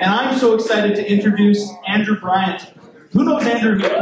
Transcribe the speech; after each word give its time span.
And 0.00 0.10
I'm 0.10 0.38
so 0.38 0.54
excited 0.54 0.96
to 0.96 1.06
introduce 1.06 1.70
Andrew 1.86 2.18
Bryant. 2.18 2.62
Who 3.12 3.22
knows 3.22 3.46
Andrew 3.46 3.78
here? 3.78 3.98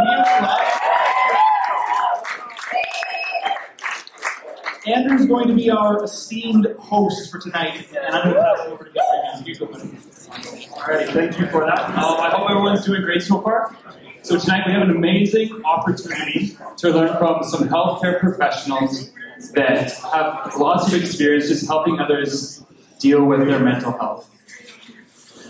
Andrew's 4.86 5.26
going 5.26 5.48
to 5.48 5.54
be 5.54 5.70
our 5.70 6.04
esteemed 6.04 6.68
host 6.78 7.32
for 7.32 7.40
tonight, 7.40 7.88
and 7.90 8.14
I'm 8.14 8.32
going 8.32 8.36
to 8.36 8.40
pass 8.40 8.60
it 8.60 8.70
over 8.70 8.84
to 8.84 8.90
right. 8.90 9.44
You 9.44 9.56
go 9.56 9.66
Alrighty, 9.66 11.12
thank 11.12 11.36
you 11.40 11.48
for 11.48 11.66
that. 11.66 11.80
Um, 11.80 12.20
I 12.20 12.30
hope 12.30 12.48
everyone's 12.48 12.84
doing 12.86 13.02
great 13.02 13.22
so 13.22 13.40
far. 13.40 13.76
So 14.22 14.38
tonight 14.38 14.68
we 14.68 14.72
have 14.74 14.82
an 14.82 14.90
amazing 14.90 15.64
opportunity 15.64 16.56
to 16.76 16.90
learn 16.90 17.18
from 17.18 17.42
some 17.42 17.68
healthcare 17.68 18.20
professionals 18.20 19.10
that 19.54 19.92
have 20.12 20.54
lots 20.56 20.86
of 20.86 20.94
experience 20.94 21.48
just 21.48 21.66
helping 21.66 21.98
others 21.98 22.64
deal 23.00 23.24
with 23.24 23.48
their 23.48 23.58
mental 23.58 23.90
health. 23.98 24.30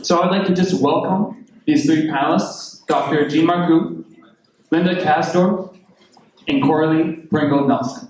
So 0.02 0.22
I'd 0.22 0.30
like 0.30 0.46
to 0.46 0.54
just 0.54 0.80
welcome 0.80 1.44
these 1.66 1.84
three 1.84 2.06
panelists, 2.06 2.86
Dr. 2.86 3.28
Jean 3.28 3.46
Marcoux, 3.46 4.04
Linda 4.70 4.94
Kasdorf, 5.02 5.76
and 6.46 6.62
Coralie 6.62 7.26
Pringle 7.28 7.66
Nelson. 7.66 8.08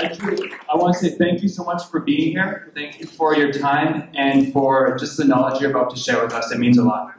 I 0.00 0.76
want 0.76 0.94
to 0.94 0.98
say 0.98 1.10
thank 1.16 1.42
you 1.42 1.48
so 1.48 1.62
much 1.62 1.84
for 1.86 2.00
being 2.00 2.32
here. 2.32 2.72
Thank 2.74 2.98
you 2.98 3.06
for 3.06 3.36
your 3.36 3.52
time 3.52 4.10
and 4.14 4.52
for 4.52 4.98
just 4.98 5.16
the 5.16 5.24
knowledge 5.24 5.60
you're 5.60 5.70
about 5.70 5.90
to 5.90 5.96
share 5.96 6.22
with 6.22 6.32
us. 6.32 6.50
It 6.50 6.58
means 6.58 6.76
a 6.76 6.82
lot. 6.82 7.14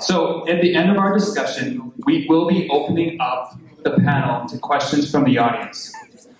So, 0.00 0.48
at 0.48 0.62
the 0.62 0.74
end 0.74 0.90
of 0.90 0.96
our 0.96 1.12
discussion, 1.12 1.92
we 2.06 2.26
will 2.28 2.46
be 2.46 2.68
opening 2.70 3.20
up 3.20 3.58
the 3.82 3.90
panel 3.98 4.48
to 4.48 4.58
questions 4.58 5.10
from 5.10 5.24
the 5.24 5.38
audience. 5.38 5.92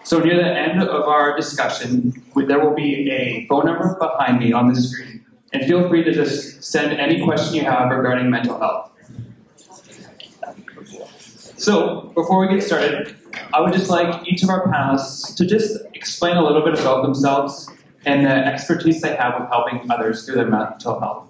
So, 0.06 0.20
near 0.20 0.36
the 0.36 0.48
end 0.48 0.80
of 0.80 1.08
our 1.08 1.36
discussion, 1.36 2.22
there 2.36 2.60
will 2.60 2.76
be 2.76 3.10
a 3.10 3.44
phone 3.48 3.66
number 3.66 3.98
behind 3.98 4.38
me 4.38 4.52
on 4.52 4.72
the 4.72 4.80
screen. 4.80 5.26
And 5.52 5.64
feel 5.66 5.88
free 5.88 6.04
to 6.04 6.12
just 6.12 6.62
send 6.62 6.92
any 6.92 7.24
question 7.24 7.56
you 7.56 7.62
have 7.62 7.90
regarding 7.90 8.30
mental 8.30 8.56
health. 8.56 8.92
So, 11.56 12.12
before 12.14 12.38
we 12.38 12.54
get 12.54 12.62
started, 12.62 13.16
I 13.52 13.60
would 13.60 13.72
just 13.72 13.90
like 13.90 14.24
each 14.28 14.44
of 14.44 14.48
our 14.48 14.68
panelists 14.68 15.34
to 15.38 15.44
just 15.44 15.76
explain 15.94 16.36
a 16.36 16.44
little 16.44 16.62
bit 16.62 16.78
about 16.78 17.02
themselves 17.02 17.68
and 18.04 18.24
the 18.24 18.30
expertise 18.30 19.00
they 19.00 19.16
have 19.16 19.40
with 19.40 19.48
helping 19.48 19.90
others 19.90 20.24
through 20.24 20.36
their 20.36 20.46
mental 20.46 21.00
health. 21.00 21.28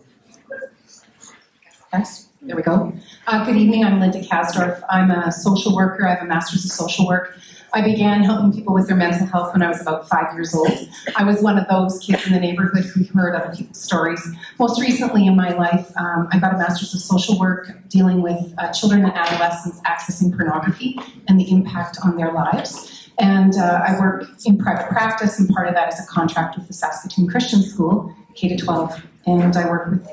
Yes, 1.94 2.28
there 2.42 2.54
we 2.54 2.62
go. 2.62 2.92
Uh, 3.27 3.42
good 3.47 3.56
evening, 3.56 3.86
I'm 3.86 4.00
Linda 4.00 4.20
Kasdorf. 4.20 4.84
I'm 4.91 5.10
a 5.10 5.32
social 5.32 5.74
worker, 5.74 6.06
I 6.06 6.16
have 6.16 6.22
a 6.22 6.27
master's 6.27 6.66
of 6.66 6.72
social 6.72 7.06
work. 7.06 7.38
I 7.72 7.83
began 7.83 8.22
helping 8.22 8.53
people 8.53 8.72
with 8.75 8.86
their 8.86 8.97
mental 8.97 9.27
health 9.27 9.53
when 9.53 9.62
I 9.62 9.69
was 9.69 9.81
about 9.81 10.09
five 10.09 10.33
years 10.34 10.55
old. 10.55 10.70
I 11.17 11.25
was 11.25 11.42
one 11.42 11.59
of 11.59 11.69
those 11.69 11.98
kids 11.98 12.27
in 12.27 12.33
the 12.33 12.41
neighborhood 12.41 12.84
who 12.84 13.05
heard 13.19 13.34
other 13.34 13.55
people's 13.55 13.83
stories. 13.83 14.27
Most 14.59 14.81
recently 14.81 15.27
in 15.27 15.36
my 15.36 15.50
life, 15.50 15.91
um, 15.97 16.28
I 16.33 16.39
got 16.39 16.55
a 16.55 16.59
master's 16.59 16.94
of 16.94 17.00
social 17.00 17.39
work 17.39 17.70
dealing 17.89 18.22
with 18.22 18.55
uh, 18.59 18.72
children 18.72 19.05
and 19.05 19.12
adolescents 19.12 19.81
accessing 19.83 20.34
pornography 20.34 20.98
and 21.28 21.39
the 21.39 21.50
impact 21.50 21.98
on 22.05 22.17
their 22.17 22.33
lives. 22.33 23.11
And 23.19 23.55
uh, 23.56 23.81
I 23.87 23.98
work 23.98 24.25
in 24.44 24.59
private 24.59 24.89
practice, 24.89 25.39
and 25.39 25.48
part 25.48 25.69
of 25.69 25.75
that 25.75 25.92
is 25.92 25.98
a 26.00 26.06
contract 26.06 26.56
with 26.56 26.69
the 26.69 26.75
Saskatoon 26.75 27.28
Christian 27.28 27.62
School, 27.62 28.14
K 28.34 28.48
to 28.48 28.56
12. 28.56 29.03
And 29.27 29.56
I 29.56 29.69
work 29.69 29.91
with 29.91 30.09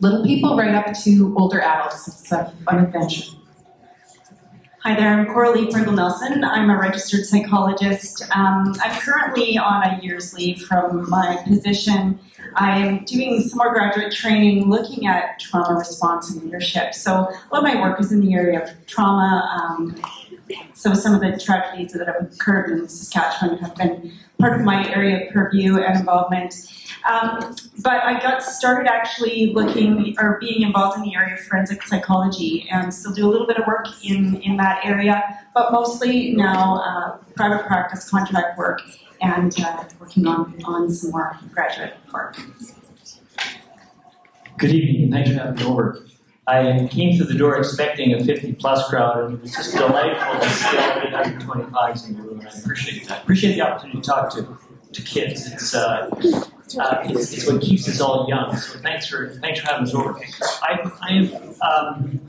little 0.00 0.24
people 0.24 0.56
right 0.56 0.74
up 0.74 0.94
to 1.04 1.34
older 1.38 1.60
adults. 1.60 2.08
It's 2.08 2.32
a 2.32 2.52
fun 2.64 2.84
adventure. 2.84 3.32
Hi 4.86 4.94
there, 4.94 5.08
I'm 5.08 5.26
Coralie 5.26 5.68
Pringle 5.68 5.94
Nelson. 5.94 6.44
I'm 6.44 6.70
a 6.70 6.78
registered 6.78 7.26
psychologist. 7.26 8.22
Um, 8.30 8.72
I'm 8.80 9.00
currently 9.00 9.58
on 9.58 9.82
a 9.82 9.98
year's 10.00 10.32
leave 10.32 10.62
from 10.62 11.10
my 11.10 11.42
position. 11.44 12.20
I'm 12.54 13.04
doing 13.04 13.40
some 13.40 13.58
more 13.58 13.72
graduate 13.72 14.12
training 14.12 14.70
looking 14.70 15.08
at 15.08 15.40
trauma 15.40 15.76
response 15.76 16.30
and 16.30 16.40
leadership. 16.44 16.94
So, 16.94 17.10
a 17.14 17.16
lot 17.16 17.34
of 17.52 17.62
my 17.64 17.80
work 17.80 17.98
is 17.98 18.12
in 18.12 18.20
the 18.20 18.32
area 18.32 18.62
of 18.62 18.86
trauma. 18.86 19.50
Um, 19.60 20.00
so, 20.74 20.94
some 20.94 21.14
of 21.14 21.20
the 21.20 21.40
tragedies 21.42 21.92
that 21.92 22.06
have 22.06 22.32
occurred 22.32 22.70
in 22.70 22.88
Saskatchewan 22.88 23.58
have 23.58 23.74
been 23.74 24.12
part 24.38 24.58
of 24.58 24.64
my 24.64 24.88
area 24.90 25.26
of 25.26 25.32
purview 25.32 25.78
and 25.78 25.98
involvement. 25.98 26.54
Um, 27.08 27.54
but 27.82 28.02
I 28.04 28.20
got 28.20 28.42
started 28.42 28.90
actually 28.90 29.52
looking 29.52 30.16
or 30.18 30.38
being 30.40 30.62
involved 30.62 30.98
in 30.98 31.04
the 31.04 31.14
area 31.14 31.34
of 31.34 31.40
forensic 31.40 31.82
psychology 31.84 32.68
and 32.70 32.92
still 32.92 33.12
do 33.12 33.26
a 33.26 33.30
little 33.30 33.46
bit 33.46 33.58
of 33.58 33.66
work 33.66 33.86
in, 34.04 34.40
in 34.42 34.56
that 34.56 34.84
area, 34.84 35.22
but 35.54 35.72
mostly 35.72 36.32
now 36.32 36.76
uh, 36.76 37.16
private 37.34 37.64
practice 37.66 38.10
contract 38.10 38.58
work 38.58 38.82
and 39.20 39.58
uh, 39.60 39.84
working 40.00 40.26
on, 40.26 40.60
on 40.64 40.90
some 40.90 41.12
more 41.12 41.38
graduate 41.54 41.94
work. 42.12 42.36
Good 44.58 44.72
evening 44.72 45.04
and 45.04 45.12
thanks 45.12 45.30
for 45.30 45.36
having 45.36 45.54
me 45.56 45.64
over. 45.64 46.06
I 46.48 46.88
came 46.92 47.16
through 47.16 47.26
the 47.26 47.34
door 47.34 47.56
expecting 47.58 48.14
a 48.14 48.24
50 48.24 48.52
plus 48.54 48.88
crowd, 48.88 49.24
and 49.24 49.34
it 49.34 49.42
was 49.42 49.52
just 49.52 49.76
delightful 49.76 50.40
to 50.40 50.48
see 50.48 50.78
all 50.78 51.00
825s 51.00 52.08
in 52.08 52.16
the 52.16 52.22
room. 52.22 52.40
I 52.40 52.58
appreciate 52.58 53.08
that. 53.08 53.22
Appreciate 53.22 53.54
the 53.54 53.62
opportunity 53.62 54.00
to 54.00 54.06
talk 54.06 54.32
to, 54.34 54.56
to 54.92 55.02
kids. 55.02 55.52
It's, 55.52 55.74
uh, 55.74 56.08
uh, 56.78 57.02
it's, 57.04 57.32
it's, 57.32 57.50
what 57.50 57.60
keeps 57.60 57.88
us 57.88 58.00
all 58.00 58.26
young. 58.28 58.56
So 58.56 58.78
thanks 58.78 59.08
for 59.08 59.30
thanks 59.40 59.60
for 59.60 59.66
having 59.66 59.84
us 59.84 59.94
over. 59.94 60.20
I've 60.62 60.92
I've, 61.02 61.60
um, 61.62 62.20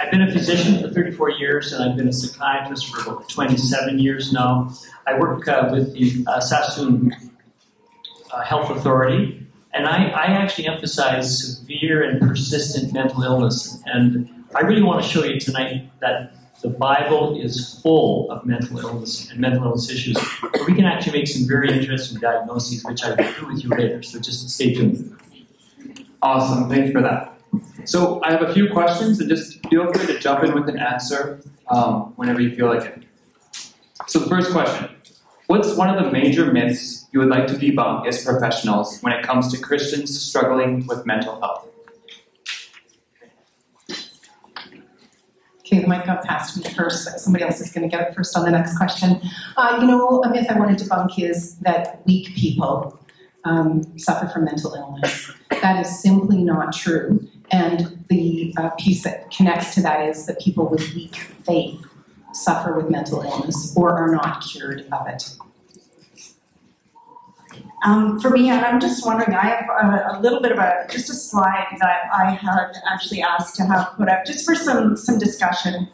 I've 0.00 0.10
been 0.10 0.22
a 0.22 0.32
physician 0.32 0.82
for 0.82 0.90
34 0.90 1.30
years, 1.30 1.72
and 1.72 1.82
I've 1.82 1.96
been 1.96 2.08
a 2.08 2.12
psychiatrist 2.12 2.86
for 2.94 3.12
about 3.12 3.28
27 3.30 3.98
years 3.98 4.32
now. 4.32 4.72
I 5.06 5.18
work 5.18 5.46
uh, 5.48 5.68
with 5.70 5.92
the 5.94 6.24
uh, 6.26 6.40
Saskatoon 6.40 7.14
uh, 8.30 8.42
Health 8.42 8.70
Authority, 8.70 9.43
and 9.74 9.86
I, 9.86 10.08
I 10.08 10.24
actually 10.26 10.66
emphasize 10.68 11.58
severe 11.58 12.02
and 12.02 12.20
persistent 12.20 12.92
mental 12.92 13.22
illness. 13.22 13.82
And 13.86 14.28
I 14.54 14.60
really 14.60 14.82
want 14.82 15.02
to 15.02 15.08
show 15.08 15.24
you 15.24 15.40
tonight 15.40 15.90
that 16.00 16.34
the 16.62 16.70
Bible 16.70 17.38
is 17.38 17.80
full 17.82 18.30
of 18.30 18.46
mental 18.46 18.78
illness 18.78 19.28
and 19.30 19.40
mental 19.40 19.64
illness 19.64 19.90
issues. 19.90 20.16
But 20.40 20.66
we 20.66 20.74
can 20.74 20.84
actually 20.84 21.18
make 21.18 21.28
some 21.28 21.46
very 21.46 21.76
interesting 21.76 22.20
diagnoses, 22.20 22.84
which 22.84 23.02
I 23.04 23.10
will 23.10 23.32
do 23.40 23.46
with 23.48 23.64
you 23.64 23.70
later. 23.70 24.02
So 24.02 24.20
just 24.20 24.48
stay 24.48 24.74
tuned. 24.74 25.18
Awesome. 26.22 26.70
Thanks 26.70 26.92
for 26.92 27.02
that. 27.02 27.36
So 27.84 28.22
I 28.24 28.30
have 28.30 28.42
a 28.42 28.54
few 28.54 28.72
questions, 28.72 29.20
and 29.20 29.28
just 29.28 29.64
feel 29.68 29.92
free 29.92 30.06
to 30.06 30.18
jump 30.18 30.42
in 30.42 30.54
with 30.54 30.68
an 30.68 30.78
answer 30.78 31.40
um, 31.68 32.14
whenever 32.16 32.40
you 32.40 32.54
feel 32.56 32.66
like 32.66 32.84
it. 32.84 33.02
So 34.06 34.20
the 34.20 34.28
first 34.28 34.50
question: 34.50 34.88
What's 35.46 35.76
one 35.76 35.94
of 35.94 36.02
the 36.02 36.10
major 36.10 36.50
myths 36.50 37.06
you 37.12 37.20
would 37.20 37.28
like 37.28 37.46
to 37.48 37.54
debunk 37.54 38.06
as 38.06 38.24
professionals 38.24 38.98
when 39.00 39.12
it 39.12 39.22
comes 39.22 39.52
to 39.52 39.60
Christians 39.60 40.18
struggling 40.18 40.86
with 40.86 41.04
mental 41.04 41.38
health? 41.38 41.68
Okay, 45.60 45.80
the 45.80 45.88
mic 45.88 46.06
got 46.06 46.24
passed 46.24 46.56
me 46.56 46.70
first, 46.72 47.18
somebody 47.18 47.44
else 47.44 47.60
is 47.60 47.72
going 47.72 47.88
to 47.88 47.94
get 47.94 48.08
it 48.08 48.14
first 48.14 48.36
on 48.36 48.44
the 48.44 48.50
next 48.50 48.76
question. 48.76 49.20
Uh, 49.56 49.78
you 49.80 49.86
know, 49.86 50.22
a 50.22 50.30
myth 50.30 50.46
I 50.48 50.58
want 50.58 50.78
to 50.78 50.84
debunk 50.84 51.18
is 51.18 51.56
that 51.58 52.04
weak 52.06 52.34
people 52.34 52.98
um, 53.44 53.98
suffer 53.98 54.28
from 54.28 54.44
mental 54.44 54.74
illness. 54.74 55.30
That 55.62 55.84
is 55.84 56.02
simply 56.02 56.42
not 56.42 56.74
true. 56.74 57.26
And 57.50 58.04
the 58.08 58.54
uh, 58.56 58.70
piece 58.78 59.04
that 59.04 59.30
connects 59.30 59.74
to 59.74 59.82
that 59.82 60.08
is 60.08 60.26
that 60.26 60.40
people 60.40 60.68
with 60.68 60.94
weak 60.94 61.16
faith 61.16 61.84
suffer 62.34 62.76
with 62.76 62.90
mental 62.90 63.22
illness 63.22 63.72
or 63.76 63.90
are 63.90 64.12
not 64.12 64.42
cured 64.42 64.86
of 64.92 65.06
it. 65.08 65.36
Um, 67.84 68.18
for 68.18 68.30
me, 68.30 68.48
and 68.48 68.64
I'm 68.64 68.80
just 68.80 69.04
wondering, 69.04 69.34
I 69.34 69.42
have 69.42 69.68
a, 69.68 70.18
a, 70.18 70.20
little 70.22 70.40
bit 70.40 70.52
of 70.52 70.58
a 70.58 70.86
just 70.90 71.10
a 71.10 71.14
slide 71.14 71.76
that 71.80 72.04
I 72.14 72.30
had 72.30 72.72
actually 72.90 73.22
asked 73.22 73.56
to 73.56 73.64
have 73.64 73.92
put 73.98 74.08
up 74.08 74.24
just 74.24 74.46
for 74.46 74.54
some 74.54 74.96
some 74.96 75.18
discussion. 75.18 75.86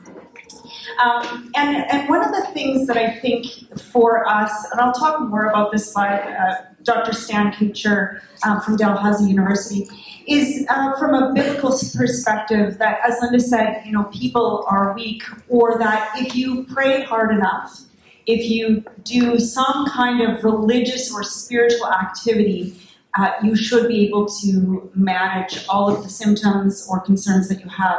Um, 1.02 1.50
and 1.56 1.84
and 1.90 2.08
one 2.08 2.22
of 2.24 2.30
the 2.30 2.46
things 2.52 2.86
that 2.86 2.96
I 2.96 3.18
think 3.18 3.46
for 3.80 4.24
us, 4.28 4.52
and 4.70 4.80
I'll 4.80 4.92
talk 4.92 5.20
more 5.20 5.46
about 5.46 5.72
this 5.72 5.92
slide, 5.92 6.20
uh, 6.20 6.69
Dr. 6.82 7.12
Stan 7.12 7.52
Kutcher 7.52 8.20
um, 8.44 8.60
from 8.60 8.76
Dalhousie 8.76 9.28
University, 9.28 9.88
is 10.26 10.66
uh, 10.68 10.98
from 10.98 11.14
a 11.14 11.32
biblical 11.34 11.70
perspective 11.70 12.78
that, 12.78 13.00
as 13.06 13.18
Linda 13.20 13.40
said, 13.40 13.82
you 13.84 13.92
know, 13.92 14.04
people 14.04 14.64
are 14.68 14.94
weak, 14.94 15.22
or 15.48 15.78
that 15.78 16.10
if 16.16 16.34
you 16.34 16.64
pray 16.64 17.02
hard 17.02 17.34
enough 17.34 17.84
if 18.26 18.48
you 18.48 18.84
do 19.02 19.38
some 19.38 19.86
kind 19.86 20.20
of 20.20 20.44
religious 20.44 21.12
or 21.12 21.22
spiritual 21.22 21.90
activity, 21.92 22.74
uh, 23.18 23.32
you 23.42 23.56
should 23.56 23.88
be 23.88 24.06
able 24.06 24.26
to 24.26 24.88
manage 24.94 25.64
all 25.68 25.92
of 25.92 26.04
the 26.04 26.08
symptoms 26.08 26.86
or 26.88 27.00
concerns 27.00 27.48
that 27.48 27.60
you 27.60 27.68
have. 27.68 27.98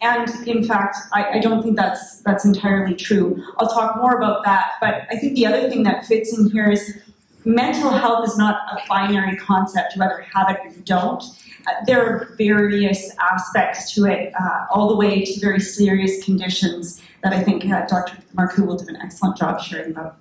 And 0.00 0.28
in 0.46 0.62
fact, 0.62 0.96
I, 1.12 1.30
I, 1.30 1.38
don't 1.40 1.64
think 1.64 1.76
that's 1.76 2.20
that's 2.20 2.44
entirely 2.44 2.94
true. 2.94 3.42
I'll 3.58 3.68
talk 3.68 3.96
more 3.96 4.16
about 4.16 4.44
that. 4.44 4.72
But 4.80 5.06
I 5.10 5.16
think 5.16 5.34
the 5.34 5.46
other 5.46 5.68
thing 5.68 5.82
that 5.82 6.06
fits 6.06 6.36
in 6.38 6.48
here 6.50 6.70
is 6.70 6.96
mental 7.44 7.90
health 7.90 8.26
is 8.26 8.36
not 8.36 8.56
a 8.72 8.78
binary 8.88 9.36
concept. 9.36 9.96
You 9.96 10.02
either 10.02 10.26
have 10.32 10.50
it 10.50 10.58
or 10.64 10.70
you 10.70 10.82
don't. 10.82 11.22
Uh, 11.66 11.72
there 11.86 12.04
are 12.04 12.34
various 12.38 13.14
aspects 13.32 13.94
to 13.94 14.04
it, 14.06 14.32
uh, 14.40 14.66
all 14.70 14.88
the 14.88 14.96
way 14.96 15.24
to 15.24 15.40
very 15.40 15.60
serious 15.60 16.24
conditions 16.24 17.00
that 17.22 17.32
I 17.32 17.42
think 17.42 17.64
uh, 17.64 17.86
Dr. 17.86 18.18
Marcoux 18.36 18.66
will 18.66 18.76
do 18.76 18.88
an 18.88 18.96
excellent 18.96 19.36
job 19.36 19.60
sharing 19.60 19.92
about. 19.92 20.16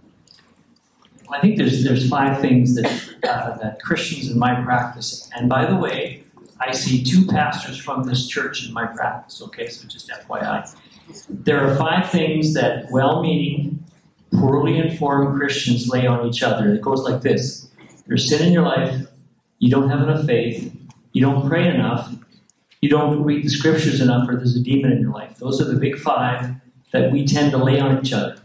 I 1.31 1.39
think 1.39 1.57
there's 1.57 1.83
there's 1.83 2.09
five 2.09 2.41
things 2.41 2.75
that 2.75 2.85
uh, 3.23 3.57
that 3.57 3.81
Christians 3.81 4.29
in 4.29 4.37
my 4.37 4.61
practice, 4.63 5.29
and 5.33 5.47
by 5.47 5.65
the 5.65 5.77
way, 5.77 6.23
I 6.59 6.71
see 6.73 7.03
two 7.03 7.25
pastors 7.25 7.77
from 7.77 8.03
this 8.03 8.27
church 8.27 8.67
in 8.67 8.73
my 8.73 8.85
practice. 8.85 9.41
Okay, 9.41 9.69
so 9.69 9.87
just 9.87 10.09
FYI, 10.09 10.75
there 11.29 11.65
are 11.65 11.75
five 11.75 12.09
things 12.09 12.53
that 12.53 12.91
well-meaning, 12.91 13.83
poorly 14.33 14.77
informed 14.77 15.37
Christians 15.37 15.87
lay 15.87 16.07
on 16.07 16.27
each 16.27 16.43
other. 16.43 16.73
It 16.73 16.81
goes 16.81 17.01
like 17.01 17.21
this: 17.21 17.69
There's 18.07 18.27
sin 18.27 18.45
in 18.45 18.53
your 18.53 18.63
life. 18.63 19.05
You 19.59 19.69
don't 19.69 19.89
have 19.89 20.01
enough 20.01 20.25
faith. 20.25 20.75
You 21.13 21.21
don't 21.21 21.47
pray 21.47 21.67
enough. 21.67 22.13
You 22.81 22.89
don't 22.89 23.23
read 23.23 23.45
the 23.45 23.49
scriptures 23.49 24.01
enough, 24.01 24.27
or 24.27 24.35
there's 24.35 24.55
a 24.55 24.63
demon 24.63 24.91
in 24.91 25.01
your 25.01 25.11
life. 25.11 25.37
Those 25.37 25.61
are 25.61 25.65
the 25.65 25.79
big 25.79 25.97
five 25.99 26.55
that 26.91 27.11
we 27.11 27.25
tend 27.25 27.51
to 27.51 27.57
lay 27.57 27.79
on 27.79 27.99
each 27.99 28.11
other. 28.11 28.37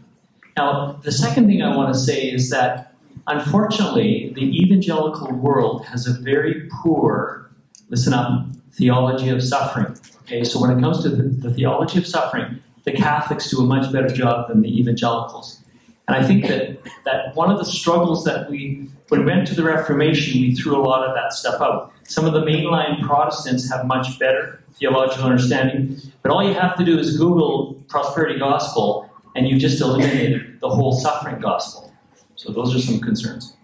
Now, 0.55 0.99
the 1.03 1.11
second 1.11 1.47
thing 1.47 1.61
I 1.61 1.75
want 1.75 1.93
to 1.93 1.99
say 1.99 2.29
is 2.29 2.49
that 2.49 2.93
unfortunately, 3.27 4.31
the 4.35 4.43
evangelical 4.61 5.31
world 5.33 5.85
has 5.85 6.07
a 6.07 6.13
very 6.13 6.69
poor, 6.81 7.49
listen 7.89 8.13
up, 8.13 8.45
theology 8.71 9.29
of 9.29 9.43
suffering. 9.43 9.97
Okay, 10.23 10.43
so 10.43 10.59
when 10.59 10.71
it 10.71 10.81
comes 10.81 11.01
to 11.03 11.09
the, 11.09 11.23
the 11.23 11.53
theology 11.53 11.99
of 11.99 12.07
suffering, 12.07 12.59
the 12.83 12.91
Catholics 12.91 13.49
do 13.49 13.59
a 13.59 13.65
much 13.65 13.91
better 13.91 14.09
job 14.09 14.47
than 14.47 14.61
the 14.61 14.79
evangelicals. 14.79 15.61
And 16.07 16.15
I 16.15 16.25
think 16.25 16.47
that, 16.47 16.79
that 17.05 17.35
one 17.35 17.51
of 17.51 17.57
the 17.57 17.65
struggles 17.65 18.23
that 18.23 18.49
we, 18.49 18.89
when 19.09 19.21
we 19.21 19.25
went 19.25 19.47
to 19.47 19.55
the 19.55 19.63
Reformation, 19.63 20.41
we 20.41 20.55
threw 20.55 20.77
a 20.77 20.81
lot 20.81 21.07
of 21.07 21.13
that 21.15 21.33
stuff 21.33 21.61
out. 21.61 21.91
Some 22.03 22.25
of 22.25 22.33
the 22.33 22.41
mainline 22.41 23.05
Protestants 23.05 23.69
have 23.69 23.85
much 23.85 24.17
better 24.17 24.63
theological 24.75 25.25
understanding, 25.25 25.97
but 26.21 26.31
all 26.31 26.47
you 26.47 26.53
have 26.53 26.77
to 26.77 26.85
do 26.85 26.97
is 26.97 27.17
Google 27.17 27.73
prosperity 27.89 28.39
gospel 28.39 29.09
and 29.35 29.47
you 29.47 29.59
just 29.59 29.81
eliminated 29.81 30.59
the 30.61 30.69
whole 30.69 30.93
suffering 30.93 31.39
gospel. 31.39 31.93
So 32.35 32.51
those 32.51 32.75
are 32.75 32.79
some 32.79 32.99
concerns. 32.99 33.55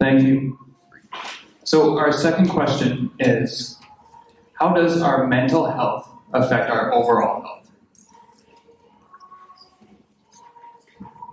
Thank 0.00 0.22
you. 0.22 0.58
So 1.64 1.98
our 1.98 2.10
second 2.10 2.48
question 2.48 3.10
is, 3.20 3.78
how 4.54 4.74
does 4.74 5.02
our 5.02 5.26
mental 5.26 5.70
health 5.70 6.10
affect 6.32 6.70
our 6.70 6.92
overall 6.92 7.42
health? 7.42 7.59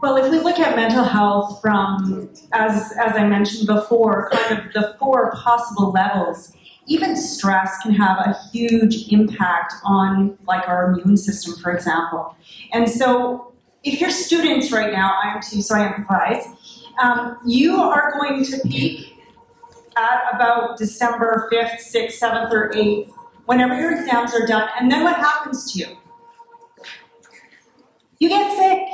Well, 0.01 0.17
if 0.17 0.29
we 0.31 0.39
look 0.39 0.59
at 0.59 0.75
mental 0.75 1.03
health 1.03 1.59
from, 1.59 2.29
as, 2.53 2.93
as 2.99 3.15
I 3.15 3.27
mentioned 3.27 3.65
before, 3.65 4.29
kind 4.31 4.59
of 4.59 4.73
the 4.73 4.95
four 4.99 5.31
possible 5.31 5.91
levels, 5.91 6.53
even 6.85 7.15
stress 7.15 7.77
can 7.81 7.93
have 7.93 8.19
a 8.19 8.37
huge 8.51 9.11
impact 9.11 9.73
on 9.83 10.37
like 10.47 10.67
our 10.67 10.91
immune 10.91 11.17
system, 11.17 11.55
for 11.55 11.71
example. 11.71 12.35
And 12.73 12.87
so 12.89 13.53
if 13.83 13.99
you're 13.99 14.11
students 14.11 14.71
right 14.71 14.93
now, 14.93 15.17
I 15.23 15.33
am 15.33 15.41
too, 15.41 15.61
so 15.61 15.75
I 15.75 15.87
empathize, 15.87 16.55
um, 17.03 17.37
you 17.45 17.77
are 17.77 18.13
going 18.19 18.43
to 18.45 18.59
peak 18.67 19.15
at 19.97 20.35
about 20.35 20.77
December 20.77 21.49
5th, 21.51 21.79
6th, 21.79 22.19
7th, 22.19 22.51
or 22.51 22.71
8th, 22.71 23.11
whenever 23.45 23.79
your 23.79 23.99
exams 23.99 24.33
are 24.35 24.45
done. 24.45 24.69
And 24.79 24.91
then 24.91 25.03
what 25.03 25.15
happens 25.15 25.73
to 25.73 25.79
you? 25.79 25.97
You 28.19 28.29
get 28.29 28.55
sick. 28.55 28.87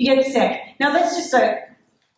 You 0.00 0.14
get 0.14 0.24
sick. 0.24 0.62
Now, 0.80 0.94
that's 0.94 1.14
just 1.14 1.34
a 1.34 1.58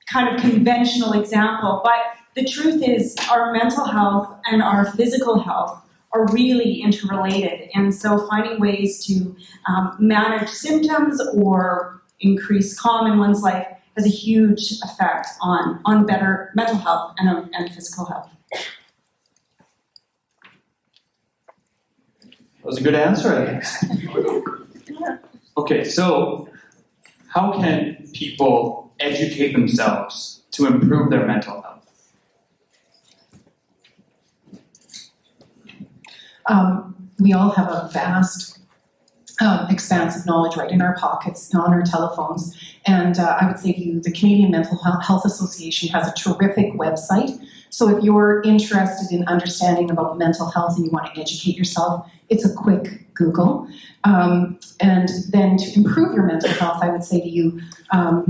kind 0.07 0.33
of 0.33 0.41
conventional 0.41 1.15
example, 1.15 1.81
but 1.83 1.97
the 2.37 2.49
truth 2.49 2.81
is, 2.81 3.17
our 3.29 3.53
mental 3.53 3.85
health 3.85 4.33
and 4.45 4.63
our 4.63 4.93
physical 4.93 5.41
health 5.41 5.83
are 6.13 6.29
really 6.29 6.81
interrelated. 6.81 7.69
And 7.75 7.93
so, 7.93 8.25
finding 8.29 8.61
ways 8.61 9.05
to 9.07 9.35
um, 9.67 9.97
manage 9.99 10.49
symptoms 10.49 11.21
or 11.35 12.01
increase 12.21 12.79
calm 12.79 13.11
in 13.11 13.19
one's 13.19 13.43
life 13.43 13.67
has 13.97 14.07
a 14.07 14.11
huge 14.11 14.75
effect 14.85 15.27
on, 15.41 15.81
on 15.85 16.07
better 16.07 16.53
mental 16.55 16.77
health 16.77 17.17
and, 17.19 17.29
um, 17.29 17.51
and 17.53 17.75
physical 17.75 18.05
health. 18.05 18.31
That 22.23 22.63
was 22.63 22.79
a 22.79 22.83
good 22.85 22.95
answer, 22.95 23.35
I 23.35 23.55
guess. 23.55 23.85
Okay, 25.55 25.85
so 25.85 26.49
how 27.33 27.53
can 27.53 27.97
people 28.13 28.93
educate 29.01 29.53
themselves 29.53 30.43
to 30.53 30.67
improve 30.67 31.11
their 31.11 31.27
mental 31.27 31.63
health? 31.63 31.79
Um, 36.47 37.11
we 37.19 37.33
all 37.33 37.51
have 37.51 37.69
a 37.69 37.89
vast 37.93 38.59
um, 39.41 39.67
expanse 39.71 40.19
of 40.19 40.27
knowledge 40.27 40.57
right 40.57 40.71
in 40.71 40.83
our 40.83 40.95
pockets, 40.97 41.55
on 41.55 41.73
our 41.73 41.83
telephones. 41.83 42.55
And 42.87 43.19
uh, 43.19 43.39
I 43.41 43.47
would 43.47 43.59
say 43.59 43.73
to 43.73 43.81
you, 43.81 44.01
the 44.01 44.13
Canadian 44.13 44.51
Mental 44.51 44.77
Health 44.77 45.25
Association 45.25 45.89
has 45.89 46.09
a 46.09 46.13
terrific 46.13 46.75
website. 46.75 47.39
So 47.73 47.89
if 47.89 48.05
you're 48.05 48.43
interested 48.43 49.11
in 49.17 49.27
understanding 49.29 49.91
about 49.91 50.19
mental 50.19 50.51
health 50.51 50.77
and 50.77 50.85
you 50.85 50.93
want 50.93 51.07
to 51.15 51.19
educate 51.19 51.57
yourself, 51.57 52.07
it's 52.29 52.45
a 52.45 52.53
quick 52.53 53.15
Google. 53.15 53.67
Um, 54.05 54.61
and 54.81 55.09
then 55.31 55.57
to 55.57 55.73
improve 55.75 56.15
your 56.15 56.27
mental 56.27 56.51
health, 56.51 56.83
I 56.83 56.91
would 56.91 57.03
say 57.03 57.23
to 57.23 57.29
you, 57.29 57.63
um, 57.91 58.27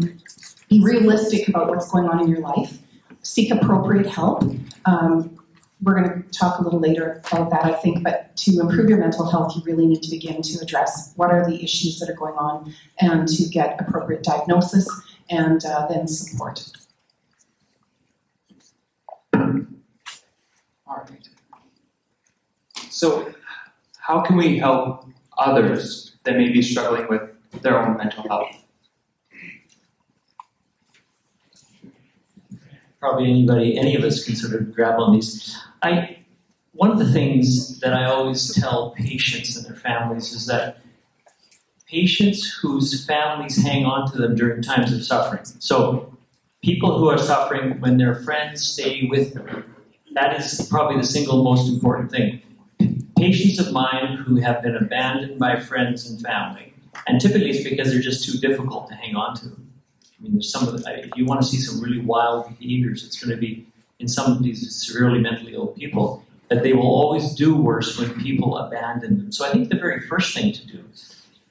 be 0.68 0.80
realistic 0.80 1.48
about 1.48 1.68
what's 1.68 1.90
going 1.90 2.08
on 2.08 2.20
in 2.20 2.28
your 2.28 2.38
life. 2.38 2.78
Seek 3.22 3.50
appropriate 3.50 4.06
help. 4.06 4.44
Um, 4.84 5.36
we're 5.82 6.00
going 6.00 6.22
to 6.22 6.28
talk 6.30 6.60
a 6.60 6.62
little 6.62 6.78
later 6.78 7.20
about 7.32 7.50
that, 7.50 7.64
I 7.64 7.72
think, 7.72 8.04
but 8.04 8.36
to 8.36 8.60
improve 8.60 8.88
your 8.88 8.98
mental 8.98 9.28
health, 9.28 9.56
you 9.56 9.62
really 9.64 9.86
need 9.86 10.04
to 10.04 10.10
begin 10.10 10.40
to 10.42 10.58
address 10.62 11.12
what 11.16 11.32
are 11.32 11.44
the 11.44 11.60
issues 11.64 11.98
that 11.98 12.08
are 12.08 12.14
going 12.14 12.34
on 12.34 12.72
and 13.00 13.26
to 13.26 13.48
get 13.48 13.80
appropriate 13.80 14.22
diagnosis 14.22 14.88
and 15.28 15.64
uh, 15.64 15.88
then 15.88 16.06
support. 16.06 16.70
All 20.87 20.96
right. 20.96 21.29
So, 22.90 23.32
how 23.99 24.20
can 24.20 24.37
we 24.37 24.58
help 24.58 25.06
others 25.38 26.17
that 26.25 26.37
may 26.37 26.49
be 26.50 26.62
struggling 26.62 27.06
with 27.08 27.62
their 27.62 27.79
own 27.79 27.96
mental 27.96 28.25
health? 28.25 28.56
Probably 33.00 33.31
anybody, 33.31 33.79
any 33.79 33.96
of 33.96 34.05
us 34.05 34.25
can 34.25 34.37
sort 34.37 34.55
of 34.55 34.75
grab 34.75 34.99
on 35.00 35.14
these. 35.14 35.56
I, 35.82 36.19
one 36.73 36.90
of 36.90 36.99
the 36.99 37.12
things 37.12 37.81
that 37.81 37.93
I 37.93 38.05
always 38.05 38.55
tell 38.55 38.90
patients 38.93 39.56
and 39.56 39.67
their 39.67 39.76
families 39.76 40.32
is 40.32 40.46
that 40.46 40.79
patients 41.87 42.46
whose 42.61 43.05
families 43.05 43.62
hang 43.62 43.84
on 43.84 44.11
to 44.12 44.19
them 44.19 44.34
during 44.34 44.62
times 44.62 44.93
of 44.93 45.05
suffering. 45.05 45.44
So, 45.58 46.17
people 46.62 46.99
who 46.99 47.08
are 47.08 47.19
suffering 47.19 47.81
when 47.81 47.99
their 47.99 48.14
friends 48.14 48.62
stay 48.62 49.06
with 49.11 49.34
them. 49.34 49.71
That 50.14 50.38
is 50.38 50.69
probably 50.70 50.98
the 50.98 51.06
single 51.06 51.42
most 51.42 51.69
important 51.72 52.10
thing. 52.10 52.42
Patients 53.16 53.58
of 53.58 53.72
mine 53.72 54.16
who 54.26 54.36
have 54.36 54.62
been 54.62 54.76
abandoned 54.76 55.38
by 55.38 55.58
friends 55.58 56.08
and 56.10 56.20
family, 56.20 56.74
and 57.06 57.20
typically 57.20 57.50
it's 57.50 57.69
because 57.69 57.90
they're 57.90 58.02
just 58.02 58.24
too 58.24 58.38
difficult 58.38 58.88
to 58.88 58.94
hang 58.94 59.16
on 59.16 59.34
to. 59.36 59.46
I 59.46 60.22
mean, 60.22 60.32
there's 60.32 60.52
some 60.52 60.69
of 60.69 60.72
the, 60.74 61.04
if 61.04 61.10
you 61.16 61.24
want 61.24 61.40
to 61.40 61.46
see 61.46 61.56
some 61.58 61.81
really 61.81 62.00
wild 62.00 62.48
behaviors, 62.58 63.04
it's 63.04 63.22
going 63.22 63.34
to 63.34 63.40
be 63.40 63.66
in 64.00 64.08
some 64.08 64.32
of 64.32 64.42
these 64.42 64.74
severely 64.74 65.20
mentally 65.20 65.54
ill 65.54 65.69
people 65.69 66.24
that 66.48 66.62
they 66.62 66.74
will 66.74 66.82
always 66.82 67.34
do 67.34 67.56
worse 67.56 67.98
when 67.98 68.12
people 68.20 68.58
abandon 68.58 69.19
them. 69.19 69.32
So 69.32 69.46
I 69.46 69.52
think 69.52 69.70
the 69.70 69.78
very 69.78 70.00
first 70.00 70.34
thing 70.34 70.52
to 70.52 70.66
do 70.66 70.84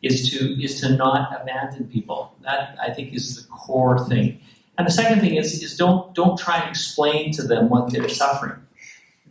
is 0.01 0.29
to 0.29 0.63
is 0.63 0.79
to 0.81 0.95
not 0.95 1.41
abandon 1.41 1.87
people. 1.87 2.35
That 2.41 2.75
I 2.81 2.91
think 2.93 3.13
is 3.13 3.35
the 3.35 3.47
core 3.47 4.07
thing. 4.07 4.39
And 4.77 4.87
the 4.87 4.91
second 4.91 5.19
thing 5.19 5.35
is 5.35 5.61
is 5.61 5.77
don't 5.77 6.13
don't 6.15 6.37
try 6.37 6.59
and 6.59 6.69
explain 6.69 7.31
to 7.33 7.43
them 7.43 7.69
what 7.69 7.91
they're 7.91 8.09
suffering. 8.09 8.59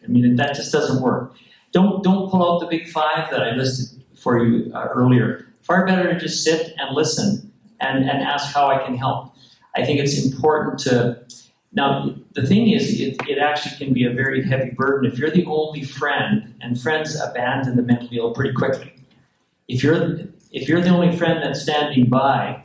I 0.04 0.06
mean 0.06 0.36
that 0.36 0.54
just 0.54 0.72
doesn't 0.72 1.02
work. 1.02 1.34
Don't 1.72 2.02
don't 2.02 2.30
pull 2.30 2.42
out 2.48 2.60
the 2.60 2.66
big 2.66 2.88
five 2.88 3.30
that 3.30 3.42
I 3.42 3.52
listed 3.52 4.02
for 4.16 4.44
you 4.44 4.72
uh, 4.74 4.88
earlier. 4.94 5.46
Far 5.62 5.86
better 5.86 6.12
to 6.12 6.18
just 6.18 6.42
sit 6.44 6.74
and 6.78 6.94
listen 6.94 7.52
and, 7.80 8.08
and 8.08 8.22
ask 8.22 8.52
how 8.52 8.66
I 8.68 8.84
can 8.84 8.96
help. 8.96 9.34
I 9.76 9.84
think 9.84 10.00
it's 10.00 10.24
important 10.24 10.78
to 10.80 11.24
now, 11.72 12.14
the 12.32 12.44
thing 12.44 12.70
is, 12.70 13.00
it, 13.00 13.16
it 13.28 13.38
actually 13.38 13.76
can 13.76 13.94
be 13.94 14.04
a 14.04 14.12
very 14.12 14.42
heavy 14.42 14.70
burden 14.70 15.10
if 15.10 15.18
you're 15.18 15.30
the 15.30 15.46
only 15.46 15.84
friend, 15.84 16.52
and 16.60 16.80
friends 16.80 17.18
abandon 17.20 17.76
the 17.76 17.82
mentally 17.82 18.16
ill 18.16 18.32
pretty 18.32 18.52
quickly. 18.52 18.92
If 19.68 19.84
you're 19.84 20.18
if 20.52 20.68
you're 20.68 20.80
the 20.80 20.88
only 20.88 21.16
friend 21.16 21.40
that's 21.40 21.62
standing 21.62 22.08
by, 22.08 22.64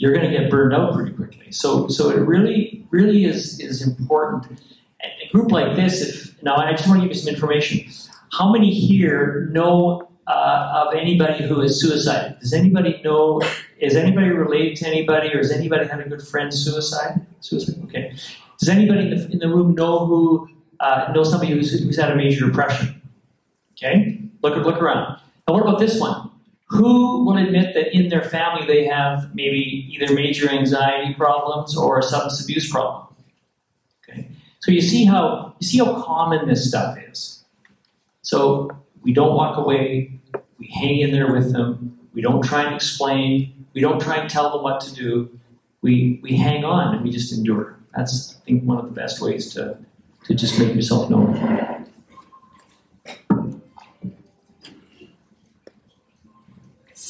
you're 0.00 0.14
going 0.14 0.24
to 0.24 0.34
get 0.34 0.50
burned 0.50 0.72
out 0.72 0.94
pretty 0.94 1.12
quickly. 1.12 1.52
So, 1.52 1.86
so 1.88 2.08
it 2.08 2.20
really, 2.20 2.86
really 2.90 3.26
is 3.26 3.60
is 3.60 3.86
important. 3.86 4.58
A 5.02 5.28
group 5.30 5.52
like 5.52 5.76
this, 5.76 6.00
if 6.00 6.42
now 6.42 6.56
I 6.56 6.72
just 6.72 6.88
want 6.88 7.02
to 7.02 7.06
give 7.06 7.14
you 7.14 7.22
some 7.22 7.34
information. 7.34 7.86
How 8.32 8.50
many 8.50 8.72
here 8.72 9.50
know 9.52 10.08
uh, 10.26 10.86
of 10.86 10.94
anybody 10.94 11.46
who 11.46 11.60
is 11.60 11.78
suicided? 11.82 12.38
Does 12.40 12.54
anybody 12.54 12.98
know? 13.04 13.42
Is 13.78 13.94
anybody 13.94 14.30
related 14.30 14.76
to 14.78 14.86
anybody, 14.88 15.34
or 15.34 15.38
has 15.38 15.50
anybody 15.50 15.86
had 15.86 16.00
a 16.00 16.08
good 16.08 16.22
friend 16.22 16.52
suicide? 16.52 17.20
Suicide. 17.40 17.76
Okay. 17.84 18.14
Does 18.58 18.70
anybody 18.70 19.02
in 19.02 19.10
the, 19.10 19.30
in 19.32 19.38
the 19.38 19.48
room 19.48 19.74
know 19.74 20.06
who 20.06 20.48
uh, 20.80 21.12
know 21.14 21.24
somebody 21.24 21.52
who's, 21.52 21.78
who's 21.78 21.98
had 21.98 22.10
a 22.10 22.16
major 22.16 22.46
depression? 22.46 23.02
Okay. 23.74 24.18
Look 24.42 24.56
look 24.64 24.80
around. 24.80 25.20
Now, 25.46 25.54
what 25.54 25.62
about 25.62 25.78
this 25.78 26.00
one? 26.00 26.29
Who 26.70 27.24
will 27.24 27.36
admit 27.36 27.74
that 27.74 27.92
in 27.92 28.10
their 28.10 28.22
family 28.22 28.64
they 28.64 28.84
have 28.84 29.34
maybe 29.34 29.88
either 29.92 30.14
major 30.14 30.48
anxiety 30.48 31.14
problems 31.14 31.76
or 31.76 31.98
a 31.98 32.02
substance 32.02 32.44
abuse 32.44 32.70
problem? 32.70 33.08
Okay, 34.08 34.28
so 34.60 34.70
you 34.70 34.80
see 34.80 35.04
how 35.04 35.56
you 35.58 35.66
see 35.66 35.78
how 35.78 36.00
common 36.00 36.46
this 36.46 36.68
stuff 36.68 36.96
is. 37.10 37.44
So 38.22 38.70
we 39.02 39.12
don't 39.12 39.34
walk 39.34 39.58
away. 39.58 40.20
We 40.58 40.68
hang 40.68 41.00
in 41.00 41.10
there 41.10 41.32
with 41.32 41.52
them. 41.52 41.98
We 42.14 42.22
don't 42.22 42.42
try 42.42 42.62
and 42.62 42.74
explain. 42.76 43.66
We 43.74 43.80
don't 43.80 44.00
try 44.00 44.18
and 44.18 44.30
tell 44.30 44.52
them 44.52 44.62
what 44.62 44.80
to 44.82 44.94
do. 44.94 45.28
We 45.82 46.20
we 46.22 46.36
hang 46.36 46.64
on 46.64 46.94
and 46.94 47.02
we 47.02 47.10
just 47.10 47.32
endure. 47.32 47.80
That's 47.96 48.36
I 48.36 48.44
think 48.44 48.62
one 48.62 48.78
of 48.78 48.84
the 48.84 48.92
best 48.92 49.20
ways 49.20 49.52
to 49.54 49.76
to 50.26 50.34
just 50.36 50.56
make 50.60 50.72
yourself 50.72 51.10
known. 51.10 51.79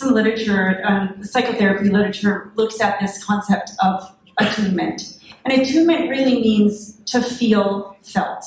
Some 0.01 0.13
literature, 0.15 0.81
um, 0.85 1.23
psychotherapy 1.23 1.91
literature, 1.91 2.53
looks 2.57 2.81
at 2.81 2.99
this 3.01 3.23
concept 3.23 3.71
of 3.83 4.17
attunement. 4.39 5.19
And 5.45 5.61
attunement 5.61 6.09
really 6.09 6.41
means 6.41 6.97
to 7.07 7.23
feel 7.23 7.97
felt. 8.03 8.45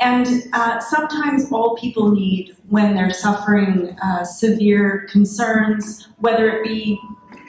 And 0.00 0.44
uh, 0.52 0.78
sometimes 0.80 1.50
all 1.50 1.76
people 1.76 2.10
need 2.12 2.56
when 2.68 2.94
they're 2.94 3.12
suffering 3.12 3.96
uh, 4.02 4.24
severe 4.24 5.06
concerns, 5.10 6.08
whether 6.18 6.48
it 6.50 6.64
be 6.64 7.00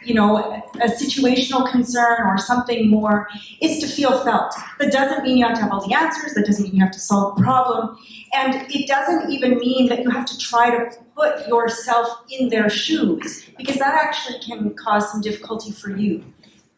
you 0.08 0.14
know, 0.14 0.38
a 0.82 0.88
situational 0.88 1.70
concern 1.70 2.22
or 2.26 2.38
something 2.38 2.90
more, 2.90 3.28
is 3.62 3.80
to 3.80 3.88
feel 3.88 4.24
felt. 4.24 4.54
That 4.80 4.92
doesn't 4.92 5.24
mean 5.24 5.38
you 5.38 5.46
have 5.46 5.56
to 5.56 5.62
have 5.62 5.72
all 5.72 5.88
the 5.88 5.94
answers, 5.94 6.34
that 6.34 6.46
doesn't 6.46 6.64
mean 6.64 6.76
you 6.76 6.82
have 6.82 6.94
to 6.94 7.00
solve 7.00 7.36
the 7.36 7.44
problem, 7.44 7.98
and 8.34 8.66
it 8.72 8.88
doesn't 8.88 9.30
even 9.32 9.58
mean 9.58 9.90
that 9.90 10.04
you 10.04 10.10
have 10.10 10.26
to 10.26 10.38
try 10.38 10.70
to 10.70 10.90
put 11.16 11.48
yourself 11.48 12.08
in 12.30 12.50
their 12.50 12.70
shoes, 12.70 13.50
because 13.58 13.78
that 13.78 13.94
actually 13.94 14.40
can 14.40 14.74
cause 14.76 15.12
some 15.12 15.22
difficulty 15.22 15.72
for 15.72 15.96
you. 15.96 16.24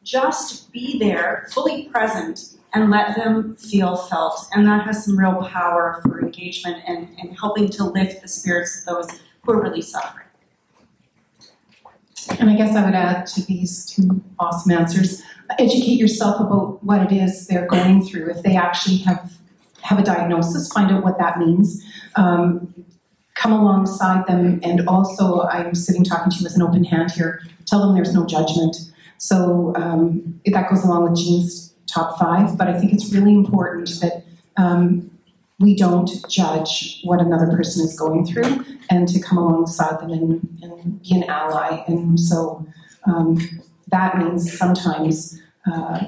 Just 0.04 0.72
be 0.72 0.98
there, 0.98 1.48
fully 1.52 1.88
present, 1.90 2.56
and 2.74 2.90
let 2.90 3.16
them 3.16 3.56
feel 3.58 3.96
felt. 3.96 4.48
And 4.54 4.66
that 4.68 4.86
has 4.86 5.06
some 5.06 5.18
real 5.18 5.44
power 5.50 6.00
for 6.04 6.22
engagement 6.22 6.78
and, 6.88 7.10
and 7.20 7.38
helping 7.38 7.70
to 7.70 7.84
lift 7.84 8.22
the 8.22 8.28
spirits 8.28 8.80
of 8.80 8.86
those 8.86 9.20
who 9.44 9.54
are 9.54 9.62
really 9.62 9.82
suffering. 9.82 10.19
And 12.40 12.50
I 12.50 12.56
guess 12.56 12.76
I 12.76 12.86
would 12.86 12.96
add 12.96 13.26
to 13.28 13.46
these 13.46 13.86
two 13.86 14.22
awesome 14.40 14.72
answers 14.72 15.24
educate 15.58 15.98
yourself 15.98 16.40
about 16.40 16.84
what 16.84 17.02
it 17.02 17.16
is 17.16 17.48
they're 17.48 17.66
going 17.66 18.04
through. 18.04 18.30
If 18.30 18.44
they 18.44 18.56
actually 18.56 18.98
have 18.98 19.34
have 19.82 19.98
a 19.98 20.04
diagnosis, 20.04 20.72
find 20.72 20.92
out 20.92 21.04
what 21.04 21.18
that 21.18 21.40
means. 21.40 21.82
Um, 22.16 22.86
come 23.36 23.54
alongside 23.54 24.28
them, 24.28 24.60
and 24.62 24.88
also 24.88 25.44
I'm 25.44 25.74
sitting 25.74 26.04
talking 26.04 26.32
to 26.32 26.38
you 26.38 26.44
with 26.44 26.56
an 26.56 26.62
open 26.62 26.84
hand 26.84 27.12
here. 27.12 27.42
Tell 27.66 27.80
them 27.80 27.96
there's 27.96 28.14
no 28.14 28.26
judgment. 28.26 28.76
So 29.18 29.74
um, 29.76 30.40
that 30.46 30.70
goes 30.70 30.84
along 30.84 31.10
with 31.10 31.20
Jean's 31.20 31.74
top 31.88 32.20
five, 32.20 32.58
but 32.58 32.68
I 32.68 32.78
think 32.78 32.94
it's 32.94 33.12
really 33.14 33.34
important 33.34 33.90
that 34.02 34.24
um, 34.58 35.10
we 35.60 35.76
don't 35.76 36.10
judge 36.30 37.02
what 37.04 37.22
another 37.22 37.48
person 37.48 37.86
is 37.86 37.98
going 37.98 38.26
through 38.26 38.66
and 38.90 39.08
to 39.10 39.20
come 39.20 39.38
alongside 39.38 40.00
them 40.00 40.12
and, 40.12 40.60
and 40.62 41.02
be 41.02 41.16
an 41.16 41.24
ally. 41.24 41.84
And 41.88 42.20
so 42.20 42.66
um, 43.06 43.38
that 43.90 44.18
means 44.18 44.58
sometimes 44.58 45.40
uh, 45.70 46.06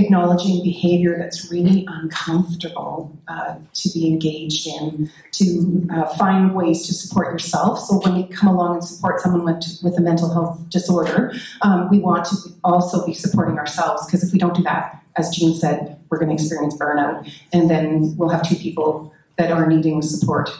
acknowledging 0.00 0.62
behavior 0.62 1.16
that's 1.18 1.50
really 1.50 1.86
uncomfortable 1.88 3.16
uh, 3.28 3.56
to 3.74 3.88
be 3.90 4.08
engaged 4.08 4.66
in, 4.66 5.10
to 5.32 5.86
uh, 5.92 6.06
find 6.16 6.54
ways 6.54 6.86
to 6.86 6.94
support 6.94 7.32
yourself. 7.32 7.78
So 7.80 8.00
when 8.00 8.16
you 8.16 8.26
come 8.26 8.48
along 8.48 8.76
and 8.76 8.84
support 8.84 9.20
someone 9.20 9.44
with, 9.44 9.78
with 9.82 9.98
a 9.98 10.00
mental 10.00 10.32
health 10.32 10.58
disorder, 10.68 11.32
um, 11.62 11.88
we 11.90 11.98
want 11.98 12.24
to 12.26 12.36
also 12.64 13.06
be 13.06 13.14
supporting 13.14 13.58
ourselves 13.58 14.06
because 14.06 14.24
if 14.24 14.32
we 14.32 14.38
don't 14.38 14.54
do 14.54 14.62
that, 14.62 15.02
as 15.16 15.30
Jean 15.30 15.54
said, 15.54 15.98
we're 16.08 16.18
going 16.18 16.34
to 16.34 16.34
experience 16.34 16.76
burnout, 16.76 17.30
and 17.52 17.70
then 17.70 18.14
we'll 18.16 18.28
have 18.28 18.48
two 18.48 18.56
people 18.56 19.12
that 19.36 19.50
are 19.52 19.66
needing 19.66 20.02
support 20.02 20.50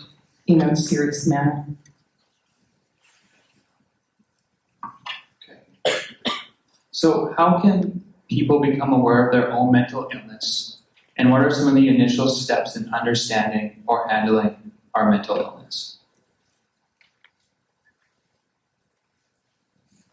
in 0.47 0.63
a 0.63 0.77
serious 0.77 1.27
manner. 1.27 1.67
Okay. 5.43 5.61
So, 6.91 7.35
how 7.37 7.61
can 7.61 8.03
people 8.31 8.61
become 8.61 8.93
aware 8.93 9.27
of 9.27 9.33
their 9.33 9.53
own 9.53 9.73
mental 9.73 10.09
illness? 10.15 10.79
And 11.17 11.31
what 11.31 11.43
are 11.43 11.51
some 11.51 11.69
of 11.69 11.75
the 11.75 11.89
initial 11.89 12.29
steps 12.31 12.77
in 12.77 12.89
understanding 12.95 13.83
or 13.87 14.09
handling 14.09 14.73
our 14.95 15.11
mental 15.11 15.37
illness? 15.37 15.99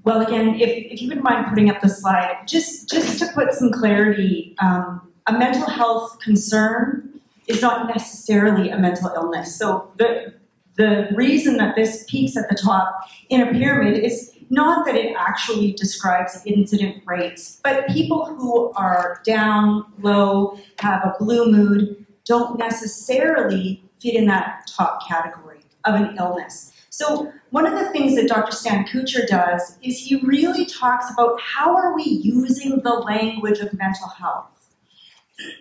Well, 0.04 0.26
again, 0.26 0.56
if, 0.56 0.70
if 0.70 1.02
you 1.02 1.10
wouldn't 1.10 1.24
mind 1.24 1.48
putting 1.48 1.70
up 1.70 1.82
the 1.82 1.90
slide, 1.90 2.48
just, 2.48 2.90
just 2.90 3.20
to 3.20 3.28
put 3.34 3.54
some 3.54 3.72
clarity, 3.72 4.56
um, 4.62 5.12
a 5.28 5.38
mental 5.38 5.70
health 5.70 6.20
concern 6.20 7.22
is 7.48 7.62
not 7.62 7.88
necessarily 7.88 8.70
a 8.70 8.78
mental 8.78 9.12
illness. 9.16 9.58
So 9.58 9.92
the, 9.98 10.34
the 10.76 11.10
reason 11.14 11.58
that 11.58 11.76
this 11.76 12.06
peaks 12.10 12.38
at 12.38 12.50
the 12.50 12.56
top 12.56 13.02
in 13.30 13.42
a 13.42 13.52
pyramid 13.52 14.02
is 14.02 14.32
not 14.50 14.86
that 14.86 14.96
it 14.96 15.16
actually 15.18 15.74
describes 15.74 16.42
incident 16.46 17.04
rates, 17.06 17.60
but 17.64 17.88
people 17.88 18.26
who 18.26 18.72
are 18.74 19.22
down, 19.26 19.86
low, 20.02 20.58
have 20.80 21.04
a 21.04 21.16
blue 21.20 21.52
mood, 21.52 22.06
don't 22.26 22.58
necessarily 22.58 23.84
fit 24.00 24.16
in 24.16 24.26
that 24.28 24.70
top 24.76 25.08
category 25.08 25.62
of 25.86 25.96
an 25.96 26.16
illness. 26.18 26.72
So 26.90 27.32
one 27.52 27.66
of 27.66 27.78
the 27.78 27.90
things 27.92 28.16
that 28.16 28.28
Dr. 28.28 28.52
Stan 28.52 28.86
Kutcher 28.86 29.28
does 29.28 29.78
is 29.82 30.00
he 30.00 30.20
really 30.24 30.66
talks 30.66 31.12
about 31.12 31.40
how 31.40 31.76
are 31.76 31.96
we 31.96 32.04
using 32.04 32.82
the 32.84 32.94
language 32.94 33.60
of 33.60 33.74
mental 33.74 34.08
health. 34.08 34.50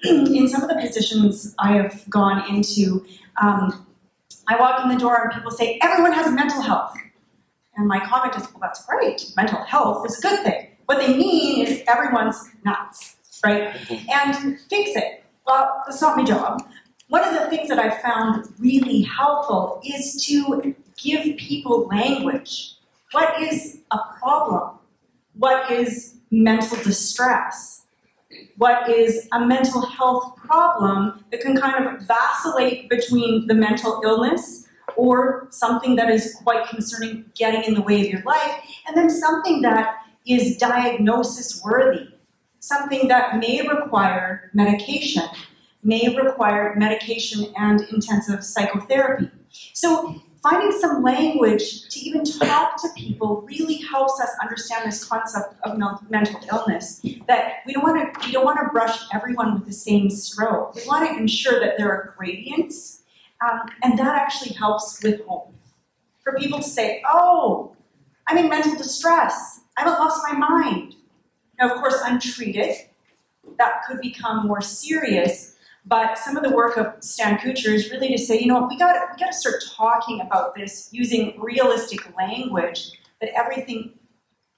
in 0.04 0.48
some 0.48 0.62
of 0.62 0.68
the 0.68 0.76
positions 0.76 1.54
I 1.58 1.74
have 1.74 2.08
gone 2.08 2.48
into, 2.54 3.04
um, 3.40 3.86
I 4.48 4.58
walk 4.58 4.82
in 4.82 4.88
the 4.88 4.96
door 4.96 5.22
and 5.22 5.32
people 5.32 5.50
say, 5.50 5.78
everyone 5.82 6.12
has 6.12 6.32
mental 6.32 6.62
health. 6.62 6.96
And 7.76 7.86
my 7.88 8.00
comment 8.00 8.34
is, 8.36 8.42
well, 8.52 8.60
that's 8.60 8.84
great. 8.86 9.32
Mental 9.36 9.62
health 9.64 10.06
is 10.06 10.18
a 10.18 10.22
good 10.22 10.40
thing. 10.44 10.68
What 10.86 10.98
they 10.98 11.16
mean 11.16 11.66
is 11.66 11.82
everyone's 11.88 12.42
nuts, 12.64 13.16
right? 13.44 13.74
Mm-hmm. 13.74 14.10
And 14.10 14.60
fix 14.70 14.90
it. 14.94 15.24
Well, 15.46 15.82
that's 15.86 16.00
not 16.00 16.16
my 16.16 16.24
job. 16.24 16.62
One 17.08 17.22
of 17.22 17.34
the 17.34 17.48
things 17.50 17.68
that 17.68 17.78
I 17.78 17.90
found 18.00 18.46
really 18.58 19.02
helpful 19.02 19.80
is 19.84 20.24
to 20.26 20.74
give 20.96 21.36
people 21.36 21.86
language. 21.86 22.74
What 23.12 23.40
is 23.40 23.78
a 23.90 23.98
problem? 24.18 24.78
What 25.34 25.70
is 25.70 26.16
mental 26.30 26.82
distress? 26.82 27.82
What 28.56 28.90
is 28.90 29.28
a 29.32 29.46
mental 29.46 29.86
health 29.86 30.36
problem 30.36 31.24
that 31.30 31.40
can 31.40 31.56
kind 31.56 31.86
of 31.86 32.02
vacillate 32.02 32.90
between 32.90 33.46
the 33.46 33.54
mental 33.54 34.00
illness 34.02 34.65
or 34.96 35.46
something 35.50 35.96
that 35.96 36.10
is 36.10 36.36
quite 36.42 36.66
concerning 36.68 37.24
getting 37.34 37.64
in 37.64 37.74
the 37.74 37.82
way 37.82 38.00
of 38.00 38.08
your 38.08 38.22
life, 38.22 38.60
and 38.86 38.96
then 38.96 39.10
something 39.10 39.62
that 39.62 39.96
is 40.26 40.56
diagnosis 40.56 41.62
worthy, 41.64 42.08
something 42.60 43.08
that 43.08 43.38
may 43.38 43.66
require 43.66 44.50
medication, 44.54 45.24
may 45.82 46.16
require 46.16 46.74
medication 46.76 47.52
and 47.56 47.82
intensive 47.92 48.44
psychotherapy. 48.44 49.30
So 49.72 50.20
finding 50.42 50.72
some 50.78 51.02
language 51.02 51.88
to 51.88 52.00
even 52.00 52.24
talk 52.24 52.80
to 52.82 52.88
people 52.96 53.42
really 53.42 53.76
helps 53.76 54.20
us 54.20 54.30
understand 54.42 54.86
this 54.86 55.04
concept 55.04 55.54
of 55.64 55.78
mental 56.10 56.40
illness. 56.52 57.04
That 57.26 57.58
we 57.66 57.72
don't 57.72 57.82
want 57.82 58.14
to 58.14 58.26
we 58.26 58.32
don't 58.32 58.44
want 58.44 58.58
to 58.60 58.68
brush 58.70 58.98
everyone 59.12 59.54
with 59.54 59.66
the 59.66 59.72
same 59.72 60.10
stroke. 60.10 60.74
We 60.74 60.86
want 60.86 61.08
to 61.08 61.16
ensure 61.16 61.60
that 61.60 61.78
there 61.78 61.90
are 61.90 62.14
gradients, 62.16 63.02
um, 63.44 63.60
and 63.82 63.98
that 63.98 64.14
actually 64.20 64.54
helps 64.54 65.02
with 65.02 65.24
hope. 65.26 65.52
For 66.22 66.36
people 66.38 66.58
to 66.58 66.68
say, 66.68 67.02
"Oh, 67.08 67.76
I'm 68.28 68.38
in 68.38 68.48
mental 68.48 68.76
distress. 68.76 69.60
I 69.76 69.82
haven't 69.82 69.98
lost 69.98 70.22
my 70.28 70.36
mind." 70.36 70.94
Now, 71.58 71.70
of 71.72 71.78
course, 71.78 71.98
untreated, 72.04 72.76
that 73.58 73.82
could 73.86 74.00
become 74.00 74.46
more 74.46 74.60
serious 74.60 75.56
but 75.86 76.18
some 76.18 76.36
of 76.36 76.42
the 76.42 76.50
work 76.50 76.76
of 76.76 76.92
Stan 77.00 77.38
Kutcher 77.38 77.72
is 77.72 77.90
really 77.92 78.08
to 78.08 78.18
say, 78.18 78.40
you 78.40 78.46
know, 78.46 78.60
what, 78.60 78.68
we 78.68 78.76
got 78.76 78.96
we 79.12 79.18
got 79.18 79.32
to 79.32 79.38
start 79.38 79.62
talking 79.72 80.20
about 80.20 80.56
this 80.56 80.88
using 80.90 81.38
realistic 81.40 82.00
language. 82.16 82.90
That 83.20 83.30
everything 83.34 83.92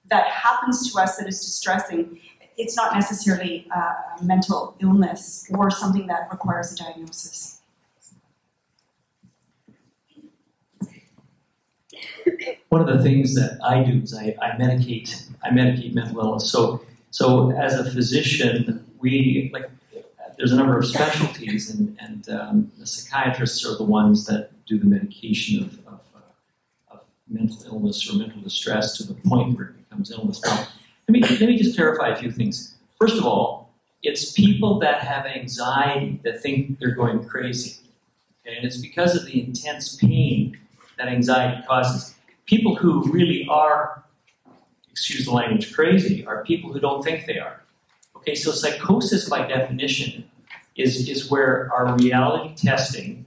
that 0.09 0.27
happens 0.27 0.91
to 0.91 0.99
us 0.99 1.17
that 1.17 1.27
is 1.27 1.39
distressing, 1.39 2.19
it's 2.57 2.75
not 2.75 2.93
necessarily 2.95 3.67
a 3.73 4.23
mental 4.23 4.75
illness 4.81 5.47
or 5.51 5.69
something 5.69 6.07
that 6.07 6.27
requires 6.31 6.73
a 6.73 6.75
diagnosis. 6.75 7.58
One 12.69 12.81
of 12.81 12.87
the 12.87 13.01
things 13.03 13.35
that 13.35 13.59
I 13.63 13.83
do 13.83 14.01
is 14.01 14.13
I, 14.13 14.35
I 14.41 14.51
medicate. 14.51 15.29
I 15.43 15.49
medicate 15.49 15.93
mental 15.93 16.19
illness. 16.19 16.51
So, 16.51 16.83
so 17.11 17.51
as 17.51 17.73
a 17.73 17.89
physician, 17.91 18.85
we 18.99 19.49
like 19.53 19.69
there's 20.39 20.53
a 20.53 20.55
number 20.55 20.77
of 20.77 20.85
specialties, 20.85 21.69
and, 21.69 21.97
and 21.99 22.29
um, 22.29 22.71
the 22.79 22.87
psychiatrists 22.87 23.65
are 23.65 23.75
the 23.75 23.83
ones 23.83 24.25
that 24.27 24.51
do 24.65 24.79
the 24.79 24.85
medication 24.85 25.63
of, 25.63 25.73
of, 25.85 25.99
uh, 26.15 26.93
of 26.93 27.01
mental 27.27 27.65
illness 27.65 28.09
or 28.09 28.17
mental 28.17 28.39
distress 28.41 28.95
to 28.97 29.03
the 29.03 29.15
point 29.15 29.57
where 29.57 29.67
it 29.67 29.89
becomes 29.89 30.11
illness. 30.11 30.41
Now, 30.45 30.65
let 31.09 31.09
me, 31.09 31.21
let 31.21 31.41
me 31.41 31.57
just 31.57 31.75
clarify 31.75 32.09
a 32.09 32.15
few 32.15 32.31
things. 32.31 32.75
First 32.97 33.17
of 33.17 33.25
all, 33.25 33.69
it's 34.01 34.31
people 34.31 34.79
that 34.79 35.01
have 35.01 35.25
anxiety 35.25 36.21
that 36.23 36.41
think 36.41 36.79
they're 36.79 36.95
going 36.95 37.25
crazy. 37.25 37.81
Okay? 38.47 38.55
And 38.55 38.65
it's 38.65 38.77
because 38.77 39.17
of 39.17 39.25
the 39.25 39.43
intense 39.43 39.97
pain 39.97 40.57
that 40.99 41.07
anxiety 41.07 41.63
causes. 41.65 42.13
People 42.45 42.75
who 42.75 43.11
really 43.11 43.47
are, 43.49 44.03
excuse 44.91 45.25
the 45.25 45.31
language, 45.31 45.73
crazy 45.73 46.25
are 46.25 46.43
people 46.43 46.71
who 46.71 46.79
don't 46.79 47.03
think 47.03 47.25
they 47.25 47.39
are. 47.39 47.63
Okay, 48.17 48.35
so 48.35 48.51
psychosis 48.51 49.27
by 49.27 49.47
definition 49.47 50.29
is, 50.75 51.07
is 51.07 51.31
where 51.31 51.71
our 51.73 51.95
reality 51.97 52.53
testing 52.55 53.25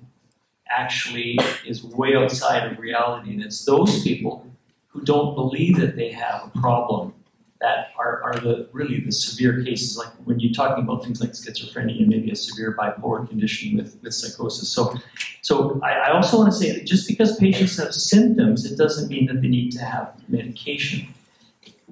actually 0.68 1.38
is 1.66 1.82
way 1.82 2.14
outside 2.14 2.70
of 2.70 2.78
reality. 2.78 3.32
And 3.32 3.42
it's 3.42 3.64
those 3.64 4.02
people 4.02 4.46
who 4.88 5.00
don't 5.02 5.34
believe 5.34 5.78
that 5.80 5.96
they 5.96 6.12
have 6.12 6.50
a 6.54 6.58
problem 6.60 7.14
that 7.62 7.92
are, 7.96 8.20
are 8.24 8.34
the 8.40 8.68
really 8.72 9.00
the 9.00 9.12
severe 9.12 9.62
cases, 9.64 9.96
like 9.96 10.12
when 10.24 10.40
you're 10.40 10.52
talking 10.52 10.82
about 10.84 11.04
things 11.04 11.20
like 11.20 11.30
schizophrenia 11.30 12.06
maybe 12.06 12.30
a 12.30 12.36
severe 12.36 12.76
bipolar 12.76 13.26
condition 13.28 13.76
with, 13.76 13.96
with 14.02 14.12
psychosis. 14.12 14.68
So, 14.68 14.94
so 15.42 15.80
I, 15.82 15.92
I 15.92 16.10
also 16.10 16.38
want 16.38 16.52
to 16.52 16.58
say 16.58 16.72
that 16.72 16.84
just 16.84 17.06
because 17.06 17.36
patients 17.36 17.78
have 17.78 17.94
symptoms, 17.94 18.70
it 18.70 18.76
doesn't 18.76 19.08
mean 19.08 19.26
that 19.26 19.40
they 19.40 19.48
need 19.48 19.70
to 19.72 19.84
have 19.84 20.12
medication. 20.28 21.06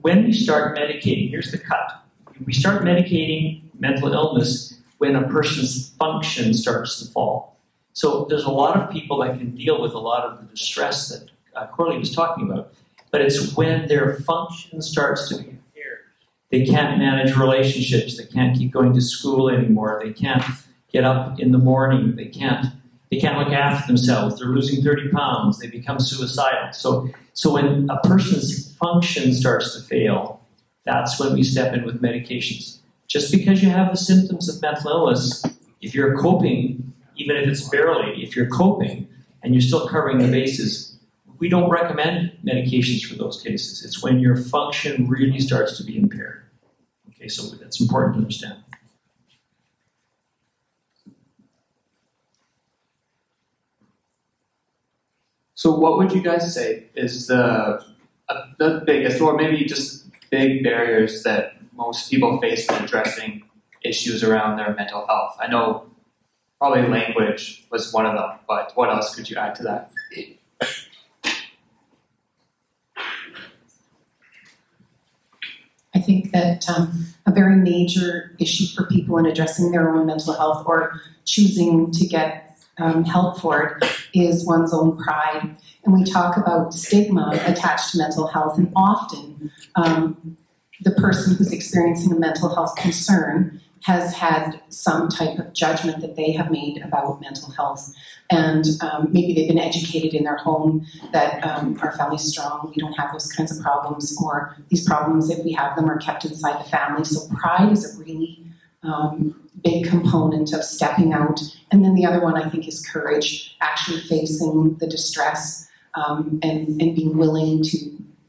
When 0.02 0.24
we 0.24 0.32
start 0.32 0.76
medicating, 0.76 1.30
here's 1.30 1.52
the 1.52 1.58
cut. 1.58 2.02
We 2.44 2.52
start 2.52 2.82
medicating 2.82 3.62
mental 3.78 4.12
illness 4.12 4.76
when 4.98 5.14
a 5.14 5.26
person's 5.28 5.90
function 5.90 6.52
starts 6.52 7.00
to 7.00 7.10
fall. 7.12 7.56
So 7.92 8.26
there's 8.28 8.44
a 8.44 8.50
lot 8.50 8.76
of 8.76 8.90
people 8.90 9.20
that 9.20 9.38
can 9.38 9.54
deal 9.54 9.80
with 9.80 9.92
a 9.92 9.98
lot 9.98 10.24
of 10.24 10.40
the 10.40 10.46
distress 10.46 11.08
that 11.10 11.30
uh, 11.54 11.66
Coralie 11.68 11.98
was 11.98 12.12
talking 12.14 12.50
about, 12.50 12.72
but 13.12 13.20
it's 13.20 13.54
when 13.54 13.88
their 13.88 14.16
function 14.20 14.80
starts 14.82 15.28
to 15.28 15.59
they 16.50 16.66
can't 16.66 16.98
manage 16.98 17.36
relationships. 17.36 18.16
They 18.16 18.26
can't 18.26 18.56
keep 18.56 18.72
going 18.72 18.92
to 18.94 19.00
school 19.00 19.48
anymore. 19.48 20.00
They 20.04 20.12
can't 20.12 20.42
get 20.92 21.04
up 21.04 21.38
in 21.38 21.52
the 21.52 21.58
morning. 21.58 22.16
They 22.16 22.26
can't 22.26 22.66
they 23.10 23.18
can't 23.18 23.38
look 23.38 23.52
after 23.52 23.88
themselves. 23.88 24.38
They're 24.38 24.48
losing 24.48 24.84
30 24.84 25.08
pounds. 25.10 25.58
They 25.58 25.66
become 25.66 25.98
suicidal. 25.98 26.72
So 26.72 27.08
so 27.34 27.52
when 27.52 27.88
a 27.88 27.98
person's 28.00 28.74
function 28.76 29.32
starts 29.32 29.74
to 29.74 29.82
fail, 29.82 30.40
that's 30.84 31.18
when 31.18 31.34
we 31.34 31.42
step 31.42 31.72
in 31.74 31.84
with 31.84 32.02
medications. 32.02 32.78
Just 33.06 33.32
because 33.32 33.62
you 33.62 33.70
have 33.70 33.90
the 33.90 33.96
symptoms 33.96 34.48
of 34.48 34.60
mental 34.62 34.90
illness, 34.90 35.44
if 35.80 35.94
you're 35.94 36.16
coping, 36.18 36.92
even 37.16 37.36
if 37.36 37.48
it's 37.48 37.68
barely, 37.68 38.22
if 38.22 38.36
you're 38.36 38.48
coping 38.48 39.08
and 39.42 39.54
you're 39.54 39.60
still 39.60 39.88
covering 39.88 40.18
the 40.18 40.28
bases, 40.28 40.89
we 41.40 41.48
don't 41.48 41.70
recommend 41.70 42.36
medications 42.44 43.02
for 43.02 43.16
those 43.16 43.42
cases. 43.42 43.82
It's 43.84 44.02
when 44.02 44.20
your 44.20 44.36
function 44.36 45.08
really 45.08 45.40
starts 45.40 45.76
to 45.78 45.84
be 45.84 45.96
impaired. 45.98 46.44
Okay, 47.08 47.28
so 47.28 47.56
that's 47.56 47.80
important 47.80 48.14
to 48.14 48.18
understand. 48.18 48.62
So, 55.54 55.74
what 55.74 55.98
would 55.98 56.12
you 56.12 56.22
guys 56.22 56.54
say 56.54 56.86
is 56.94 57.26
the 57.26 57.82
uh, 58.28 58.46
the 58.58 58.82
biggest, 58.86 59.20
or 59.20 59.36
maybe 59.36 59.64
just 59.64 60.06
big 60.30 60.62
barriers 60.62 61.22
that 61.24 61.56
most 61.74 62.10
people 62.10 62.40
face 62.40 62.66
when 62.68 62.84
addressing 62.84 63.42
issues 63.82 64.22
around 64.22 64.56
their 64.56 64.74
mental 64.74 65.06
health? 65.06 65.36
I 65.40 65.48
know 65.48 65.86
probably 66.58 66.88
language 66.88 67.66
was 67.70 67.92
one 67.92 68.06
of 68.06 68.14
them, 68.14 68.38
but 68.48 68.72
what 68.74 68.88
else 68.88 69.14
could 69.14 69.28
you 69.28 69.36
add 69.36 69.54
to 69.56 69.62
that? 69.64 69.90
I 76.00 76.02
think 76.02 76.32
that 76.32 76.66
um, 76.66 77.06
a 77.26 77.30
very 77.30 77.56
major 77.56 78.34
issue 78.38 78.74
for 78.74 78.86
people 78.86 79.18
in 79.18 79.26
addressing 79.26 79.70
their 79.70 79.90
own 79.90 80.06
mental 80.06 80.32
health 80.32 80.64
or 80.66 80.98
choosing 81.26 81.90
to 81.90 82.06
get 82.06 82.56
um, 82.78 83.04
help 83.04 83.38
for 83.38 83.62
it 83.82 83.90
is 84.14 84.46
one's 84.46 84.72
own 84.72 84.96
pride. 84.96 85.54
And 85.84 85.92
we 85.92 86.04
talk 86.04 86.38
about 86.38 86.72
stigma 86.72 87.38
attached 87.44 87.92
to 87.92 87.98
mental 87.98 88.28
health, 88.28 88.56
and 88.56 88.72
often 88.74 89.50
um, 89.76 90.38
the 90.80 90.92
person 90.92 91.36
who's 91.36 91.52
experiencing 91.52 92.12
a 92.12 92.18
mental 92.18 92.54
health 92.54 92.74
concern 92.76 93.60
has 93.82 94.14
had 94.14 94.60
some 94.68 95.08
type 95.08 95.38
of 95.38 95.52
judgment 95.52 96.00
that 96.02 96.14
they 96.16 96.32
have 96.32 96.50
made 96.50 96.82
about 96.82 97.20
mental 97.20 97.50
health. 97.50 97.94
And 98.30 98.64
um, 98.82 99.08
maybe 99.10 99.32
they've 99.34 99.48
been 99.48 99.58
educated 99.58 100.12
in 100.14 100.24
their 100.24 100.36
home 100.36 100.86
that 101.12 101.42
um, 101.44 101.78
our 101.80 101.92
family's 101.96 102.24
strong, 102.24 102.72
we 102.74 102.80
don't 102.80 102.92
have 102.92 103.10
those 103.12 103.32
kinds 103.32 103.56
of 103.56 103.62
problems, 103.62 104.16
or 104.22 104.54
these 104.68 104.84
problems, 104.84 105.30
if 105.30 105.42
we 105.44 105.52
have 105.52 105.76
them, 105.76 105.88
are 105.88 105.98
kept 105.98 106.24
inside 106.24 106.62
the 106.64 106.68
family. 106.68 107.04
So 107.04 107.26
pride 107.34 107.72
is 107.72 107.94
a 107.94 107.98
really 107.98 108.44
um, 108.82 109.48
big 109.64 109.88
component 109.88 110.52
of 110.52 110.62
stepping 110.62 111.12
out. 111.12 111.40
And 111.70 111.84
then 111.84 111.94
the 111.94 112.04
other 112.04 112.20
one, 112.20 112.36
I 112.36 112.48
think, 112.48 112.68
is 112.68 112.86
courage, 112.86 113.56
actually 113.60 114.00
facing 114.00 114.76
the 114.76 114.86
distress 114.86 115.68
um, 115.94 116.38
and, 116.42 116.68
and 116.80 116.94
being 116.94 117.16
willing 117.16 117.62
to 117.64 117.78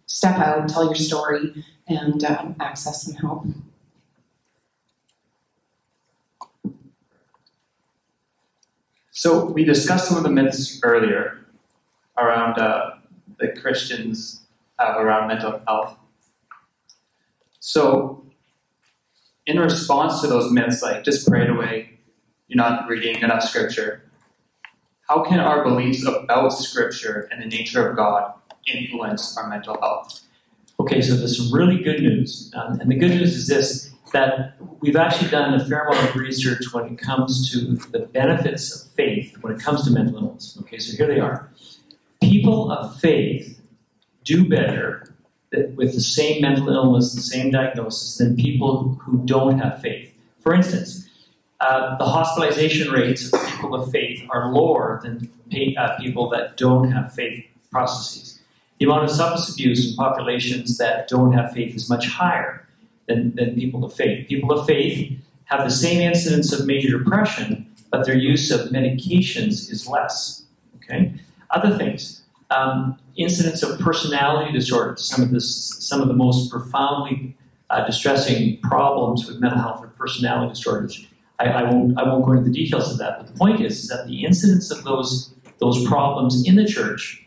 step 0.06 0.38
out, 0.38 0.70
tell 0.70 0.86
your 0.86 0.96
story, 0.96 1.64
and 1.88 2.24
um, 2.24 2.56
access 2.60 3.04
some 3.04 3.16
help. 3.16 3.46
So 9.22 9.46
we 9.46 9.64
discussed 9.64 10.08
some 10.08 10.18
of 10.18 10.24
the 10.24 10.32
myths 10.32 10.80
earlier 10.82 11.46
around 12.18 12.58
uh, 12.58 12.96
the 13.38 13.50
Christians 13.50 14.48
have 14.80 14.98
around 14.98 15.28
mental 15.28 15.62
health. 15.68 15.96
So, 17.60 18.26
in 19.46 19.60
response 19.60 20.22
to 20.22 20.28
those 20.28 20.52
myths, 20.52 20.82
like 20.82 21.04
just 21.04 21.28
pray 21.28 21.44
it 21.44 21.52
away, 21.52 22.00
you're 22.48 22.58
not 22.58 22.90
reading 22.90 23.22
enough 23.22 23.44
scripture, 23.44 24.02
how 25.08 25.24
can 25.24 25.40
our 25.40 25.64
beliefs 25.64 26.04
about 26.04 26.50
scripture 26.50 27.30
and 27.32 27.44
the 27.44 27.46
nature 27.46 27.88
of 27.88 27.96
God 27.96 28.34
influence 28.66 29.38
our 29.38 29.48
mental 29.48 29.80
health? 29.80 30.20
Okay, 30.80 31.00
so 31.00 31.16
there's 31.16 31.38
some 31.38 31.54
really 31.54 31.84
good 31.84 32.02
news. 32.02 32.52
Um, 32.56 32.80
and 32.80 32.90
the 32.90 32.96
good 32.96 33.12
news 33.12 33.36
is 33.36 33.46
this 33.46 33.91
that 34.12 34.56
we've 34.80 34.96
actually 34.96 35.30
done 35.30 35.54
a 35.54 35.66
fair 35.66 35.86
amount 35.86 36.10
of 36.10 36.16
research 36.16 36.74
when 36.74 36.86
it 36.94 36.98
comes 36.98 37.52
to 37.52 37.76
the 37.92 38.00
benefits 38.00 38.86
of 38.86 38.92
faith 38.92 39.36
when 39.42 39.54
it 39.54 39.62
comes 39.62 39.84
to 39.86 39.92
mental 39.92 40.18
illness. 40.18 40.58
Okay, 40.62 40.78
so 40.80 40.96
here 40.96 41.08
they 41.08 41.20
are. 41.20 41.50
People 42.22 42.72
of 42.72 43.00
faith 43.00 43.62
do 44.24 44.48
better 44.48 45.14
with 45.76 45.94
the 45.94 46.02
same 46.02 46.42
mental 46.42 46.70
illness, 46.70 47.14
the 47.14 47.22
same 47.22 47.52
diagnosis, 47.52 48.18
than 48.18 48.36
people 48.36 49.00
who 49.02 49.18
don't 49.26 49.60
have 49.60 49.82
faith. 49.82 50.14
For 50.40 50.54
instance, 50.54 51.10
uh, 51.60 51.98
the 51.98 52.06
hospitalization 52.06 52.92
rates 52.92 53.32
of 53.32 53.46
people 53.48 53.76
of 53.76 53.92
faith 53.92 54.24
are 54.30 54.52
lower 54.52 55.00
than 55.04 55.32
uh, 55.78 55.98
people 56.00 56.30
that 56.30 56.58
don't 56.58 56.92
have 56.92 57.14
faith 57.14 57.46
processes. 57.70 58.40
The 58.80 58.86
amount 58.86 59.04
of 59.04 59.12
substance 59.12 59.54
abuse 59.56 59.92
in 59.92 59.96
populations 59.96 60.78
that 60.78 61.08
don't 61.08 61.34
have 61.34 61.52
faith 61.52 61.76
is 61.76 61.90
much 61.90 62.08
higher 62.08 62.68
than, 63.12 63.36
than 63.36 63.56
people 63.56 63.84
of 63.84 63.94
faith. 63.94 64.28
People 64.28 64.52
of 64.52 64.66
faith 64.66 65.20
have 65.46 65.64
the 65.64 65.72
same 65.72 66.02
incidence 66.02 66.54
of 66.54 66.66
major 66.66 66.98
depression, 66.98 67.68
but 67.92 68.06
their 68.06 68.16
use 68.16 68.52
of 68.52 68.70
medications 68.70 69.70
is 69.72 69.88
less. 69.88 70.44
Okay. 70.78 71.14
Other 71.52 71.78
things, 71.78 72.24
um, 72.50 72.98
incidence 73.18 73.64
of 73.64 73.80
personality 73.80 74.52
disorders. 74.52 75.04
Some 75.04 75.24
of 75.24 75.44
some 75.44 76.02
of 76.02 76.08
the 76.08 76.14
most 76.14 76.50
profoundly 76.50 77.36
uh, 77.70 77.86
distressing 77.86 78.60
problems 78.62 79.28
with 79.28 79.40
mental 79.40 79.60
health 79.60 79.84
are 79.84 79.88
personality 79.88 80.54
disorders. 80.54 81.08
I, 81.40 81.46
I, 81.46 81.64
won't, 81.64 81.98
I 81.98 82.04
won't 82.04 82.26
go 82.26 82.34
into 82.34 82.44
the 82.44 82.54
details 82.54 82.92
of 82.92 82.98
that, 83.00 83.18
but 83.18 83.28
the 83.28 83.34
point 83.34 83.62
is, 83.62 83.84
is 83.84 83.88
that 83.90 84.08
the 84.08 84.24
incidence 84.24 84.72
of 84.72 84.84
those 84.84 85.34
those 85.60 85.86
problems 85.88 86.48
in 86.48 86.56
the 86.56 86.66
church, 86.66 87.24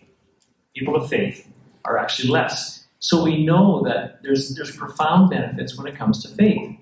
people 0.74 0.96
of 0.96 1.08
faith, 1.08 1.48
are 1.84 1.98
actually 1.98 2.28
less. 2.28 2.83
So 3.04 3.22
we 3.22 3.44
know 3.44 3.82
that 3.84 4.22
there's, 4.22 4.54
there's 4.54 4.74
profound 4.74 5.28
benefits 5.28 5.76
when 5.76 5.86
it 5.86 5.94
comes 5.94 6.22
to 6.22 6.28
faith. 6.36 6.74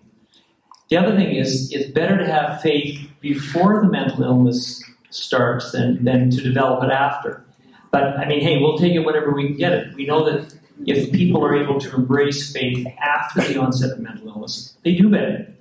The 0.89 0.97
other 0.97 1.17
thing 1.17 1.35
is, 1.35 1.73
it's 1.73 1.91
better 1.91 2.17
to 2.17 2.25
have 2.25 2.63
faith 2.63 3.11
before 3.21 3.83
the 3.83 3.89
mental 3.89 4.23
illness 4.23 4.81
starts 5.11 5.73
than, 5.73 6.05
than 6.05 6.31
to 6.31 6.41
develop 6.41 6.85
it 6.85 6.91
after. 6.93 7.45
But 7.91 8.17
I 8.19 8.29
mean, 8.29 8.41
hey, 8.41 8.61
we'll 8.61 8.79
take 8.79 8.93
it 8.93 9.01
whenever 9.01 9.33
we 9.33 9.49
can 9.49 9.57
get 9.57 9.73
it. 9.73 9.97
We 9.97 10.07
know 10.07 10.25
that 10.31 10.55
if 10.87 11.11
people 11.11 11.45
are 11.45 11.57
able 11.57 11.81
to 11.81 11.93
embrace 11.93 12.53
faith 12.53 12.87
after 13.05 13.41
the 13.41 13.57
onset 13.57 13.91
of 13.91 13.99
mental 13.99 14.29
illness, 14.29 14.77
they 14.85 14.95
do 14.95 15.09
better. 15.09 15.53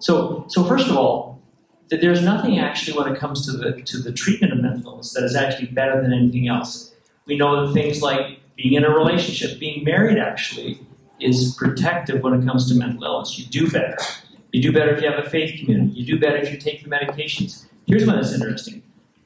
So, 0.00 0.44
so 0.48 0.64
first 0.64 0.88
of 0.88 0.98
all, 0.98 1.40
that 1.88 2.02
there's 2.02 2.20
nothing 2.20 2.58
actually 2.58 2.98
when 2.98 3.10
it 3.10 3.18
comes 3.18 3.46
to 3.46 3.52
the 3.52 3.80
to 3.82 3.96
the 3.96 4.12
treatment 4.12 4.52
of 4.52 4.60
mental 4.60 4.92
illness 4.92 5.14
that 5.14 5.24
is 5.24 5.34
actually 5.34 5.68
better 5.68 6.02
than 6.02 6.12
anything 6.12 6.46
else. 6.46 6.94
We 7.24 7.38
know 7.38 7.66
that 7.66 7.72
things 7.72 8.02
like 8.02 8.39
being 8.60 8.74
in 8.74 8.84
a 8.84 8.90
relationship, 8.90 9.58
being 9.58 9.84
married 9.84 10.18
actually 10.18 10.78
is 11.20 11.54
protective 11.56 12.22
when 12.22 12.34
it 12.34 12.44
comes 12.46 12.68
to 12.68 12.74
mental 12.74 13.04
illness. 13.04 13.38
You 13.38 13.46
do 13.46 13.70
better. 13.70 13.96
You 14.52 14.62
do 14.62 14.72
better 14.72 14.94
if 14.94 15.02
you 15.02 15.10
have 15.10 15.24
a 15.24 15.28
faith 15.28 15.58
community. 15.60 15.92
You 15.92 16.06
do 16.06 16.20
better 16.20 16.36
if 16.36 16.50
you 16.52 16.58
take 16.58 16.82
the 16.82 16.90
medications. 16.90 17.66
Here's 17.86 18.06
one 18.06 18.16
that's 18.16 18.32
interesting. 18.32 18.82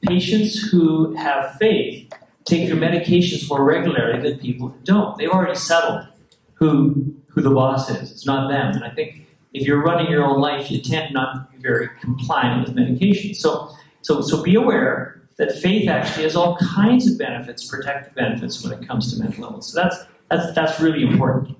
Patients 0.07 0.59
who 0.59 1.15
have 1.15 1.55
faith 1.55 2.11
take 2.45 2.67
their 2.67 2.77
medications 2.77 3.49
more 3.49 3.63
regularly 3.63 4.21
than 4.21 4.39
people 4.39 4.69
who 4.69 4.79
don't. 4.83 5.17
They've 5.17 5.29
already 5.29 5.55
settled 5.55 6.07
who 6.53 7.13
who 7.27 7.41
the 7.41 7.49
boss 7.49 7.89
is. 7.89 8.11
It's 8.11 8.25
not 8.25 8.49
them. 8.49 8.71
And 8.75 8.83
I 8.83 8.89
think 8.91 9.27
if 9.53 9.67
you're 9.67 9.81
running 9.81 10.09
your 10.09 10.23
own 10.23 10.39
life, 10.39 10.71
you 10.71 10.79
tend 10.79 11.13
not 11.13 11.33
to 11.33 11.57
be 11.57 11.61
very 11.61 11.89
compliant 11.99 12.67
with 12.67 12.75
medication. 12.75 13.33
So 13.33 13.75
so 14.01 14.21
so 14.21 14.43
be 14.43 14.55
aware 14.55 15.24
that 15.37 15.53
faith 15.59 15.89
actually 15.89 16.23
has 16.23 16.35
all 16.35 16.57
kinds 16.57 17.11
of 17.11 17.17
benefits, 17.17 17.67
protective 17.67 18.15
benefits 18.15 18.63
when 18.63 18.73
it 18.73 18.87
comes 18.87 19.13
to 19.13 19.21
mental 19.21 19.45
illness. 19.45 19.67
So 19.67 19.81
that's 19.81 19.97
that's 20.29 20.53
that's 20.53 20.79
really 20.79 21.03
important. 21.03 21.57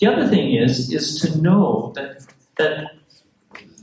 The 0.00 0.06
other 0.06 0.28
thing 0.28 0.54
is 0.54 0.92
is 0.92 1.20
to 1.20 1.40
know 1.40 1.92
that 1.96 2.26
that 2.58 2.90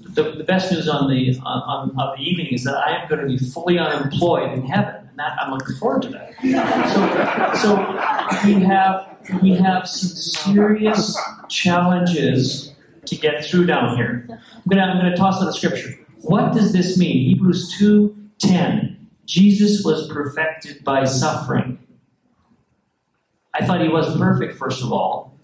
the, 0.01 0.31
the 0.31 0.43
best 0.43 0.71
news 0.71 0.87
on 0.87 1.09
the 1.09 1.37
on, 1.39 1.61
on, 1.63 1.99
of 1.99 2.17
the 2.17 2.23
evening 2.23 2.47
is 2.47 2.63
that 2.63 2.75
I 2.75 3.01
am 3.01 3.09
going 3.09 3.21
to 3.21 3.27
be 3.27 3.37
fully 3.37 3.77
unemployed 3.77 4.51
in 4.53 4.65
heaven, 4.65 4.95
and 5.09 5.17
that 5.17 5.37
I'm 5.39 5.51
looking 5.51 5.75
forward 5.75 6.03
to 6.03 6.09
that. 6.09 6.33
So, 7.61 7.73
so 7.73 8.47
we 8.47 8.63
have 8.63 9.41
we 9.41 9.55
have 9.55 9.87
some 9.87 10.09
serious 10.09 11.17
challenges 11.49 12.73
to 13.05 13.15
get 13.15 13.45
through 13.45 13.65
down 13.65 13.95
here. 13.95 14.25
I'm 14.29 14.69
to 14.69 14.81
I'm 14.81 15.11
to 15.11 15.17
toss 15.17 15.41
out 15.41 15.49
a 15.49 15.53
scripture. 15.53 15.97
What 16.21 16.53
does 16.53 16.73
this 16.73 16.97
mean? 16.97 17.29
Hebrews 17.29 17.75
two 17.77 18.15
ten. 18.39 18.96
Jesus 19.27 19.83
was 19.83 20.07
perfected 20.07 20.83
by 20.83 21.03
suffering. 21.03 21.77
I 23.53 23.65
thought 23.65 23.81
he 23.81 23.89
wasn't 23.89 24.19
perfect, 24.19 24.57
first 24.57 24.81
of 24.81 24.93
all. 24.93 25.37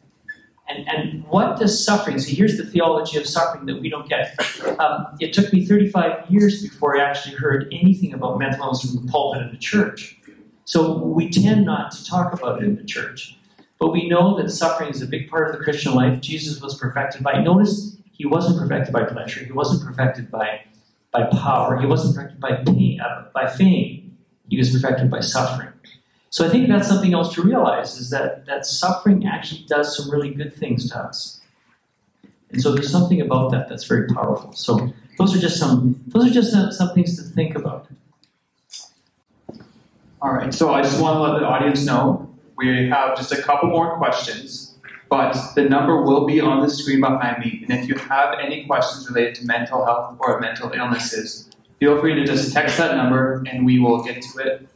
And, 0.70 0.88
and 0.88 1.26
what 1.26 1.60
does 1.60 1.84
suffering, 1.84 2.18
see, 2.20 2.34
here's 2.34 2.58
the 2.58 2.66
theology 2.66 3.18
of 3.18 3.28
suffering 3.28 3.66
that 3.66 3.82
we 3.82 3.90
don't 3.90 4.08
get. 4.08 4.40
Um, 4.80 5.08
it 5.20 5.34
took 5.34 5.52
me 5.52 5.66
35 5.66 6.30
years 6.30 6.64
before 6.64 6.98
I 6.98 7.04
actually 7.04 7.36
heard 7.36 7.68
anything 7.74 8.14
about 8.14 8.40
mental 8.40 8.64
illness 8.64 8.82
from 8.82 9.06
the 9.06 9.12
pulpit 9.12 9.42
in 9.42 9.52
the 9.52 9.58
church. 9.58 10.18
So 10.64 10.98
we 10.98 11.30
tend 11.30 11.66
not 11.66 11.92
to 11.92 12.06
talk 12.06 12.34
about 12.34 12.64
it 12.64 12.66
in 12.66 12.78
the 12.78 12.86
church. 12.86 13.38
But 13.78 13.92
we 13.92 14.08
know 14.08 14.42
that 14.42 14.50
suffering 14.50 14.92
is 14.92 15.02
a 15.02 15.08
big 15.08 15.30
part 15.30 15.50
of 15.50 15.58
the 15.58 15.62
Christian 15.62 15.94
life. 15.94 16.22
Jesus 16.22 16.62
was 16.62 16.78
perfected 16.78 17.22
by, 17.22 17.42
notice, 17.42 17.98
he 18.14 18.26
wasn't 18.26 18.58
perfected 18.58 18.94
by 18.94 19.04
pleasure. 19.04 19.44
He 19.44 19.52
wasn't 19.52 19.84
perfected 19.84 20.32
by, 20.32 20.62
by 21.14 21.24
power. 21.26 21.80
He 21.80 21.86
wasn't 21.86 22.16
perfected 22.16 22.40
by 22.42 22.56
pain, 22.66 23.00
uh, 23.00 23.26
by 23.34 23.48
fame. 23.48 24.18
He 24.50 24.58
was 24.58 24.72
perfected 24.72 25.10
by 25.10 25.22
suffering. 25.22 25.70
So 26.30 26.46
I 26.46 26.50
think 26.50 26.68
that's 26.68 26.88
something 26.88 27.14
else 27.14 27.34
to 27.36 27.44
realize 27.44 28.00
is 28.00 28.10
that, 28.10 28.46
that 28.48 28.66
suffering 28.66 29.28
actually 29.28 29.66
does 29.68 29.96
some 29.96 30.10
really 30.10 30.34
good 30.34 30.52
things 30.52 30.90
to 30.90 31.00
us. 31.00 31.40
And 32.50 32.62
so 32.62 32.74
there's 32.74 32.92
something 32.92 33.22
about 33.22 33.52
that 33.52 33.70
that's 33.70 33.84
very 33.86 34.08
powerful. 34.08 34.52
So 34.54 34.94
those 35.18 35.36
are 35.36 35.40
just 35.40 35.58
some 35.58 36.02
those 36.08 36.26
are 36.26 36.34
just 36.34 36.52
some, 36.52 36.72
some 36.72 36.94
things 36.94 37.16
to 37.18 37.24
think 37.24 37.56
about. 37.56 37.88
All 40.22 40.32
right, 40.32 40.54
so 40.54 40.74
I 40.74 40.82
just 40.82 41.02
want 41.02 41.18
to 41.18 41.22
let 41.22 41.40
the 41.40 41.46
audience 41.46 41.86
know 41.86 42.34
we 42.56 42.88
have 42.90 43.18
just 43.18 43.32
a 43.32 43.42
couple 43.42 43.70
more 43.70 43.98
questions, 43.98 44.63
but 45.14 45.38
the 45.54 45.62
number 45.62 46.02
will 46.02 46.26
be 46.26 46.42
on 46.42 46.62
the 46.62 46.68
screen 46.68 47.00
behind 47.00 47.38
me. 47.46 47.64
And 47.64 47.80
if 47.80 47.88
you 47.88 47.94
have 47.94 48.34
any 48.40 48.66
questions 48.66 49.08
related 49.08 49.36
to 49.36 49.46
mental 49.46 49.86
health 49.86 50.18
or 50.20 50.40
mental 50.40 50.72
illnesses, 50.72 51.52
feel 51.80 52.00
free 52.02 52.16
to 52.16 52.26
just 52.26 52.52
text 52.52 52.80
that 52.80 52.98
number 52.98 53.44
and 53.48 53.64
we 53.64 53.78
will 53.78 54.04
get 54.04 54.24
to 54.24 54.40
it 54.40 54.68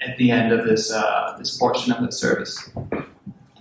at 0.00 0.16
the 0.16 0.30
end 0.30 0.50
of 0.50 0.66
this 0.66 0.90
uh, 0.90 1.36
this 1.38 1.58
portion 1.58 1.92
of 1.92 2.02
the 2.02 2.10
service. 2.10 2.70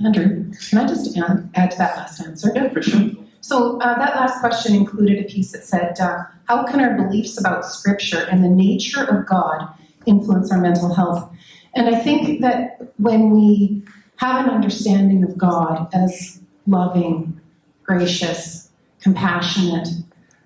Andrew, 0.02 0.50
can 0.70 0.78
I 0.78 0.88
just 0.88 1.18
add, 1.18 1.50
add 1.56 1.72
to 1.72 1.78
that 1.80 1.98
last 1.98 2.22
answer? 2.22 2.50
Yeah, 2.56 2.70
for 2.70 2.82
sure. 2.82 3.10
So 3.42 3.78
uh, 3.82 4.00
that 4.00 4.16
last 4.16 4.40
question 4.40 4.74
included 4.74 5.20
a 5.20 5.28
piece 5.28 5.52
that 5.52 5.66
said, 5.66 6.00
uh, 6.00 6.24
"How 6.48 6.64
can 6.64 6.80
our 6.80 6.96
beliefs 6.96 7.38
about 7.38 7.66
Scripture 7.66 8.26
and 8.32 8.42
the 8.42 8.54
nature 8.68 9.04
of 9.04 9.26
God 9.26 9.68
influence 10.06 10.50
our 10.50 10.62
mental 10.62 10.94
health?" 10.94 11.30
And 11.76 11.94
I 11.94 12.00
think 12.00 12.40
that 12.40 12.94
when 12.96 13.32
we 13.32 13.84
have 14.19 14.45
an 14.45 14.51
understanding 14.51 15.23
of 15.23 15.38
God 15.38 15.88
as 15.93 16.41
loving, 16.67 17.39
gracious, 17.84 18.69
compassionate, 19.01 19.88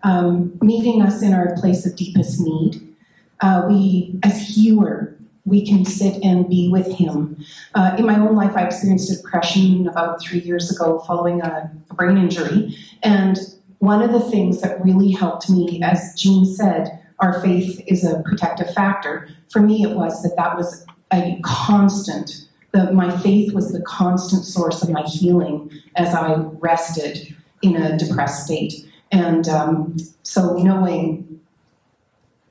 um, 0.04 0.58
meeting 0.62 1.02
us 1.02 1.24
in 1.24 1.34
our 1.34 1.56
place 1.56 1.86
of 1.86 1.96
deepest 1.96 2.40
need, 2.40 2.96
uh, 3.42 3.66
we, 3.68 4.20
as 4.24 4.40
healer, 4.48 5.18
we 5.46 5.66
can 5.66 5.86
sit 5.86 6.24
and 6.24 6.48
be 6.48 6.70
with 6.70 6.88
him. 6.88 7.44
Uh, 7.74 7.96
in 7.98 8.06
my 8.06 8.18
own 8.20 8.36
life, 8.36 8.56
I 8.56 8.64
experienced 8.64 9.12
depression 9.12 9.88
about 9.88 10.22
three 10.22 10.40
years 10.40 10.74
ago 10.74 11.00
following 11.00 11.42
a, 11.42 11.72
a 11.90 11.94
brain 11.96 12.18
injury. 12.18 12.78
And 13.02 13.40
one 13.80 14.04
of 14.04 14.12
the 14.12 14.20
things 14.20 14.62
that 14.62 14.84
really 14.86 15.12
helped 15.12 15.50
me, 15.50 15.82
as 15.84 16.14
Jean 16.16 16.46
said, 16.46 17.00
our 17.20 17.42
faith 17.42 17.82
is 17.88 18.06
a 18.06 18.22
protective 18.22 18.72
factor. 18.74 19.28
For 19.50 19.62
me, 19.62 19.84
it 19.84 19.96
was 19.96 20.22
that 20.22 20.36
that 20.38 20.56
was 20.56 20.86
a 21.12 21.40
constant. 21.44 22.43
The, 22.74 22.92
my 22.92 23.16
faith 23.20 23.54
was 23.54 23.72
the 23.72 23.82
constant 23.82 24.44
source 24.44 24.82
of 24.82 24.90
my 24.90 25.04
healing 25.04 25.72
as 25.96 26.14
I 26.14 26.34
rested 26.60 27.36
in 27.62 27.76
a 27.76 27.98
depressed 27.98 28.46
state. 28.46 28.74
And 29.12 29.48
um, 29.48 29.96
so 30.24 30.58
knowing 30.58 31.40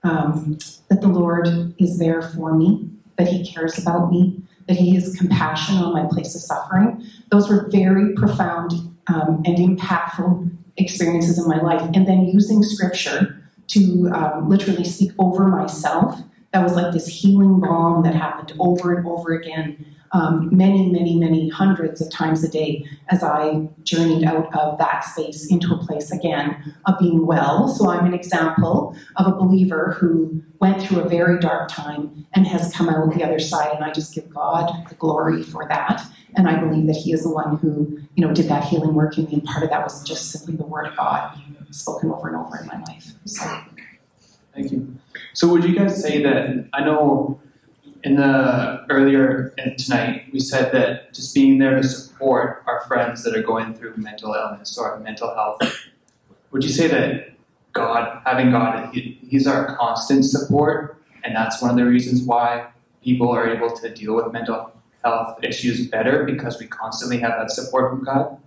um, 0.04 0.58
that 0.88 1.00
the 1.00 1.08
Lord 1.08 1.74
is 1.78 1.98
there 1.98 2.22
for 2.22 2.54
me, 2.54 2.88
that 3.18 3.28
He 3.28 3.44
cares 3.44 3.78
about 3.78 4.11
me, 4.11 4.40
that 4.68 4.76
He 4.76 4.94
has 4.94 5.14
compassion 5.16 5.76
on 5.76 5.92
my 5.92 6.06
place 6.08 6.35
of 6.37 6.40
suffering. 6.40 7.04
Those 7.30 7.48
were 7.48 7.68
very 7.70 8.14
profound 8.14 8.72
um, 9.08 9.42
and 9.44 9.56
impactful 9.58 10.50
experiences 10.76 11.38
in 11.38 11.48
my 11.48 11.61
life. 11.61 11.82
And 11.94 12.06
then 12.06 12.26
using 12.26 12.62
Scripture 12.62 13.42
to 13.68 14.11
um, 14.14 14.48
literally 14.48 14.85
speak 14.85 15.12
over 15.18 15.48
myself, 15.48 16.20
that 16.52 16.62
was 16.62 16.74
like 16.74 16.92
this 16.92 17.06
healing 17.06 17.61
balm 17.61 18.02
that 18.04 18.14
happened 18.14 18.52
over 18.58 18.94
and 18.94 19.06
over 19.06 19.32
again 19.32 19.85
um, 20.12 20.48
many, 20.53 20.90
many, 20.90 21.18
many 21.18 21.48
hundreds 21.48 22.01
of 22.01 22.11
times 22.11 22.44
a 22.44 22.48
day 22.48 22.85
as 23.09 23.22
I 23.22 23.68
journeyed 23.83 24.25
out 24.25 24.55
of 24.55 24.79
that 24.79 25.05
space 25.05 25.51
into 25.51 25.75
a 25.75 25.79
place 25.79 26.12
again 26.12 26.75
of 26.87 26.98
being 26.98 27.27
well. 27.27 27.68
So 27.68 27.90
I'm 27.90 28.05
an 28.05 28.14
example 28.14 28.96
of 29.16 29.27
a 29.27 29.33
believer 29.33 29.96
who 29.98 30.42
went 30.61 30.83
through 30.83 31.01
a 31.01 31.09
very 31.09 31.40
dark 31.40 31.70
time 31.70 32.27
and 32.35 32.46
has 32.46 32.72
come 32.75 32.88
out 32.88 33.12
the 33.14 33.25
other 33.25 33.38
side, 33.38 33.75
and 33.75 33.85
I 33.85 33.90
just 33.90 34.14
give 34.14 34.29
God 34.31 34.70
the 34.88 34.94
glory 34.94 35.42
for 35.42 35.66
that. 35.68 36.03
And 36.37 36.48
I 36.48 36.59
believe 36.59 36.87
that 36.87 36.96
He 36.96 37.12
is 37.12 37.22
the 37.22 37.31
one 37.31 37.57
who, 37.59 37.98
you 38.14 38.27
know, 38.27 38.33
did 38.33 38.48
that 38.48 38.64
healing 38.64 38.94
work 38.94 39.18
in 39.18 39.27
me, 39.27 39.35
and 39.35 39.44
part 39.44 39.64
of 39.64 39.70
that 39.70 39.83
was 39.83 40.03
just 40.03 40.31
simply 40.31 40.57
the 40.57 40.64
Word 40.64 40.87
of 40.87 40.96
God 40.96 41.38
spoken 41.70 42.11
over 42.11 42.29
and 42.29 42.37
over 42.37 42.59
in 42.59 42.66
my 42.66 42.83
life. 42.83 43.12
So. 43.25 43.44
Thank 44.55 44.70
you. 44.72 44.94
So, 45.33 45.48
would 45.48 45.64
you 45.64 45.75
guys 45.75 46.01
say 46.01 46.22
that? 46.22 46.68
I 46.75 46.85
know 46.85 47.40
in 48.05 48.17
the 48.17 48.85
earlier 48.91 49.55
tonight 49.79 50.27
we 50.33 50.41
said 50.41 50.73
that 50.73 51.12
just 51.15 51.35
being 51.35 51.59
there 51.59 51.81
to 51.81 51.88
support 51.88 52.62
our 52.67 52.81
friends 52.87 53.23
that 53.23 53.37
are 53.37 53.43
going 53.43 53.75
through 53.75 53.95
mental 53.97 54.35
illness 54.35 54.77
or 54.77 54.99
mental 55.01 55.35
health. 55.35 55.61
Would 56.51 56.65
you 56.65 56.71
say 56.71 56.88
that 56.88 57.33
God, 57.73 58.21
having 58.25 58.51
God, 58.51 58.93
he, 58.95 59.19
He's 59.23 59.47
our 59.47 59.77
constant 59.77 60.25
support, 60.25 61.03
and 61.25 61.35
that's 61.35 61.62
one 61.62 61.71
of 61.71 61.77
the 61.77 61.87
reasons 61.87 62.23
why 62.23 62.69
people 63.03 63.31
are 63.31 63.49
able 63.49 63.75
to 63.77 63.95
deal 63.95 64.15
with 64.15 64.33
mental 64.33 64.73
health 65.05 65.38
issues 65.43 65.88
better 65.88 66.25
because 66.25 66.59
we 66.59 66.67
constantly 66.67 67.19
have 67.19 67.33
that 67.38 67.51
support 67.51 67.91
from 67.91 68.05
God? 68.05 68.38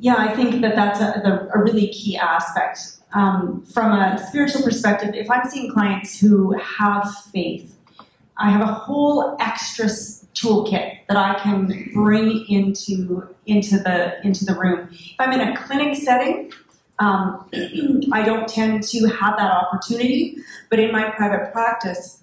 Yeah, 0.00 0.16
I 0.16 0.34
think 0.34 0.60
that 0.60 0.76
that's 0.76 1.00
a, 1.00 1.48
a 1.54 1.62
really 1.62 1.88
key 1.88 2.16
aspect 2.16 2.78
um, 3.16 3.62
from 3.62 3.92
a 3.92 4.22
spiritual 4.28 4.62
perspective, 4.62 5.14
if 5.14 5.30
I'm 5.30 5.48
seeing 5.48 5.72
clients 5.72 6.20
who 6.20 6.52
have 6.58 7.10
faith, 7.32 7.74
I 8.36 8.50
have 8.50 8.60
a 8.60 8.72
whole 8.72 9.38
extra 9.40 9.86
toolkit 9.86 10.98
that 11.08 11.16
I 11.16 11.38
can 11.38 11.90
bring 11.94 12.44
into 12.46 13.26
into 13.46 13.78
the 13.78 14.20
into 14.22 14.44
the 14.44 14.54
room. 14.54 14.90
If 14.92 15.14
I'm 15.18 15.32
in 15.32 15.40
a 15.40 15.56
clinic 15.56 15.96
setting, 15.96 16.52
um, 16.98 17.48
I 18.12 18.22
don't 18.22 18.46
tend 18.46 18.82
to 18.82 19.06
have 19.06 19.38
that 19.38 19.50
opportunity, 19.50 20.36
but 20.68 20.78
in 20.78 20.92
my 20.92 21.08
private 21.08 21.52
practice, 21.52 22.22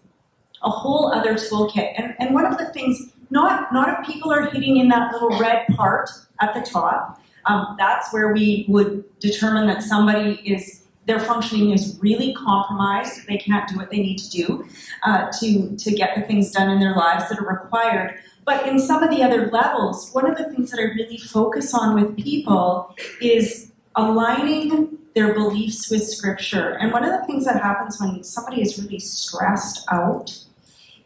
a 0.62 0.70
whole 0.70 1.12
other 1.12 1.34
toolkit. 1.34 1.94
And, 1.98 2.14
and 2.20 2.36
one 2.36 2.46
of 2.46 2.60
the 2.60 2.66
things, 2.66 3.12
not 3.32 3.74
not 3.74 4.00
if 4.00 4.06
people 4.06 4.32
are 4.32 4.46
hitting 4.52 4.78
in 4.78 4.90
that 4.90 5.12
little 5.12 5.40
red 5.40 5.66
part 5.70 6.12
at 6.40 6.54
the 6.54 6.62
top, 6.62 7.20
um, 7.46 7.76
that's 7.80 8.14
where 8.14 8.32
we 8.32 8.66
would 8.70 9.04
determine 9.20 9.66
that 9.66 9.82
somebody 9.82 10.40
is 10.46 10.83
their 11.06 11.20
functioning 11.20 11.72
is 11.72 11.98
really 12.02 12.34
compromised. 12.34 13.28
They 13.28 13.38
can't 13.38 13.68
do 13.68 13.78
what 13.78 13.92
they 13.92 14.00
need 14.00 14.18
to 14.20 14.30
do 14.30 14.66
uh, 15.04 15.32
to 15.39 15.76
to 15.76 15.92
get 15.92 16.16
the 16.16 16.22
things 16.22 16.52
done 16.52 16.70
in 16.70 16.80
their 16.80 16.96
lives 16.96 17.30
that 17.30 17.39
are 17.39 17.48
required. 17.48 18.20
But 18.46 18.68
in 18.68 18.80
some 18.80 19.04
of 19.04 19.10
the 19.10 19.24
other 19.24 19.50
levels, 19.52 20.12
one 20.12 20.30
of 20.30 20.38
the 20.38 20.50
things 20.52 20.72
that 20.72 20.80
I 20.80 20.84
really 20.84 21.18
focus 21.18 21.74
on 21.74 21.96
with 21.96 22.18
people 22.18 22.94
is 23.22 23.72
aligning 23.96 24.98
their 25.16 25.34
beliefs 25.34 25.89
with 25.89 26.04
scripture. 26.04 26.78
And 26.80 26.92
one 26.92 27.06
of 27.06 27.12
the 27.20 27.26
things 27.26 27.46
that 27.46 27.62
happens 27.62 28.00
when 28.02 28.24
somebody 28.24 28.62
is 28.62 28.82
really 28.82 29.00
stressed 29.00 29.86
out 29.92 30.38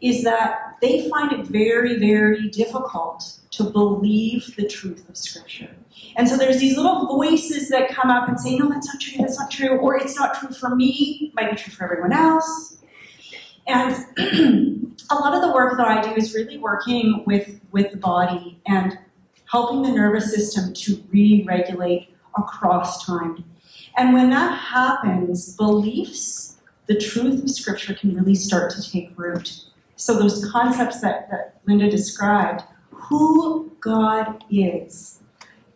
is 0.01 0.23
that 0.23 0.77
they 0.81 1.09
find 1.09 1.31
it 1.33 1.47
very, 1.47 1.99
very 1.99 2.49
difficult 2.49 3.39
to 3.57 3.63
believe 3.63 4.55
the 4.55 4.67
truth 4.67 5.07
of 5.09 5.17
scripture. 5.17 5.69
And 6.15 6.29
so 6.29 6.37
there's 6.37 6.59
these 6.59 6.77
little 6.77 7.07
voices 7.07 7.69
that 7.69 7.89
come 7.89 8.11
up 8.11 8.27
and 8.27 8.39
say, 8.39 8.55
no, 8.55 8.69
that's 8.69 8.87
not 8.87 9.01
true, 9.01 9.17
that's 9.17 9.39
not 9.39 9.49
true, 9.49 9.77
or 9.77 9.97
it's 9.97 10.15
not 10.15 10.39
true 10.39 10.49
for 10.49 10.75
me, 10.75 11.31
might 11.35 11.49
be 11.49 11.57
true 11.57 11.73
for 11.73 11.85
everyone 11.85 12.13
else. 12.13 12.77
And 13.65 13.95
a 15.11 15.15
lot 15.15 15.33
of 15.33 15.41
the 15.41 15.51
work 15.53 15.75
that 15.77 15.87
I 15.87 16.01
do 16.01 16.15
is 16.15 16.35
really 16.35 16.57
working 16.57 17.23
with, 17.25 17.59
with 17.71 17.91
the 17.91 17.97
body 17.97 18.61
and 18.67 18.97
helping 19.45 19.81
the 19.81 19.91
nervous 19.91 20.31
system 20.31 20.73
to 20.73 21.03
re 21.09 21.43
regulate 21.47 22.09
across 22.37 23.05
time. 23.05 23.43
And 23.97 24.13
when 24.13 24.29
that 24.29 24.55
happens, 24.55 25.55
beliefs, 25.55 26.57
the 26.85 26.99
truth 26.99 27.43
of 27.43 27.49
Scripture 27.49 27.95
can 27.95 28.15
really 28.15 28.35
start 28.35 28.71
to 28.73 28.91
take 28.91 29.11
root. 29.17 29.63
So, 29.95 30.13
those 30.13 30.49
concepts 30.51 31.01
that, 31.01 31.29
that 31.31 31.59
Linda 31.65 31.89
described, 31.89 32.61
who 33.09 33.71
God 33.79 34.43
is. 34.49 35.19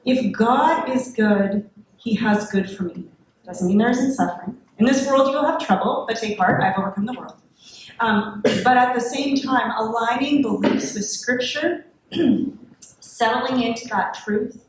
If 0.06 0.32
God 0.32 0.90
is 0.90 1.14
good, 1.14 1.70
He 1.98 2.16
has 2.16 2.50
good 2.52 2.70
for 2.70 2.84
me. 2.84 3.06
Doesn't 3.46 3.68
mean 3.68 3.78
there 3.78 3.92
isn't 3.92 4.14
suffering. 4.14 4.58
In 4.78 4.86
this 4.86 5.06
world, 5.08 5.28
you 5.28 5.34
will 5.34 5.46
have 5.46 5.66
trouble, 5.66 6.06
but 6.08 6.18
take 6.18 6.38
heart, 6.38 6.62
I've 6.62 6.78
overcome 6.78 7.06
the 7.06 7.14
world. 7.14 7.36
Um, 8.00 8.42
but 8.44 8.78
at 8.78 8.96
the 8.96 9.02
same 9.02 9.38
time, 9.38 9.72
aligning 9.78 10.42
beliefs 10.42 10.96
with 10.96 11.06
Scripture, 11.06 11.86
settling 12.80 13.62
into 13.62 13.88
that 13.90 14.16
truth, 14.24 14.66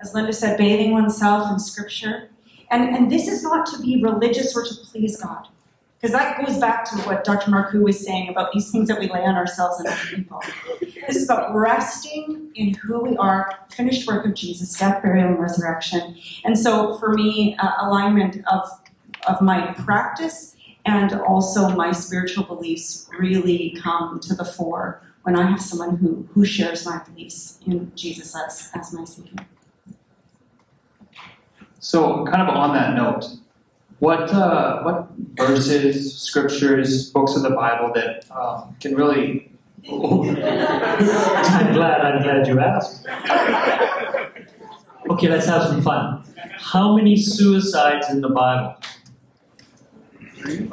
as 0.00 0.12
Linda 0.14 0.32
said, 0.32 0.58
bathing 0.58 0.92
oneself 0.92 1.50
in 1.50 1.58
Scripture. 1.58 2.28
And, 2.70 2.94
and 2.94 3.10
this 3.10 3.28
is 3.28 3.42
not 3.42 3.66
to 3.68 3.80
be 3.80 4.02
religious 4.02 4.54
or 4.54 4.64
to 4.64 4.74
please 4.90 5.20
God. 5.20 5.48
Because 5.98 6.12
that 6.12 6.44
goes 6.44 6.58
back 6.58 6.84
to 6.90 6.96
what 7.02 7.24
Dr. 7.24 7.50
Marcoux 7.50 7.80
was 7.80 8.04
saying 8.04 8.28
about 8.28 8.52
these 8.52 8.70
things 8.70 8.88
that 8.88 9.00
we 9.00 9.08
lay 9.08 9.24
on 9.24 9.34
ourselves 9.34 9.80
and 9.80 9.88
other 9.88 10.06
people. 10.14 10.42
This 11.06 11.16
is 11.16 11.24
about 11.24 11.54
resting 11.54 12.50
in 12.54 12.74
who 12.74 13.00
we 13.00 13.16
are, 13.16 13.58
finished 13.70 14.06
work 14.06 14.24
of 14.24 14.34
Jesus, 14.34 14.78
death, 14.78 15.02
burial, 15.02 15.28
and 15.28 15.38
resurrection. 15.38 16.16
And 16.44 16.58
so 16.58 16.96
for 16.98 17.12
me, 17.12 17.56
uh, 17.58 17.72
alignment 17.80 18.42
of, 18.50 18.68
of 19.28 19.40
my 19.40 19.72
practice 19.74 20.56
and 20.84 21.12
also 21.12 21.68
my 21.70 21.92
spiritual 21.92 22.44
beliefs 22.44 23.08
really 23.18 23.78
come 23.82 24.20
to 24.20 24.34
the 24.34 24.44
fore 24.44 25.02
when 25.22 25.36
I 25.36 25.50
have 25.50 25.60
someone 25.60 25.96
who, 25.96 26.26
who 26.32 26.44
shares 26.44 26.86
my 26.86 27.02
beliefs 27.02 27.58
in 27.66 27.92
Jesus 27.96 28.34
as, 28.36 28.70
as 28.74 28.92
my 28.92 29.04
Savior. 29.04 29.44
So, 31.80 32.24
kind 32.26 32.42
of 32.42 32.48
on 32.48 32.74
that 32.74 32.94
note, 32.94 33.26
what 33.98 34.30
uh, 34.30 34.82
what 34.82 35.08
verses, 35.34 36.20
scriptures, 36.20 37.10
books 37.10 37.36
of 37.36 37.42
the 37.42 37.50
Bible 37.50 37.92
that 37.94 38.30
um, 38.30 38.76
can 38.80 38.94
really? 38.94 39.55
Oh. 39.88 40.28
I'm 40.28 41.72
glad. 41.72 42.00
I'm 42.00 42.22
glad 42.22 42.46
you 42.46 42.58
asked. 42.60 43.06
Okay, 45.10 45.28
let's 45.28 45.46
have 45.46 45.62
some 45.62 45.82
fun. 45.82 46.24
How 46.58 46.96
many 46.96 47.16
suicides 47.16 48.10
in 48.10 48.20
the 48.20 48.28
Bible? 48.28 48.76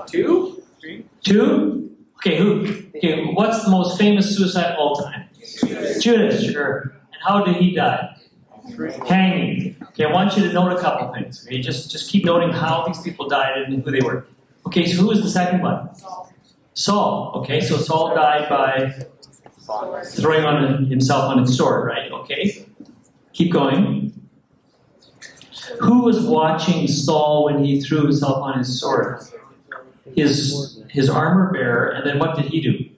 Two? 0.07 0.63
Two? 1.23 1.91
Okay, 2.17 2.37
who? 2.37 2.61
Okay, 2.95 3.25
what's 3.33 3.63
the 3.63 3.69
most 3.69 3.97
famous 3.97 4.35
suicide 4.35 4.71
of 4.73 4.79
all 4.79 4.95
time? 4.95 5.27
Judas, 5.99 6.43
sure. 6.43 6.95
And 7.11 7.21
how 7.21 7.43
did 7.43 7.57
he 7.57 7.75
die? 7.75 8.15
Hanging. 9.07 9.75
Okay, 9.89 10.05
I 10.05 10.11
want 10.11 10.35
you 10.37 10.47
to 10.47 10.53
note 10.53 10.71
a 10.71 10.79
couple 10.79 11.13
things. 11.13 11.45
Okay, 11.45 11.59
just 11.59 11.91
just 11.91 12.09
keep 12.09 12.23
noting 12.25 12.49
how 12.49 12.87
these 12.87 13.01
people 13.01 13.27
died 13.27 13.57
and 13.57 13.83
who 13.83 13.91
they 13.91 13.99
were. 13.99 14.25
Okay, 14.65 14.85
so 14.85 15.01
who 15.01 15.07
was 15.07 15.21
the 15.21 15.29
second 15.29 15.61
one? 15.61 15.93
Saul. 15.95 16.22
Saul, 16.73 17.33
okay, 17.35 17.61
so 17.61 17.77
Saul 17.77 18.15
died 18.15 18.49
by 18.49 19.05
throwing 20.05 20.43
on 20.43 20.85
himself 20.85 21.23
on 21.25 21.39
his 21.39 21.55
sword, 21.57 21.85
right? 21.85 22.11
Okay, 22.11 22.65
keep 23.33 23.51
going. 23.51 24.11
Who 25.79 26.03
was 26.03 26.21
watching 26.21 26.87
Saul 26.87 27.45
when 27.45 27.63
he 27.63 27.81
threw 27.81 28.03
himself 28.03 28.37
on 28.37 28.57
his 28.57 28.79
sword? 28.79 29.21
His 30.15 30.81
his 30.89 31.09
armor 31.09 31.51
bearer, 31.51 31.89
and 31.89 32.05
then 32.05 32.19
what 32.19 32.35
did 32.35 32.45
he 32.45 32.61
do? 32.61 32.89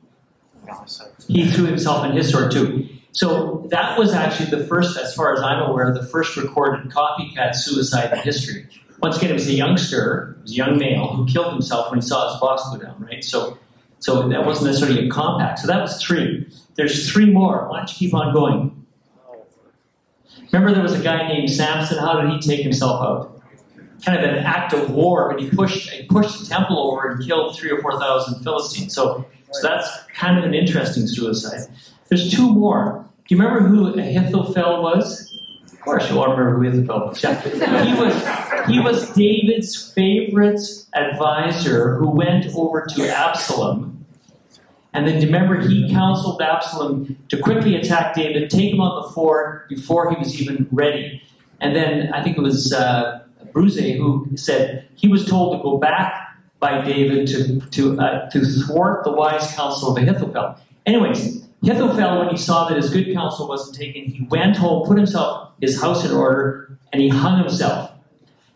He 1.28 1.50
threw 1.50 1.66
himself 1.66 2.00
on 2.00 2.16
his 2.16 2.30
sword 2.32 2.52
too. 2.52 2.90
So 3.12 3.66
that 3.72 3.98
was 3.98 4.12
actually 4.12 4.50
the 4.50 4.66
first, 4.68 4.98
as 4.98 5.16
far 5.16 5.34
as 5.34 5.40
I'm 5.40 5.62
aware, 5.62 5.94
the 5.94 6.06
first 6.06 6.36
recorded 6.36 6.92
copycat 6.92 7.56
suicide 7.56 8.12
in 8.12 8.20
history. 8.20 8.68
Once 9.02 9.18
again, 9.18 9.30
it 9.30 9.34
was 9.34 9.48
a 9.48 9.54
youngster, 9.54 10.36
it 10.40 10.42
was 10.42 10.52
a 10.52 10.56
young 10.56 10.78
male 10.78 11.08
who 11.14 11.26
killed 11.26 11.54
himself 11.54 11.90
when 11.92 12.02
he 12.02 12.06
saw 12.06 12.32
his 12.32 12.40
boss 12.42 12.70
go 12.76 12.84
down, 12.84 12.96
right? 13.00 13.24
So, 13.24 13.58
so 14.06 14.30
that 14.30 14.46
wasn't 14.46 14.68
necessarily 14.68 15.08
a 15.08 15.10
compact. 15.10 15.58
So 15.58 15.66
that 15.66 15.82
was 15.82 16.00
three. 16.00 16.48
There's 16.76 17.12
three 17.12 17.26
more. 17.26 17.68
Why 17.68 17.78
don't 17.78 17.90
you 17.90 17.96
keep 17.98 18.14
on 18.14 18.36
going? 18.36 18.86
Remember, 20.52 20.76
there 20.76 20.84
was 20.84 20.94
a 20.94 21.02
guy 21.02 21.28
named 21.28 21.50
Samson. 21.50 21.98
How 21.98 22.22
did 22.22 22.30
he 22.30 22.40
take 22.40 22.62
himself 22.62 23.02
out? 23.02 23.42
Kind 24.06 24.24
of 24.24 24.30
an 24.30 24.46
act 24.46 24.74
of 24.74 24.92
war, 24.92 25.32
but 25.32 25.42
he 25.42 25.50
pushed 25.50 25.90
he 25.90 26.04
pushed 26.06 26.40
the 26.40 26.46
temple 26.46 26.78
over 26.78 27.10
and 27.10 27.26
killed 27.26 27.58
three 27.58 27.72
or 27.72 27.82
four 27.82 28.00
thousand 28.00 28.44
Philistines. 28.44 28.94
So, 28.94 29.26
so 29.52 29.68
that's 29.68 29.90
kind 30.14 30.38
of 30.38 30.44
an 30.44 30.54
interesting 30.54 31.08
suicide. 31.08 31.62
There's 32.08 32.32
two 32.32 32.54
more. 32.54 33.04
Do 33.28 33.34
you 33.34 33.42
remember 33.42 33.68
who 33.68 34.00
Ahithophel 34.00 34.84
was? 34.84 35.35
Course, 35.86 36.10
you 36.10 36.20
all 36.20 36.32
remember 36.32 36.58
who 36.58 36.68
Ahithophel 36.68 37.10
was. 37.10 37.24
Yeah. 37.24 37.84
He 37.86 37.94
was 37.94 38.68
he 38.68 38.80
was 38.80 39.10
David's 39.12 39.92
favorite 39.94 40.60
advisor 40.96 41.96
who 41.96 42.10
went 42.10 42.48
over 42.56 42.86
to 42.96 43.08
Absalom. 43.08 44.04
And 44.94 45.06
then 45.08 45.22
remember 45.24 45.60
he 45.60 45.92
counseled 45.92 46.42
Absalom 46.42 47.18
to 47.30 47.38
quickly 47.38 47.76
attack 47.76 48.16
David, 48.16 48.50
take 48.50 48.74
him 48.74 48.82
on 48.82 49.04
the 49.04 49.10
fort 49.10 49.70
before 49.70 50.10
he 50.10 50.18
was 50.18 50.42
even 50.42 50.68
ready. 50.72 51.22
And 51.60 51.76
then 51.76 52.12
I 52.14 52.24
think 52.24 52.38
it 52.38 52.42
was 52.42 52.74
uh, 52.74 53.24
who 53.54 53.70
said 54.36 54.88
he 54.96 55.08
was 55.08 55.26
told 55.26 55.58
to 55.58 55.64
go 55.64 55.78
back 55.78 56.36
by 56.60 56.82
David 56.84 57.28
to 57.28 57.60
to 57.60 58.00
uh, 58.00 58.30
to 58.32 58.44
thwart 58.44 59.04
the 59.04 59.12
wise 59.12 59.52
counsel 59.54 59.96
of 59.96 60.02
Ahithophel. 60.02 60.58
Anyways, 60.86 61.45
Ahithophel, 61.66 62.20
when 62.20 62.30
he 62.30 62.38
saw 62.38 62.68
that 62.70 62.78
his 62.78 62.92
good 62.92 63.12
counsel 63.14 63.48
wasn't 63.48 63.76
taken, 63.76 64.06
he 64.06 64.24
went 64.26 64.56
home, 64.56 64.86
put 64.86 64.98
himself 64.98 65.52
his 65.62 65.82
house 65.82 66.06
in 66.06 66.12
order, 66.12 66.78
and 66.94 67.02
he 67.02 67.10
hung 67.10 67.40
himself. 67.40 67.92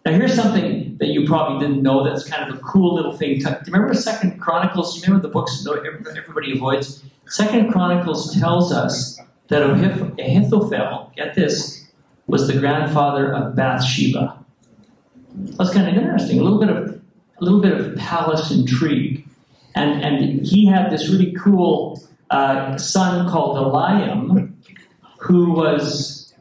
Now, 0.05 0.11
here's 0.13 0.35
something 0.35 0.97
that 0.99 1.07
you 1.07 1.25
probably 1.25 1.65
didn't 1.65 1.81
know. 1.81 2.03
That's 2.03 2.27
kind 2.27 2.49
of 2.49 2.55
a 2.55 2.61
cool 2.61 2.93
little 2.95 3.11
thing. 3.15 3.39
Do 3.39 3.49
you 3.49 3.55
remember 3.73 3.93
Second 3.93 4.39
Chronicles? 4.39 4.93
Do 4.93 4.99
you 4.99 5.05
remember 5.07 5.27
the 5.27 5.33
books 5.33 5.63
that 5.63 6.15
everybody 6.17 6.55
avoids? 6.55 7.03
Second 7.27 7.71
Chronicles 7.71 8.37
tells 8.39 8.71
us 8.71 9.19
that 9.47 9.63
Ahithophel, 9.63 11.11
get 11.15 11.35
this, 11.35 11.87
was 12.27 12.47
the 12.47 12.59
grandfather 12.59 13.33
of 13.33 13.55
Bathsheba. 13.55 14.37
That's 15.35 15.73
kind 15.73 15.87
of 15.87 15.95
interesting. 15.95 16.39
A 16.39 16.43
little 16.43 16.59
bit 16.59 16.69
of 16.69 17.01
a 17.41 17.43
little 17.43 17.61
bit 17.61 17.73
of 17.73 17.95
palace 17.97 18.51
intrigue, 18.51 19.27
and 19.75 20.03
and 20.03 20.45
he 20.45 20.65
had 20.65 20.91
this 20.91 21.09
really 21.09 21.31
cool 21.33 22.01
uh, 22.29 22.77
son 22.77 23.29
called 23.29 23.57
Eliam, 23.57 24.53
who 25.19 25.51
was 25.51 26.33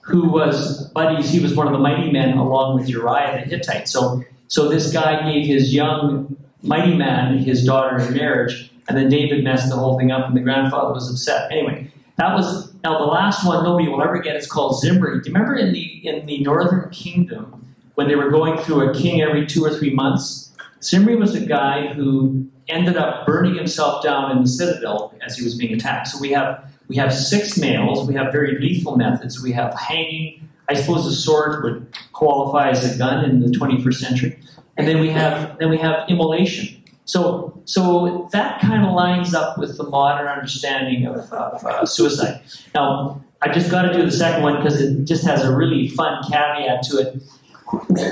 who 0.00 0.28
was 0.28 0.88
buddies. 0.90 1.30
He 1.30 1.40
was 1.40 1.54
one 1.54 1.66
of 1.66 1.72
the 1.72 1.78
mighty 1.78 2.10
men 2.10 2.38
along 2.38 2.78
with 2.78 2.88
Uriah 2.88 3.44
the 3.44 3.50
Hittite. 3.50 3.88
So 3.88 4.24
so 4.48 4.68
this 4.68 4.92
guy 4.92 5.30
gave 5.30 5.46
his 5.46 5.74
young 5.74 6.36
mighty 6.62 6.96
man 6.96 7.38
his 7.38 7.64
daughter 7.64 7.98
in 7.98 8.14
marriage, 8.14 8.70
and 8.88 8.96
then 8.96 9.08
David 9.08 9.44
messed 9.44 9.68
the 9.68 9.76
whole 9.76 9.98
thing 9.98 10.10
up, 10.10 10.26
and 10.26 10.36
the 10.36 10.40
grandfather 10.40 10.92
was 10.92 11.10
upset. 11.10 11.52
Anyway, 11.52 11.92
that 12.16 12.34
was 12.34 12.72
now 12.82 12.98
the 12.98 13.04
last 13.04 13.46
one 13.46 13.62
nobody 13.62 13.88
will 13.88 14.02
ever 14.02 14.18
get. 14.20 14.36
It's 14.36 14.46
called 14.46 14.80
Zimri. 14.80 15.20
Do 15.20 15.28
you 15.28 15.34
remember 15.34 15.56
in 15.56 15.72
the 15.72 16.08
in 16.08 16.26
the 16.26 16.42
northern 16.42 16.88
kingdom 16.90 17.66
when 17.94 18.08
they 18.08 18.16
were 18.16 18.30
going 18.30 18.58
through 18.58 18.90
a 18.90 18.94
king 18.94 19.20
every 19.20 19.46
two 19.46 19.64
or 19.64 19.76
three 19.76 19.92
months? 19.92 20.50
Zimri 20.82 21.16
was 21.16 21.34
a 21.34 21.44
guy 21.44 21.92
who 21.92 22.48
ended 22.68 22.96
up 22.96 23.26
burning 23.26 23.54
himself 23.54 24.02
down 24.02 24.30
in 24.30 24.42
the 24.42 24.48
citadel 24.48 25.14
as 25.24 25.36
he 25.36 25.44
was 25.44 25.54
being 25.54 25.74
attacked. 25.74 26.08
So 26.08 26.18
we 26.20 26.30
have 26.30 26.64
we 26.88 26.96
have 26.96 27.12
six 27.12 27.58
males. 27.58 28.08
We 28.08 28.14
have 28.14 28.32
very 28.32 28.58
lethal 28.58 28.96
methods. 28.96 29.42
We 29.42 29.52
have 29.52 29.74
hanging. 29.78 30.48
I 30.68 30.74
suppose 30.74 31.06
a 31.06 31.14
sword 31.14 31.62
would 31.62 31.96
qualify 32.12 32.70
as 32.70 32.94
a 32.94 32.98
gun 32.98 33.24
in 33.24 33.40
the 33.40 33.48
21st 33.48 33.94
century. 33.94 34.38
And 34.76 34.86
then 34.86 35.00
we 35.00 35.08
have 35.10 35.58
then 35.58 35.70
we 35.70 35.78
have 35.78 36.08
immolation. 36.08 36.82
So 37.04 37.60
so 37.64 38.28
that 38.32 38.60
kind 38.60 38.86
of 38.86 38.92
lines 38.92 39.34
up 39.34 39.58
with 39.58 39.76
the 39.76 39.84
modern 39.84 40.28
understanding 40.28 41.06
of, 41.06 41.32
of 41.32 41.64
uh, 41.64 41.86
suicide. 41.86 42.40
Now 42.74 43.22
I 43.40 43.52
just 43.52 43.70
got 43.70 43.82
to 43.82 43.92
do 43.92 44.04
the 44.04 44.12
second 44.12 44.42
one 44.42 44.56
because 44.56 44.80
it 44.80 45.04
just 45.04 45.24
has 45.24 45.44
a 45.44 45.54
really 45.54 45.88
fun 45.88 46.22
caveat 46.30 46.82
to 46.84 46.98
it. 46.98 47.22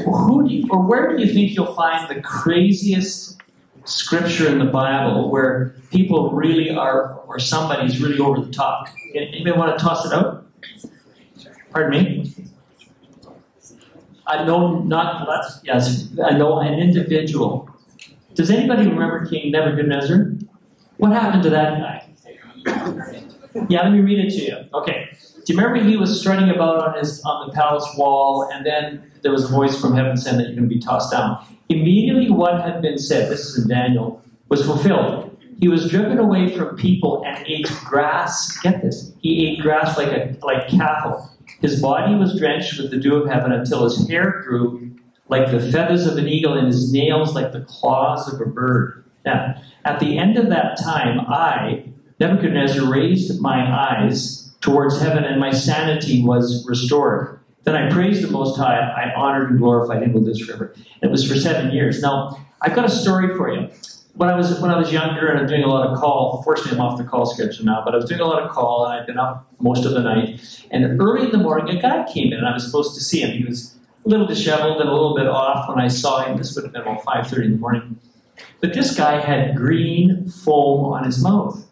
Who 0.05 0.47
do 0.47 0.55
you, 0.55 0.69
or 0.71 0.83
where 0.83 1.17
do 1.17 1.23
you 1.23 1.33
think 1.33 1.55
you'll 1.55 1.75
find 1.75 2.09
the 2.09 2.21
craziest 2.21 3.36
scripture 3.87 4.49
in 4.49 4.59
the 4.59 4.67
Bible 4.67 5.31
where 5.31 5.75
people 5.91 6.33
really 6.33 6.71
are, 6.71 7.15
or 7.27 7.39
somebody's 7.39 8.01
really 8.01 8.19
over 8.19 8.41
the 8.41 8.53
top. 8.53 8.89
Anybody 9.15 9.57
want 9.57 9.79
to 9.79 9.83
toss 9.83 10.05
it 10.05 10.13
out? 10.13 10.47
Pardon 11.71 11.91
me? 11.91 12.35
I 14.27 14.45
know 14.45 14.81
not 14.81 15.29
let's 15.29 15.61
yes, 15.63 16.09
I 16.25 16.37
know 16.37 16.59
an 16.59 16.75
individual. 16.75 17.71
Does 18.35 18.51
anybody 18.51 18.89
remember 18.89 19.25
King 19.25 19.53
Nebuchadnezzar? 19.53 20.33
What 20.97 21.13
happened 21.13 21.43
to 21.45 21.51
that 21.51 21.79
guy? 21.79 23.17
Yeah, 23.69 23.83
let 23.83 23.93
me 23.93 24.01
read 24.01 24.19
it 24.19 24.31
to 24.31 24.45
you. 24.45 24.57
Okay. 24.75 25.09
Do 25.45 25.53
you 25.53 25.59
remember 25.59 25.89
he 25.89 25.97
was 25.97 26.21
strutting 26.21 26.51
about 26.51 26.87
on 26.87 26.99
his 26.99 27.23
on 27.23 27.47
the 27.47 27.53
palace 27.53 27.89
wall, 27.97 28.49
and 28.53 28.67
then 28.67 29.13
there 29.23 29.31
was 29.31 29.45
a 29.45 29.49
voice 29.49 29.81
from 29.81 29.95
heaven 29.95 30.17
saying 30.17 30.39
that 30.39 30.49
you're 30.49 30.57
going 30.57 30.69
to 30.69 30.75
be 30.75 30.81
tossed 30.81 31.13
down? 31.13 31.56
Immediately, 31.69 32.31
what 32.31 32.61
had 32.61 32.83
been 32.83 32.99
said, 32.99 33.31
this 33.31 33.41
is 33.41 33.63
in 33.63 33.69
Daniel, 33.69 34.23
was 34.49 34.65
fulfilled. 34.65 35.37
He 35.59 35.69
was 35.69 35.91
driven 35.91 36.19
away 36.19 36.55
from 36.57 36.77
people 36.77 37.25
and 37.27 37.45
ate 37.47 37.71
grass. 37.85 38.57
Get 38.59 38.83
this. 38.83 39.13
He 39.21 39.49
ate 39.49 39.61
grass 39.61 39.97
like 39.97 40.09
a 40.09 40.37
like 40.43 40.69
cattle. 40.69 41.31
His 41.61 41.81
body 41.81 42.15
was 42.15 42.39
drenched 42.39 42.79
with 42.79 42.91
the 42.91 42.99
dew 42.99 43.17
of 43.17 43.29
heaven 43.29 43.53
until 43.53 43.85
his 43.85 44.09
hair 44.09 44.43
grew 44.47 44.93
like 45.29 45.51
the 45.51 45.73
feathers 45.73 46.07
of 46.07 46.19
an 46.19 46.29
eagle 46.29 46.55
and 46.55 46.67
his 46.67 46.93
nails 46.93 47.35
like 47.35 47.53
the 47.53 47.63
claws 47.63 48.33
of 48.33 48.41
a 48.41 48.47
bird. 48.47 49.05
Now, 49.25 49.61
at 49.85 49.99
the 49.99 50.19
end 50.19 50.37
of 50.37 50.49
that 50.51 50.79
time, 50.79 51.21
I, 51.21 51.85
Nebuchadnezzar, 52.21 52.89
raised 52.91 53.41
my 53.41 53.67
eyes 53.67 54.53
towards 54.61 55.01
heaven 55.01 55.25
and 55.25 55.41
my 55.41 55.51
sanity 55.51 56.23
was 56.23 56.65
restored. 56.69 57.41
Then 57.67 57.75
I 57.75 57.91
praised 57.91 58.23
the 58.23 58.31
Most 58.31 58.57
High. 58.57 58.79
I 58.79 59.13
honored 59.15 59.51
and 59.51 59.59
glorified 59.59 60.05
him 60.05 60.13
with 60.13 60.25
this 60.25 60.39
forever. 60.39 60.73
It 61.03 61.11
was 61.11 61.29
for 61.29 61.35
seven 61.35 61.73
years. 61.73 62.01
Now, 62.01 62.39
I've 62.63 62.77
got 62.77 62.85
a 62.85 62.89
story 62.89 63.37
for 63.37 63.53
you. 63.53 63.69
When 64.15 64.31
I 64.31 64.37
was 64.37 64.61
when 64.61 64.71
I 64.71 64.79
was 64.79 64.93
younger 64.93 65.27
and 65.27 65.41
I'm 65.41 65.49
doing 65.49 65.65
a 65.65 65.67
lot 65.67 65.87
of 65.89 65.99
call, 65.99 66.43
fortunately 66.45 66.79
I'm 66.79 66.81
off 66.81 66.97
the 66.97 67.05
call 67.05 67.27
schedule 67.27 67.65
now, 67.65 67.83
but 67.85 67.93
I 67.93 67.97
was 67.97 68.09
doing 68.09 68.21
a 68.21 68.25
lot 68.25 68.41
of 68.41 68.51
call 68.51 68.87
and 68.87 68.95
I'd 68.95 69.07
been 69.07 69.19
up 69.19 69.53
most 69.59 69.85
of 69.85 69.93
the 69.93 70.01
night. 70.01 70.41
And 70.71 70.99
early 71.01 71.27
in 71.27 71.33
the 71.33 71.39
morning, 71.39 71.77
a 71.77 71.83
guy 71.83 72.11
came 72.11 72.33
in 72.33 72.39
and 72.39 72.47
I 72.47 72.55
was 72.55 72.65
supposed 72.65 72.95
to 72.95 73.01
see 73.01 73.21
him. 73.21 73.37
He 73.37 73.45
was 73.45 73.75
a 74.07 74.09
little 74.09 74.27
disheveled 74.27 74.81
and 74.81 74.89
a 74.89 74.93
little 74.93 75.17
bit 75.17 75.27
off 75.27 75.69
when 75.69 75.81
I 75.81 75.89
saw 75.89 76.25
him. 76.25 76.39
This 76.39 76.55
would 76.55 76.65
have 76.65 76.73
been 76.73 76.83
about 76.83 77.03
5:30 77.03 77.45
in 77.45 77.53
the 77.53 77.59
morning. 77.59 77.99
But 78.61 78.75
this 78.75 78.97
guy 78.97 79.21
had 79.21 79.57
green 79.57 80.31
foam 80.31 80.85
on 80.85 81.05
his 81.05 81.21
mouth. 81.21 81.66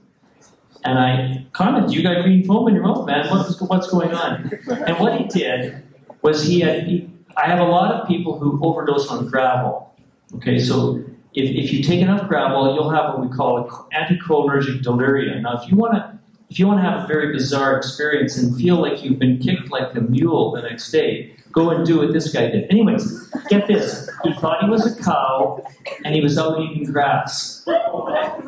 And 0.84 0.98
I 0.98 1.46
commented, 1.52 1.94
"You 1.94 2.02
got 2.02 2.22
green 2.22 2.44
foam 2.44 2.68
in 2.68 2.74
your 2.74 2.84
mouth, 2.84 3.06
man? 3.06 3.28
What's 3.30 3.60
what's 3.60 3.90
going 3.90 4.12
on?" 4.12 4.50
And 4.86 4.98
what 4.98 5.18
he 5.18 5.24
did 5.28 5.82
was 6.22 6.44
he 6.44 6.60
had. 6.60 6.86
He, 6.86 7.10
I 7.36 7.46
have 7.46 7.58
a 7.58 7.64
lot 7.64 7.92
of 7.92 8.06
people 8.06 8.38
who 8.38 8.60
overdose 8.64 9.08
on 9.08 9.28
Gravol. 9.28 9.88
Okay, 10.36 10.58
so 10.58 11.02
if, 11.34 11.50
if 11.50 11.72
you 11.72 11.82
take 11.82 12.00
enough 12.00 12.28
Gravol, 12.28 12.74
you'll 12.74 12.90
have 12.90 13.14
what 13.14 13.28
we 13.28 13.34
call 13.34 13.88
anticholinergic 13.92 14.82
delirium. 14.82 15.42
Now, 15.42 15.60
if 15.60 15.68
you 15.68 15.76
want 15.76 15.94
to 15.94 16.18
if 16.50 16.58
you 16.58 16.66
want 16.68 16.78
to 16.78 16.88
have 16.88 17.02
a 17.02 17.06
very 17.06 17.32
bizarre 17.32 17.76
experience 17.76 18.36
and 18.36 18.56
feel 18.56 18.76
like 18.76 19.02
you've 19.02 19.18
been 19.18 19.38
kicked 19.38 19.70
like 19.70 19.94
a 19.96 20.00
mule 20.00 20.52
the 20.52 20.62
next 20.62 20.90
day, 20.92 21.34
go 21.54 21.70
and 21.70 21.86
do 21.86 21.98
what 21.98 22.12
this 22.12 22.32
guy 22.32 22.50
did. 22.50 22.68
Anyways, 22.70 23.28
get 23.48 23.66
this. 23.66 24.10
He 24.24 24.32
thought 24.34 24.62
he 24.62 24.68
was 24.68 24.84
a 24.86 25.02
cow 25.02 25.64
and 26.04 26.14
he 26.14 26.20
was 26.20 26.36
out 26.36 26.60
eating 26.60 26.84
grass. 26.84 27.66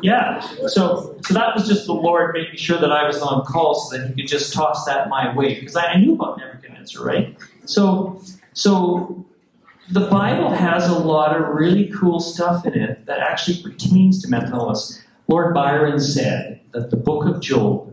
Yeah. 0.03 0.41
So 0.67 1.17
so 1.23 1.35
that 1.35 1.55
was 1.55 1.67
just 1.67 1.87
the 1.87 1.95
Lord 1.95 2.35
making 2.35 2.57
sure 2.57 2.79
that 2.79 2.93
I 2.93 3.07
was 3.07 3.23
on 3.23 3.45
call 3.45 3.75
so 3.75 3.97
that 3.97 4.09
he 4.09 4.15
could 4.15 4.29
just 4.29 4.53
toss 4.53 4.85
that 4.87 5.09
my 5.09 5.35
way. 5.35 5.59
Because 5.59 5.77
I, 5.77 5.97
knew 5.97 6.15
about 6.15 6.39
Nebuchadnezzar, 6.39 7.05
right? 7.05 7.37
So 7.65 8.21
so 8.53 9.25
the 9.91 10.09
Bible 10.09 10.51
has 10.51 10.89
a 10.89 10.99
lot 10.99 11.37
of 11.37 11.55
really 11.55 11.89
cool 11.89 12.19
stuff 12.19 12.67
in 12.67 12.75
it 12.75 13.07
that 13.07 13.21
actually 13.21 13.63
pertains 13.63 14.21
to 14.23 14.29
mental 14.29 14.61
illness. 14.61 15.03
Lord 15.29 15.55
Byron 15.55 15.99
said 16.01 16.61
that 16.73 16.91
the 16.91 16.97
book 16.97 17.25
of 17.25 17.41
Job 17.41 17.86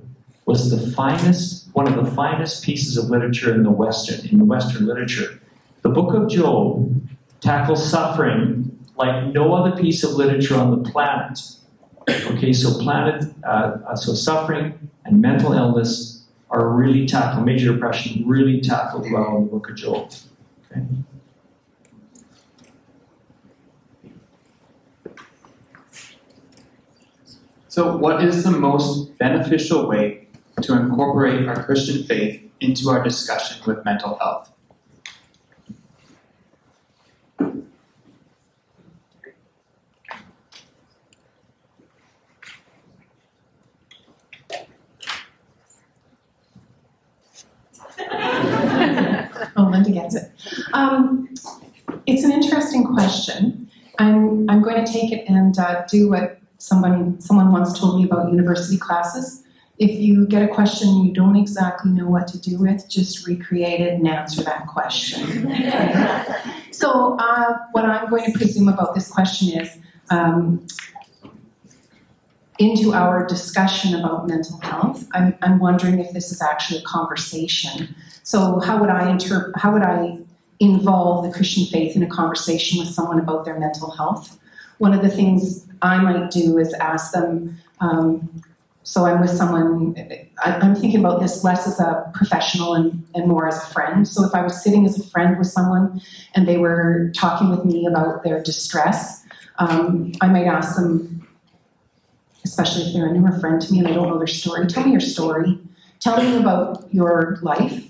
was 0.46 0.70
the 0.70 0.92
finest, 0.92 1.70
one 1.74 1.88
of 1.88 2.04
the 2.04 2.12
finest 2.12 2.64
pieces 2.64 2.98
of 2.98 3.10
literature 3.10 3.54
in 3.54 3.64
the 3.64 3.72
Western, 3.72 4.26
in 4.28 4.38
the 4.38 4.46
Western 4.46 4.86
literature. 4.86 5.40
The 5.82 5.90
book 5.90 6.14
of 6.14 6.30
Job 6.30 7.02
tackles 7.42 7.90
suffering 7.90 8.70
like 8.96 9.34
no 9.34 9.54
other 9.54 9.76
piece 9.76 10.04
of 10.04 10.12
literature 10.12 10.56
on 10.56 10.72
the 10.72 10.90
planet. 10.90 11.40
Okay, 12.10 12.54
so 12.54 12.78
planet, 12.80 13.24
uh, 13.46 13.78
uh 13.88 13.96
so 13.96 14.14
suffering 14.14 14.90
and 15.06 15.22
mental 15.22 15.54
illness 15.54 16.26
are 16.50 16.70
really 16.70 17.08
tackled. 17.08 17.46
Major 17.46 17.74
depression 17.74 18.24
really 18.28 18.62
tackled 18.62 19.10
well 19.12 19.38
in 19.38 19.46
the 19.46 19.50
book 19.50 19.70
of 19.70 19.76
Job. 19.76 20.12
Okay. 20.72 20.86
So, 27.68 27.98
what 27.98 28.24
is 28.24 28.44
the 28.44 28.52
most 28.52 29.18
beneficial 29.18 29.88
way 29.88 30.23
to 30.64 30.74
incorporate 30.74 31.48
our 31.48 31.64
Christian 31.64 32.04
faith 32.04 32.42
into 32.60 32.90
our 32.90 33.04
discussion 33.04 33.62
with 33.66 33.86
mental 33.86 34.18
health? 34.18 34.50
oh, 49.58 49.70
Linda 49.72 49.92
gets 49.92 50.16
it. 50.16 50.32
Um, 50.74 51.30
it's 52.06 52.24
an 52.24 52.32
interesting 52.32 52.86
question. 52.86 53.70
I'm, 54.00 54.50
I'm 54.50 54.62
going 54.62 54.84
to 54.84 54.92
take 54.92 55.12
it 55.12 55.26
and 55.28 55.58
uh, 55.60 55.84
do 55.88 56.10
what 56.10 56.40
someone, 56.58 57.20
someone 57.20 57.52
once 57.52 57.78
told 57.78 58.00
me 58.00 58.06
about 58.06 58.32
university 58.32 58.78
classes. 58.78 59.43
If 59.84 60.00
you 60.00 60.26
get 60.28 60.42
a 60.42 60.48
question 60.48 61.04
you 61.04 61.12
don't 61.12 61.36
exactly 61.36 61.92
know 61.92 62.08
what 62.08 62.26
to 62.30 62.40
do 62.40 62.58
with, 62.58 62.90
just 62.90 63.28
recreate 63.28 63.82
it 63.82 63.96
and 63.96 64.08
answer 64.08 64.42
that 64.42 64.66
question. 64.66 65.52
so, 66.72 67.18
uh, 67.20 67.58
what 67.74 67.84
I'm 67.84 68.10
going 68.10 68.32
to 68.32 68.32
presume 68.32 68.70
about 68.70 68.96
this 68.96 69.12
question 69.12 69.60
is 69.60 69.78
um, 70.10 70.66
into 72.60 72.94
our 72.94 73.28
discussion 73.28 74.00
about 74.00 74.26
mental 74.26 74.58
health, 74.62 75.06
I'm, 75.12 75.38
I'm 75.42 75.60
wondering 75.60 76.00
if 76.00 76.14
this 76.14 76.32
is 76.32 76.42
actually 76.42 76.80
a 76.80 76.84
conversation. 76.84 77.94
So, 78.24 78.62
how 78.62 78.80
would 78.80 78.90
I 78.90 79.12
interpret? 79.12 79.58
How 79.58 79.74
would 79.74 79.84
I 79.84 80.18
involve 80.62 81.26
the 81.26 81.34
Christian 81.34 81.66
faith 81.66 81.98
in 81.98 82.04
a 82.04 82.08
conversation 82.08 82.80
with 82.80 82.88
someone 82.88 83.20
about 83.20 83.44
their 83.44 83.60
mental 83.60 83.92
health? 83.92 84.40
One 84.78 84.94
of 84.94 85.02
the 85.02 85.10
things 85.10 85.68
I 85.82 85.98
might 85.98 86.32
do 86.32 86.58
is 86.58 86.74
ask 86.76 87.12
them. 87.12 87.58
Um, 87.82 88.44
so 88.84 89.06
I'm 89.06 89.22
with 89.22 89.30
someone, 89.30 89.96
I, 90.44 90.66
am 90.66 90.76
thinking 90.76 91.00
about 91.00 91.22
this 91.22 91.44
less 91.44 91.66
as 91.68 91.80
a 91.80 92.12
professional 92.14 92.74
and, 92.74 93.06
and 93.16 93.28
more 93.28 93.48
as 93.48 93.58
a 93.58 93.74
friend. 93.74 94.08
So 94.08 94.26
if 94.26 94.36
I 94.36 94.42
was 94.42 94.62
sitting 94.62 94.86
as 94.86 95.00
a 95.00 95.08
friend 95.10 95.38
with 95.38 95.48
someone 95.48 96.02
and 96.36 96.48
they 96.48 96.58
were 96.58 97.12
talking 97.16 97.50
with 97.50 97.64
me 97.64 97.86
about 97.86 98.24
their 98.24 98.44
distress, 98.44 99.24
um, 99.58 100.12
I 100.20 100.28
might 100.28 100.48
ask 100.48 100.76
them, 100.76 101.26
especially 102.44 102.84
if 102.84 102.94
they're 102.94 103.08
a 103.08 103.14
newer 103.14 103.40
friend 103.40 103.62
to 103.62 103.72
me 103.72 103.80
and 103.80 103.88
I 103.88 103.94
don't 103.94 104.10
know 104.10 104.18
their 104.18 104.28
story, 104.28 104.68
tell 104.68 104.84
me 104.84 104.92
your 104.92 105.00
story. 105.00 105.58
Tell 106.02 106.22
me 106.22 106.36
about 106.36 106.94
your 106.94 107.40
life. 107.42 107.90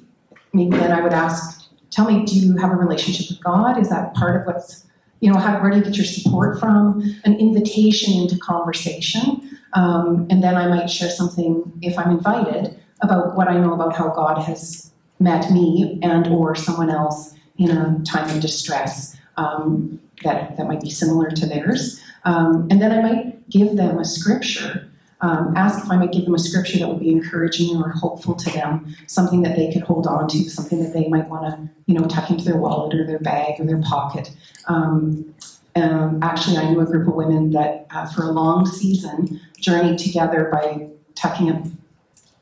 Maybe 0.53 0.77
then 0.77 0.91
I 0.91 1.01
would 1.01 1.13
ask, 1.13 1.67
tell 1.89 2.06
me, 2.06 2.23
do 2.25 2.36
you 2.38 2.56
have 2.58 2.71
a 2.71 2.75
relationship 2.75 3.27
with 3.29 3.43
God? 3.43 3.79
Is 3.79 3.89
that 3.89 4.13
part 4.13 4.39
of 4.39 4.45
what's 4.45 4.86
you 5.23 5.32
know, 5.32 5.39
how, 5.39 5.58
where 5.62 5.71
do 5.71 5.77
you 5.77 5.84
get 5.86 5.95
your 5.95 6.06
support 6.06 6.60
from? 6.60 7.01
An 7.23 7.39
invitation 7.39 8.13
into 8.13 8.38
conversation. 8.39 9.58
Um, 9.73 10.27
and 10.29 10.43
then 10.43 10.55
I 10.55 10.67
might 10.67 10.89
share 10.89 11.09
something, 11.09 11.71
if 11.81 11.97
I'm 11.97 12.12
invited, 12.12 12.79
about 13.01 13.36
what 13.36 13.47
I 13.47 13.57
know 13.57 13.73
about 13.73 13.95
how 13.95 14.09
God 14.09 14.41
has 14.43 14.91
met 15.19 15.51
me 15.51 15.99
and 16.01 16.27
or 16.27 16.55
someone 16.55 16.89
else 16.89 17.33
in 17.57 17.71
a 17.71 18.01
time 18.03 18.29
of 18.29 18.41
distress 18.41 19.17
um, 19.38 19.99
that, 20.23 20.57
that 20.57 20.67
might 20.67 20.81
be 20.81 20.89
similar 20.89 21.29
to 21.31 21.45
theirs. 21.45 22.01
Um, 22.23 22.67
and 22.69 22.81
then 22.81 22.91
I 22.91 23.01
might 23.01 23.49
give 23.49 23.75
them 23.75 23.99
a 23.99 24.05
scripture 24.05 24.89
um, 25.23 25.53
ask 25.55 25.86
if 25.86 25.89
I 25.89 25.95
might 25.95 26.12
give 26.12 26.25
them 26.25 26.36
a 26.36 26.39
scripture 26.39 26.79
that 26.79 26.89
would 26.89 26.99
be 26.99 27.09
encouraging 27.09 27.81
or 27.81 27.89
hopeful 27.91 28.36
to 28.36 28.49
them, 28.49 28.93
something 29.07 29.41
that 29.43 29.55
they 29.55 29.71
could 29.71 29.83
hold 29.83 30.05
on 30.05 30.27
to, 30.27 30.49
something 30.49 30.83
that 30.83 30.91
they 30.91 31.07
might 31.07 31.29
want 31.29 31.45
to, 31.45 31.69
you 31.86 31.97
know, 31.97 32.05
tuck 32.07 32.29
into 32.29 32.43
their 32.43 32.57
wallet 32.57 32.93
or 32.93 33.07
their 33.07 33.19
bag 33.19 33.57
or 33.57 33.65
their 33.65 33.81
pocket. 33.81 34.29
Um, 34.67 35.33
um, 35.77 36.19
actually, 36.21 36.57
I 36.57 36.69
knew 36.69 36.81
a 36.81 36.86
group 36.86 37.07
of 37.07 37.15
women 37.15 37.51
that, 37.51 37.88
uh, 37.89 38.05
for 38.07 38.23
a 38.23 38.31
long 38.31 38.65
season, 38.65 39.39
journeyed 39.63 39.97
together 39.97 40.49
by 40.52 40.89
tucking 41.15 41.49
a 41.49 41.63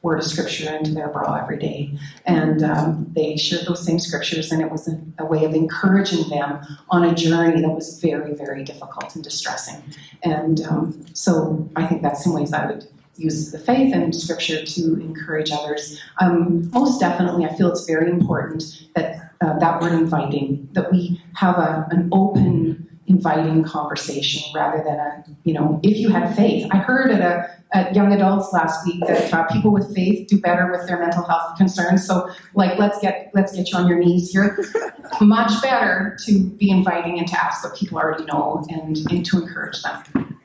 word 0.01 0.17
of 0.17 0.25
scripture 0.25 0.75
into 0.75 0.91
their 0.91 1.09
bra 1.09 1.35
every 1.35 1.59
day. 1.59 1.93
And 2.25 2.63
um, 2.63 3.11
they 3.15 3.37
shared 3.37 3.67
those 3.67 3.85
same 3.85 3.99
scriptures, 3.99 4.51
and 4.51 4.61
it 4.61 4.71
was 4.71 4.87
a, 4.87 4.99
a, 5.19 5.25
way 5.25 5.45
of 5.45 5.53
encouraging 5.53 6.27
them 6.29 6.59
on 6.89 7.03
a 7.03 7.13
journey 7.13 7.61
that 7.61 7.69
was 7.69 7.99
very, 7.99 8.33
very 8.33 8.63
difficult 8.63 9.13
and 9.13 9.23
distressing. 9.23 9.81
And 10.23 10.61
um, 10.61 11.05
so 11.13 11.69
I 11.75 11.85
think 11.85 12.01
that's 12.01 12.23
some 12.23 12.33
ways 12.33 12.51
I 12.51 12.65
would 12.65 12.87
use 13.15 13.51
the 13.51 13.59
faith 13.59 13.93
and 13.93 14.15
scripture 14.15 14.65
to 14.65 14.99
encourage 14.99 15.51
others. 15.51 16.01
Um, 16.19 16.71
most 16.71 16.99
definitely, 16.99 17.45
I 17.45 17.55
feel 17.55 17.69
it's 17.69 17.85
very 17.85 18.09
important 18.09 18.87
that 18.95 19.33
uh, 19.41 19.57
that 19.59 19.81
word 19.81 19.93
inviting, 19.93 20.67
that 20.73 20.91
we 20.91 21.21
have 21.35 21.57
a, 21.57 21.87
an 21.91 22.09
open, 22.11 22.90
inviting 23.11 23.63
conversation 23.63 24.41
rather 24.55 24.83
than 24.83 24.99
a, 24.99 25.23
you 25.43 25.53
know, 25.53 25.79
if 25.83 25.97
you 25.97 26.09
had 26.09 26.35
faith. 26.35 26.67
I 26.71 26.77
heard 26.77 27.11
at 27.11 27.21
a 27.21 27.49
at 27.73 27.95
young 27.95 28.11
adults 28.11 28.51
last 28.51 28.85
week 28.85 29.01
that 29.07 29.33
uh, 29.33 29.45
people 29.47 29.71
with 29.71 29.93
faith 29.95 30.27
do 30.27 30.39
better 30.39 30.69
with 30.71 30.87
their 30.87 30.99
mental 30.99 31.23
health 31.23 31.57
concerns. 31.57 32.05
So, 32.05 32.29
like, 32.53 32.77
let's 32.77 32.99
get 32.99 33.31
let's 33.33 33.55
get 33.55 33.71
you 33.71 33.77
on 33.77 33.87
your 33.87 33.99
knees 33.99 34.31
here. 34.31 34.57
Much 35.21 35.61
better 35.61 36.17
to 36.25 36.43
be 36.51 36.69
inviting 36.69 37.19
and 37.19 37.27
to 37.27 37.43
ask 37.43 37.63
what 37.63 37.75
people 37.75 37.97
already 37.97 38.25
know 38.25 38.65
and, 38.69 38.97
and 39.09 39.25
to 39.25 39.41
encourage 39.41 39.81
them. 39.83 40.37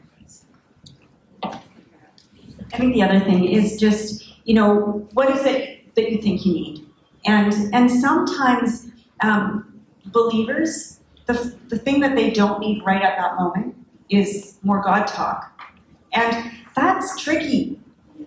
I 1.42 2.78
think 2.78 2.94
the 2.94 3.02
other 3.02 3.20
thing 3.20 3.44
is 3.44 3.78
just 3.78 4.24
you 4.46 4.54
know 4.54 5.08
what 5.12 5.30
is 5.30 5.44
it 5.44 5.94
that 5.94 6.10
you 6.10 6.20
think 6.20 6.44
you 6.46 6.52
need, 6.52 6.86
and 7.24 7.52
and 7.74 7.90
sometimes 7.90 8.88
um, 9.20 9.82
believers 10.06 10.95
the 11.26 11.56
the 11.68 11.78
thing 11.78 12.00
that 12.00 12.14
they 12.14 12.30
don't 12.30 12.60
need 12.60 12.82
right 12.84 13.02
at 13.02 13.16
that 13.16 13.36
moment 13.36 13.74
is 14.08 14.58
more 14.62 14.80
God 14.80 15.06
talk. 15.06 15.52
And 16.12 16.52
that's 16.74 17.20
tricky. 17.22 17.78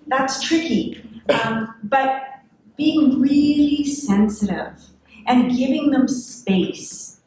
That's 0.07 0.43
tricky. 0.43 1.03
Um, 1.29 1.75
but 1.83 2.23
being 2.75 3.21
really 3.21 3.85
sensitive 3.85 4.73
and 5.27 5.55
giving 5.55 5.91
them 5.91 6.07
space. 6.07 7.19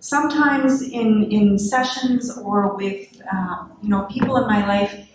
Sometimes 0.00 0.82
in, 0.82 1.30
in 1.30 1.58
sessions 1.58 2.36
or 2.38 2.76
with 2.76 3.20
um, 3.32 3.72
you 3.82 3.88
know 3.88 4.02
people 4.04 4.36
in 4.36 4.46
my 4.46 4.66
life, 4.66 5.08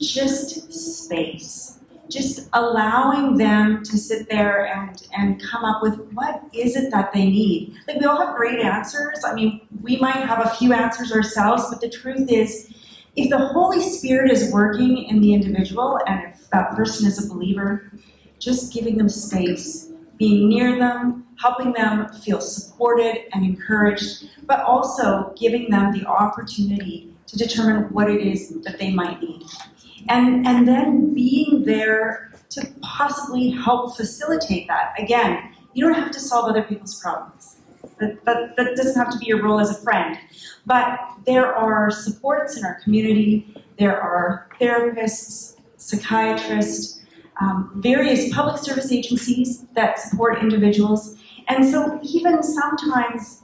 just 0.00 0.72
space. 0.72 1.78
Just 2.10 2.48
allowing 2.52 3.36
them 3.36 3.82
to 3.82 3.96
sit 3.96 4.28
there 4.28 4.66
and, 4.66 5.02
and 5.16 5.42
come 5.42 5.64
up 5.64 5.82
with 5.82 5.98
what 6.12 6.42
is 6.52 6.76
it 6.76 6.90
that 6.90 7.12
they 7.12 7.26
need. 7.26 7.74
Like 7.88 7.98
we 7.98 8.06
all 8.06 8.26
have 8.26 8.36
great 8.36 8.60
answers. 8.60 9.24
I 9.24 9.34
mean, 9.34 9.60
we 9.82 9.96
might 9.96 10.16
have 10.16 10.44
a 10.44 10.50
few 10.50 10.72
answers 10.72 11.12
ourselves, 11.12 11.64
but 11.70 11.80
the 11.80 11.88
truth 11.88 12.30
is, 12.30 12.72
if 13.16 13.30
the 13.30 13.38
Holy 13.38 13.80
Spirit 13.80 14.30
is 14.30 14.52
working 14.52 15.04
in 15.04 15.20
the 15.20 15.32
individual 15.34 16.00
and 16.06 16.32
if 16.32 16.50
that 16.50 16.74
person 16.74 17.06
is 17.06 17.24
a 17.24 17.32
believer, 17.32 17.92
just 18.38 18.72
giving 18.72 18.98
them 18.98 19.08
space, 19.08 19.90
being 20.18 20.48
near 20.48 20.78
them, 20.78 21.24
helping 21.40 21.72
them 21.72 22.08
feel 22.08 22.40
supported 22.40 23.26
and 23.32 23.44
encouraged, 23.44 24.28
but 24.46 24.60
also 24.60 25.32
giving 25.38 25.70
them 25.70 25.92
the 25.92 26.04
opportunity 26.06 27.12
to 27.26 27.36
determine 27.36 27.84
what 27.92 28.10
it 28.10 28.20
is 28.20 28.60
that 28.62 28.78
they 28.78 28.92
might 28.92 29.20
need. 29.20 29.44
And, 30.08 30.46
and 30.46 30.68
then 30.68 31.14
being 31.14 31.64
there 31.64 32.32
to 32.50 32.66
possibly 32.82 33.50
help 33.50 33.96
facilitate 33.96 34.68
that. 34.68 34.94
Again, 34.98 35.54
you 35.72 35.84
don't 35.84 35.94
have 35.94 36.10
to 36.12 36.20
solve 36.20 36.48
other 36.48 36.62
people's 36.62 37.00
problems. 37.00 37.56
That, 37.98 38.24
that, 38.24 38.56
that 38.56 38.76
doesn't 38.76 38.96
have 38.96 39.10
to 39.12 39.18
be 39.18 39.26
your 39.26 39.42
role 39.42 39.60
as 39.60 39.70
a 39.70 39.80
friend. 39.82 40.18
But 40.66 40.98
there 41.26 41.54
are 41.54 41.90
supports 41.90 42.56
in 42.56 42.64
our 42.64 42.80
community, 42.80 43.54
there 43.78 44.00
are 44.00 44.48
therapists, 44.60 45.56
psychiatrists, 45.76 47.02
um, 47.40 47.72
various 47.76 48.32
public 48.32 48.58
service 48.62 48.92
agencies 48.92 49.64
that 49.74 49.98
support 49.98 50.40
individuals. 50.40 51.16
And 51.48 51.68
so, 51.68 52.00
even 52.02 52.42
sometimes 52.42 53.42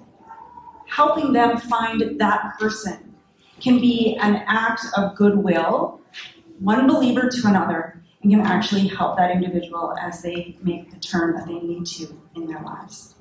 helping 0.87 1.33
them 1.33 1.59
find 1.59 2.19
that 2.19 2.59
person 2.59 3.15
can 3.61 3.81
be 3.81 4.17
an 4.21 4.43
act 4.47 4.81
of 4.97 5.15
goodwill, 5.17 6.01
one 6.61 6.87
believer 6.87 7.29
to 7.29 7.49
another, 7.49 8.01
and 8.23 8.31
can 8.31 8.41
actually 8.43 8.87
help 8.87 9.17
that 9.17 9.31
individual 9.31 9.95
as 10.01 10.23
they 10.23 10.57
make 10.63 10.91
the 10.91 10.99
turn 10.99 11.35
that 11.35 11.47
they 11.47 11.55
need 11.55 11.87
to 11.87 12.21
in 12.37 12.47
their 12.47 12.61
lives. 12.61 13.15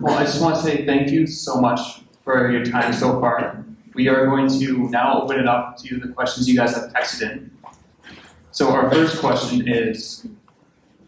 Well, 0.00 0.14
I 0.14 0.24
just 0.24 0.40
want 0.40 0.56
to 0.56 0.62
say 0.62 0.86
thank 0.86 1.10
you 1.10 1.26
so 1.26 1.60
much 1.60 2.02
for 2.24 2.50
your 2.50 2.64
time 2.64 2.92
so 2.92 3.20
far. 3.20 3.64
We 3.94 4.08
are 4.08 4.24
going 4.26 4.48
to 4.60 4.88
now 4.88 5.22
open 5.22 5.38
it 5.38 5.46
up 5.46 5.76
to 5.78 5.98
the 5.98 6.08
questions 6.08 6.48
you 6.48 6.56
guys 6.56 6.74
have 6.74 6.92
texted 6.92 7.32
in. 7.32 7.50
So, 8.52 8.70
our 8.70 8.90
first 8.90 9.18
question 9.18 9.68
is 9.68 10.26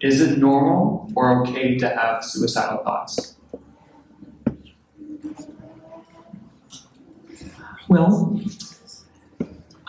Is 0.00 0.20
it 0.20 0.38
normal 0.38 1.10
or 1.14 1.42
okay 1.42 1.78
to 1.78 1.88
have 1.88 2.24
suicidal 2.24 2.82
thoughts? 2.82 3.36
Well, 7.88 8.40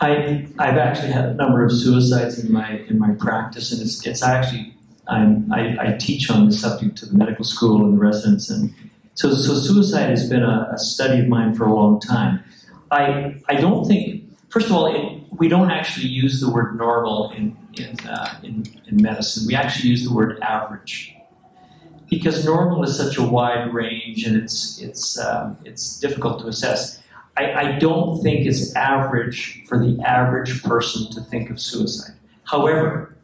I 0.00 0.46
I've 0.58 0.76
actually 0.76 1.12
had 1.12 1.26
a 1.26 1.34
number 1.34 1.64
of 1.64 1.72
suicides 1.72 2.38
in 2.38 2.52
my 2.52 2.78
in 2.88 2.98
my 2.98 3.12
practice, 3.12 3.72
and 3.72 3.80
it's 3.80 4.06
it's 4.06 4.22
actually 4.22 4.74
I'm, 5.08 5.50
I, 5.52 5.76
I 5.78 5.92
teach 5.92 6.30
on 6.30 6.46
this 6.46 6.60
subject 6.60 6.96
to 6.98 7.06
the 7.06 7.16
medical 7.16 7.44
school 7.44 7.84
and 7.84 7.94
the 7.94 7.98
residents, 7.98 8.50
and 8.50 8.74
so 9.14 9.32
so 9.34 9.54
suicide 9.54 10.10
has 10.10 10.28
been 10.28 10.42
a, 10.42 10.70
a 10.72 10.78
study 10.78 11.20
of 11.20 11.28
mine 11.28 11.54
for 11.54 11.64
a 11.64 11.74
long 11.74 12.00
time. 12.00 12.42
I 12.90 13.36
I 13.48 13.54
don't 13.54 13.86
think 13.86 14.24
first 14.50 14.66
of 14.66 14.72
all 14.72 14.86
it, 14.86 15.22
we 15.38 15.48
don't 15.48 15.70
actually 15.70 16.08
use 16.08 16.40
the 16.40 16.50
word 16.50 16.76
normal 16.76 17.30
in 17.30 17.56
in, 17.74 17.98
uh, 18.06 18.38
in 18.42 18.64
in 18.88 19.02
medicine. 19.02 19.46
We 19.46 19.54
actually 19.54 19.90
use 19.90 20.04
the 20.04 20.12
word 20.12 20.38
average 20.40 21.14
because 22.10 22.44
normal 22.44 22.84
is 22.84 22.96
such 22.96 23.16
a 23.16 23.22
wide 23.22 23.72
range 23.72 24.24
and 24.24 24.36
it's 24.36 24.78
it's 24.80 25.18
um, 25.18 25.56
it's 25.64 25.98
difficult 25.98 26.40
to 26.40 26.48
assess. 26.48 27.02
I, 27.36 27.52
I 27.52 27.78
don't 27.78 28.22
think 28.22 28.46
it's 28.46 28.74
average 28.74 29.64
for 29.66 29.78
the 29.78 30.00
average 30.04 30.62
person 30.62 31.10
to 31.12 31.20
think 31.20 31.50
of 31.50 31.60
suicide. 31.60 32.14
However, 32.44 33.16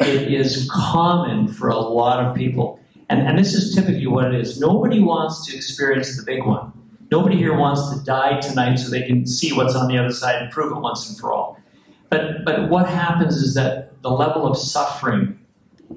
it 0.00 0.32
is 0.32 0.68
common 0.70 1.48
for 1.48 1.68
a 1.68 1.78
lot 1.78 2.24
of 2.24 2.34
people. 2.34 2.80
And, 3.08 3.26
and 3.26 3.38
this 3.38 3.54
is 3.54 3.74
typically 3.74 4.06
what 4.06 4.26
it 4.26 4.40
is. 4.40 4.60
Nobody 4.60 5.00
wants 5.00 5.46
to 5.46 5.56
experience 5.56 6.16
the 6.16 6.24
big 6.24 6.44
one. 6.44 6.72
Nobody 7.10 7.36
here 7.36 7.56
wants 7.56 7.90
to 7.90 8.04
die 8.04 8.40
tonight 8.40 8.76
so 8.76 8.90
they 8.90 9.02
can 9.02 9.26
see 9.26 9.52
what's 9.52 9.74
on 9.74 9.88
the 9.88 9.98
other 9.98 10.12
side 10.12 10.42
and 10.42 10.50
prove 10.50 10.72
it 10.72 10.80
once 10.80 11.08
and 11.08 11.18
for 11.18 11.32
all. 11.32 11.58
But, 12.10 12.44
but 12.44 12.70
what 12.70 12.88
happens 12.88 13.36
is 13.36 13.54
that 13.54 14.00
the 14.02 14.10
level 14.10 14.46
of 14.46 14.56
suffering 14.56 15.38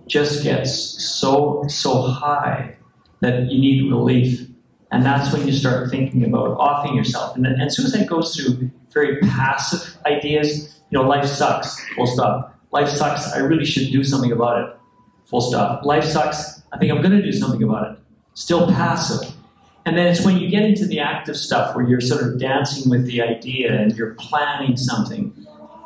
just 0.07 0.43
gets 0.43 0.71
so, 1.03 1.63
so 1.67 2.01
high 2.01 2.75
that 3.21 3.51
you 3.51 3.59
need 3.59 3.89
relief. 3.89 4.47
And 4.91 5.05
that's 5.05 5.33
when 5.33 5.45
you 5.45 5.53
start 5.53 5.89
thinking 5.89 6.23
about 6.23 6.57
offing 6.57 6.95
yourself. 6.95 7.35
And, 7.35 7.45
and 7.45 7.71
suicide 7.71 8.07
goes 8.07 8.35
through 8.35 8.69
very 8.93 9.19
passive 9.19 9.97
ideas. 10.05 10.79
You 10.89 10.99
know, 10.99 11.07
life 11.07 11.25
sucks, 11.25 11.79
full 11.95 12.07
stop. 12.07 12.55
Life 12.71 12.89
sucks, 12.89 13.33
I 13.33 13.39
really 13.39 13.65
should 13.65 13.91
do 13.91 14.03
something 14.03 14.31
about 14.31 14.61
it, 14.61 14.75
full 15.25 15.41
stop. 15.41 15.83
Life 15.83 16.03
sucks, 16.03 16.61
I 16.71 16.77
think 16.77 16.91
I'm 16.91 17.01
going 17.01 17.15
to 17.15 17.21
do 17.21 17.31
something 17.31 17.63
about 17.63 17.91
it. 17.91 17.99
Still 18.33 18.67
passive. 18.67 19.33
And 19.85 19.97
then 19.97 20.07
it's 20.07 20.25
when 20.25 20.37
you 20.37 20.49
get 20.49 20.63
into 20.63 20.85
the 20.85 20.99
active 20.99 21.37
stuff 21.37 21.75
where 21.75 21.87
you're 21.87 22.01
sort 22.01 22.21
of 22.21 22.39
dancing 22.39 22.89
with 22.89 23.05
the 23.05 23.21
idea 23.21 23.73
and 23.73 23.95
you're 23.95 24.15
planning 24.15 24.75
something. 24.75 25.33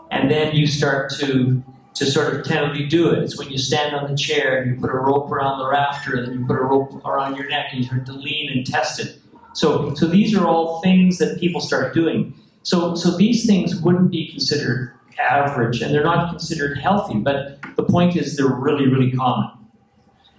And 0.09 0.29
then 0.29 0.55
you 0.55 0.65
start 0.65 1.11
to 1.19 1.63
to 1.93 2.05
sort 2.05 2.33
of 2.33 2.45
tentatively 2.45 2.87
do 2.87 3.09
it. 3.11 3.19
It's 3.19 3.37
when 3.37 3.49
you 3.49 3.57
stand 3.57 3.95
on 3.95 4.09
the 4.09 4.17
chair 4.17 4.61
and 4.61 4.71
you 4.71 4.81
put 4.81 4.89
a 4.89 4.97
rope 4.97 5.31
around 5.31 5.59
the 5.59 5.67
rafter, 5.67 6.15
and 6.15 6.27
then 6.27 6.39
you 6.39 6.45
put 6.45 6.55
a 6.55 6.63
rope 6.63 7.05
around 7.05 7.35
your 7.35 7.47
neck 7.49 7.67
and 7.71 7.81
you 7.81 7.85
start 7.85 8.05
to 8.05 8.13
lean 8.13 8.49
and 8.51 8.65
test 8.65 8.99
it. 8.99 9.17
So, 9.53 9.93
so 9.95 10.07
these 10.07 10.35
are 10.35 10.47
all 10.47 10.81
things 10.81 11.17
that 11.17 11.39
people 11.39 11.59
start 11.59 11.93
doing. 11.93 12.33
So, 12.63 12.95
so 12.95 13.17
these 13.17 13.45
things 13.45 13.75
wouldn't 13.81 14.11
be 14.11 14.29
considered 14.29 14.93
average, 15.19 15.81
and 15.81 15.93
they're 15.93 16.03
not 16.03 16.29
considered 16.29 16.77
healthy. 16.77 17.19
But 17.19 17.59
the 17.75 17.83
point 17.83 18.15
is, 18.15 18.37
they're 18.37 18.47
really, 18.47 18.87
really 18.87 19.11
common. 19.11 19.49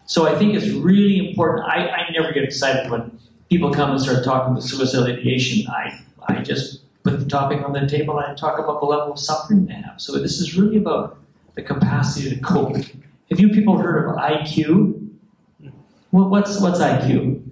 So 0.07 0.27
I 0.27 0.37
think 0.39 0.55
it's 0.55 0.69
really 0.69 1.29
important. 1.29 1.67
I, 1.67 1.89
I 1.89 2.11
never 2.13 2.33
get 2.33 2.43
excited 2.43 2.91
when 2.91 3.19
people 3.49 3.73
come 3.73 3.91
and 3.91 4.01
start 4.01 4.25
talking 4.25 4.53
about 4.53 4.63
suicide 4.63 5.11
ideation. 5.11 5.67
I, 5.71 6.01
I 6.29 6.43
just 6.43 6.81
put 7.03 7.19
the 7.19 7.27
topic 7.27 7.63
on 7.65 7.73
the 7.73 7.87
table 7.87 8.19
and 8.19 8.33
I 8.33 8.35
talk 8.35 8.59
about 8.59 8.81
the 8.81 8.87
level 8.87 9.13
of 9.13 9.19
suffering 9.19 9.67
they 9.67 9.75
have. 9.75 10.01
So 10.01 10.19
this 10.19 10.41
is 10.41 10.57
really 10.57 10.77
about 10.77 11.19
the 11.55 11.63
capacity 11.63 12.31
to 12.31 12.41
cope. 12.41 12.77
Have 12.77 13.41
you 13.41 13.49
people 13.49 13.79
heard 13.79 14.09
of 14.09 14.17
IQ? 14.17 15.09
Well, 16.11 16.29
what's 16.29 16.61
what's 16.61 16.81
IQ? 16.81 17.43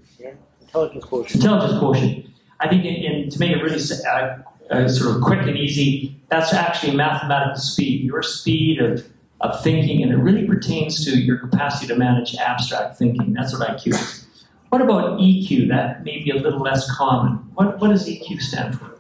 Intelligence 0.60 1.04
quotient. 1.04 1.34
Intelligence 1.34 1.78
quotient. 1.78 2.26
I 2.60 2.68
think, 2.68 2.84
in, 2.84 2.94
in, 2.94 3.30
to 3.30 3.38
make 3.40 3.52
it 3.52 3.62
really 3.62 3.80
uh, 4.06 4.38
uh, 4.70 4.88
sort 4.88 5.16
of 5.16 5.22
quick 5.22 5.40
and 5.46 5.56
easy, 5.56 6.20
that's 6.28 6.52
actually 6.52 6.94
mathematical 6.94 7.56
speed. 7.56 8.04
Your 8.04 8.22
speed 8.22 8.80
of 8.80 9.04
of 9.40 9.62
thinking, 9.62 10.02
and 10.02 10.12
it 10.12 10.16
really 10.16 10.46
pertains 10.46 11.04
to 11.04 11.18
your 11.18 11.38
capacity 11.38 11.86
to 11.86 11.96
manage 11.96 12.36
abstract 12.36 12.96
thinking. 12.98 13.32
That's 13.32 13.58
what 13.58 13.68
IQ 13.68 13.94
is. 13.94 14.26
What 14.68 14.82
about 14.82 15.18
EQ? 15.18 15.68
That 15.68 16.04
may 16.04 16.22
be 16.22 16.30
a 16.30 16.36
little 16.36 16.60
less 16.60 16.90
common. 16.94 17.36
What, 17.54 17.80
what 17.80 17.88
does 17.88 18.06
EQ 18.06 18.40
stand 18.40 18.78
for? 18.78 18.99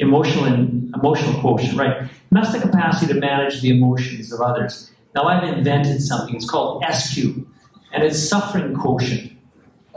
Emotional 0.00 0.44
and 0.44 0.94
emotional 0.94 1.40
quotient, 1.40 1.76
right? 1.76 1.96
And 1.98 2.10
that's 2.30 2.52
the 2.52 2.60
capacity 2.60 3.12
to 3.12 3.18
manage 3.18 3.60
the 3.60 3.70
emotions 3.70 4.32
of 4.32 4.40
others. 4.40 4.90
Now 5.14 5.24
I've 5.24 5.42
invented 5.42 6.02
something. 6.02 6.36
It's 6.36 6.48
called 6.48 6.84
SQ, 6.92 7.18
and 7.92 8.04
it's 8.04 8.18
suffering 8.18 8.74
quotient. 8.74 9.32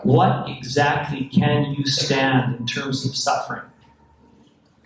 What 0.04 0.50
exactly 0.50 1.26
can 1.26 1.74
you 1.74 1.86
stand 1.86 2.56
in 2.56 2.66
terms 2.66 3.06
of 3.06 3.16
suffering? 3.16 3.62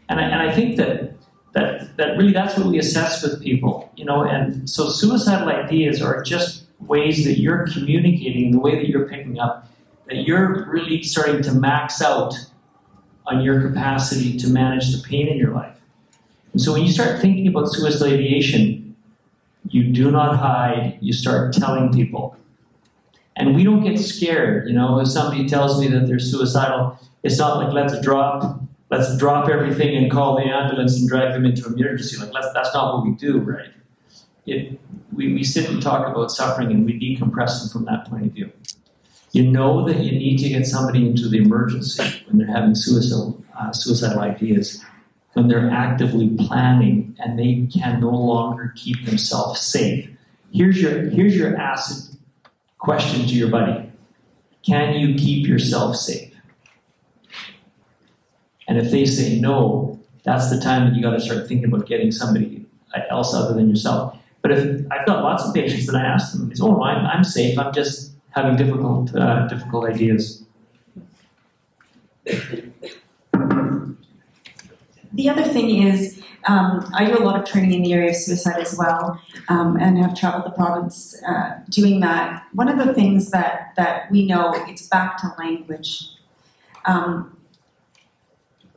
And 0.10 0.20
I, 0.20 0.24
and 0.24 0.50
I 0.50 0.54
think 0.54 0.76
that 0.78 1.14
that 1.54 1.96
that 1.96 2.18
really 2.18 2.34
that's 2.34 2.58
what 2.58 2.68
we 2.68 2.78
assess 2.78 3.24
with 3.24 3.42
people, 3.42 3.92
you 3.96 4.04
know. 4.04 4.24
And 4.24 4.70
so 4.70 4.90
suicidal 4.90 5.48
ideas 5.48 6.02
are 6.02 6.22
just 6.22 6.66
ways 6.82 7.24
that 7.24 7.40
you're 7.40 7.68
communicating 7.72 8.52
the 8.52 8.60
way 8.60 8.76
that 8.76 8.90
you're 8.90 9.08
picking 9.08 9.40
up 9.40 9.72
that 10.08 10.28
you're 10.28 10.66
really 10.70 11.04
starting 11.04 11.42
to 11.42 11.52
max 11.52 12.02
out 12.02 12.36
on 13.28 13.42
your 13.42 13.62
capacity 13.62 14.38
to 14.38 14.48
manage 14.48 14.92
the 14.92 15.02
pain 15.08 15.28
in 15.28 15.38
your 15.38 15.54
life. 15.54 15.76
And 16.54 16.62
so 16.62 16.74
when 16.74 16.84
you 16.84 16.92
start 16.92 17.20
thinking 17.20 17.48
about 17.48 17.68
suicidal 17.68 18.14
ideation, 18.14 18.96
you 19.70 19.84
do 19.92 20.12
not 20.12 20.38
hide, 20.38 20.98
you 21.02 21.12
start 21.12 21.54
telling 21.54 21.92
people. 21.92 22.38
And 23.36 23.56
we 23.56 23.64
don't 23.64 23.84
get 23.84 24.00
scared, 24.00 24.68
you 24.68 24.74
know, 24.74 25.00
if 25.00 25.08
somebody 25.08 25.48
tells 25.48 25.82
me 25.82 25.88
that 25.90 26.08
they're 26.08 26.20
suicidal, 26.20 26.98
it's 27.24 27.40
not 27.40 27.58
like 27.58 27.74
let's 27.74 28.00
drop 28.02 28.62
let's 28.92 29.18
drop 29.18 29.50
everything 29.50 29.96
and 29.96 30.12
call 30.12 30.36
the 30.36 30.44
ambulance 30.44 30.98
and 30.98 31.10
drag 31.10 31.34
them 31.34 31.46
into 31.46 31.68
an 31.68 31.74
emergency. 31.74 32.18
Like 32.18 32.54
that's 32.54 32.74
not 32.74 32.94
what 32.94 33.06
we 33.06 33.12
do, 33.14 33.40
right? 33.40 33.70
It, 34.46 34.80
we, 35.12 35.34
we 35.34 35.44
sit 35.44 35.70
and 35.70 35.82
talk 35.82 36.08
about 36.08 36.32
suffering 36.32 36.72
and 36.72 36.86
we 36.86 37.00
decompress 37.00 37.62
them 37.62 37.70
from 37.70 37.86
that 37.86 38.08
point 38.08 38.28
of 38.28 38.32
view. 38.32 38.52
You 39.36 39.52
know 39.52 39.86
that 39.86 39.98
you 39.98 40.14
need 40.14 40.38
to 40.38 40.48
get 40.48 40.66
somebody 40.66 41.06
into 41.06 41.28
the 41.28 41.40
emergency 41.40 42.02
when 42.26 42.38
they're 42.38 42.56
having 42.56 42.74
suicidal, 42.74 43.44
uh, 43.60 43.74
suicidal 43.74 44.22
ideas, 44.22 44.82
when 45.34 45.50
they're 45.50 45.70
actively 45.70 46.30
planning 46.48 47.14
and 47.20 47.38
they 47.38 47.68
can 47.78 48.00
no 48.00 48.12
longer 48.12 48.72
keep 48.78 49.06
themselves 49.06 49.60
safe. 49.60 50.10
Here's 50.54 50.82
your, 50.82 51.10
here's 51.10 51.36
your 51.36 51.58
acid 51.58 52.18
question 52.78 53.28
to 53.28 53.34
your 53.34 53.50
buddy 53.50 53.92
Can 54.66 54.94
you 54.94 55.16
keep 55.16 55.46
yourself 55.46 55.98
safe? 55.98 56.34
And 58.70 58.78
if 58.78 58.90
they 58.90 59.04
say 59.04 59.38
no, 59.38 60.00
that's 60.24 60.50
the 60.50 60.62
time 60.62 60.86
that 60.86 60.96
you 60.96 61.04
got 61.04 61.12
to 61.12 61.20
start 61.20 61.46
thinking 61.46 61.66
about 61.66 61.88
getting 61.88 62.14
somebody 62.14 62.66
else 63.10 63.34
other 63.34 63.54
than 63.54 63.70
yourself. 63.70 64.18
But 64.42 64.54
if 64.54 64.86
I've 64.92 65.06
got 65.06 65.26
lots 65.26 65.44
of 65.44 65.54
patients 65.54 65.88
that 65.88 65.96
I 65.98 66.06
ask 66.06 66.32
them, 66.32 66.50
it's, 66.50 66.62
oh, 66.62 66.82
I'm, 66.82 67.06
I'm 67.06 67.26
safe. 67.26 67.60
I'm 67.60 67.74
just 67.74 68.15
having 68.36 68.58
difficult, 68.58 69.16
uh, 69.16 69.48
difficult 69.48 69.86
ideas. 69.86 70.44
The 75.14 75.30
other 75.30 75.44
thing 75.44 75.84
is, 75.84 76.22
um, 76.48 76.92
I 76.94 77.06
do 77.06 77.18
a 77.18 77.24
lot 77.24 77.40
of 77.40 77.48
training 77.48 77.74
in 77.74 77.84
the 77.84 77.94
area 77.94 78.10
of 78.10 78.16
suicide 78.18 78.60
as 78.60 78.78
well, 78.78 79.20
um, 79.48 79.78
and 79.78 79.98
have 79.98 80.16
traveled 80.16 80.46
the 80.46 80.52
province 80.52 81.16
uh, 81.26 81.60
doing 81.70 82.02
that. 82.02 82.44
One 82.52 82.68
of 82.68 82.86
the 82.86 82.94
things 82.94 83.32
that, 83.32 83.74
that 83.78 84.12
we 84.12 84.26
know, 84.26 84.54
it's 84.68 84.88
back 84.88 85.18
to 85.20 85.34
language. 85.40 86.10
Um, 86.86 87.38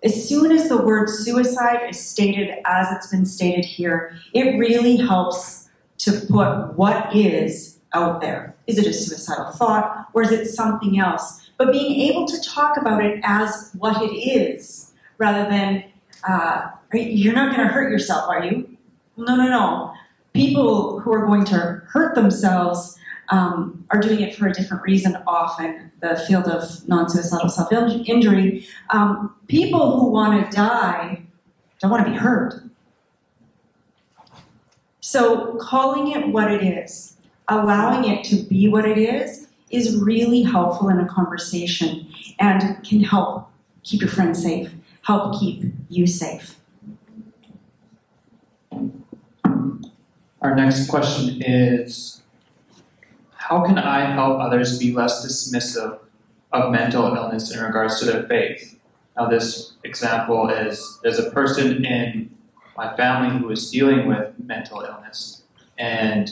as 0.04 0.28
soon 0.28 0.52
as 0.52 0.68
the 0.68 0.80
word 0.80 1.10
suicide 1.10 1.90
is 1.90 1.98
stated 1.98 2.54
as 2.64 2.86
it's 2.92 3.08
been 3.08 3.26
stated 3.26 3.64
here, 3.64 4.16
it 4.32 4.56
really 4.56 4.96
helps 4.96 5.68
to 5.98 6.12
put 6.12 6.76
what 6.76 7.14
is 7.14 7.80
out 7.92 8.20
there. 8.20 8.54
Is 8.68 8.76
it 8.78 8.86
a 8.86 8.92
suicidal 8.92 9.50
thought 9.52 10.08
or 10.12 10.22
is 10.22 10.30
it 10.30 10.46
something 10.46 11.00
else? 11.00 11.50
But 11.56 11.72
being 11.72 12.12
able 12.12 12.26
to 12.26 12.40
talk 12.42 12.76
about 12.76 13.04
it 13.04 13.18
as 13.24 13.72
what 13.78 14.00
it 14.02 14.14
is 14.14 14.92
rather 15.16 15.48
than, 15.50 15.84
uh, 16.28 16.68
you're 16.92 17.34
not 17.34 17.56
going 17.56 17.66
to 17.66 17.72
hurt 17.72 17.90
yourself, 17.90 18.28
are 18.28 18.44
you? 18.44 18.76
No, 19.16 19.34
no, 19.36 19.48
no. 19.48 19.94
People 20.34 21.00
who 21.00 21.12
are 21.12 21.26
going 21.26 21.44
to 21.46 21.82
hurt 21.88 22.14
themselves 22.14 22.96
um, 23.30 23.84
are 23.90 24.00
doing 24.00 24.20
it 24.20 24.36
for 24.36 24.46
a 24.46 24.52
different 24.52 24.82
reason 24.82 25.16
often, 25.26 25.90
the 26.00 26.16
field 26.28 26.44
of 26.44 26.86
non 26.88 27.08
suicidal 27.08 27.48
self 27.48 27.72
injury. 27.72 28.66
Um, 28.90 29.34
people 29.48 29.98
who 29.98 30.10
want 30.10 30.50
to 30.50 30.56
die 30.56 31.22
don't 31.80 31.90
want 31.90 32.06
to 32.06 32.10
be 32.10 32.16
hurt. 32.16 32.62
So, 35.00 35.56
calling 35.56 36.12
it 36.12 36.28
what 36.28 36.50
it 36.50 36.62
is, 36.62 37.17
allowing 37.48 38.10
it 38.10 38.24
to 38.24 38.36
be 38.36 38.68
what 38.68 38.84
it 38.84 38.98
is, 38.98 39.48
is 39.70 39.96
really 39.96 40.42
helpful 40.42 40.88
in 40.88 40.98
a 41.00 41.08
conversation 41.08 42.06
and 42.38 42.82
can 42.84 43.02
help 43.02 43.50
keep 43.82 44.00
your 44.00 44.10
friend 44.10 44.36
safe, 44.36 44.72
help 45.02 45.38
keep 45.38 45.64
you 45.88 46.06
safe. 46.06 46.56
Our 50.40 50.54
next 50.54 50.88
question 50.88 51.42
is 51.42 52.22
How 53.32 53.64
can 53.64 53.78
I 53.78 54.12
help 54.12 54.40
others 54.40 54.78
be 54.78 54.92
less 54.92 55.24
dismissive 55.24 55.98
of 56.52 56.72
mental 56.72 57.14
illness 57.14 57.54
in 57.54 57.60
regards 57.60 57.98
to 58.00 58.06
their 58.06 58.22
faith? 58.24 58.78
Now, 59.16 59.28
this 59.28 59.72
example 59.82 60.48
is 60.48 61.00
there's 61.02 61.18
a 61.18 61.30
person 61.30 61.84
in 61.84 62.30
my 62.76 62.96
family 62.96 63.36
who 63.36 63.50
is 63.50 63.70
dealing 63.70 64.06
with 64.06 64.32
mental 64.38 64.82
illness, 64.82 65.42
and 65.76 66.30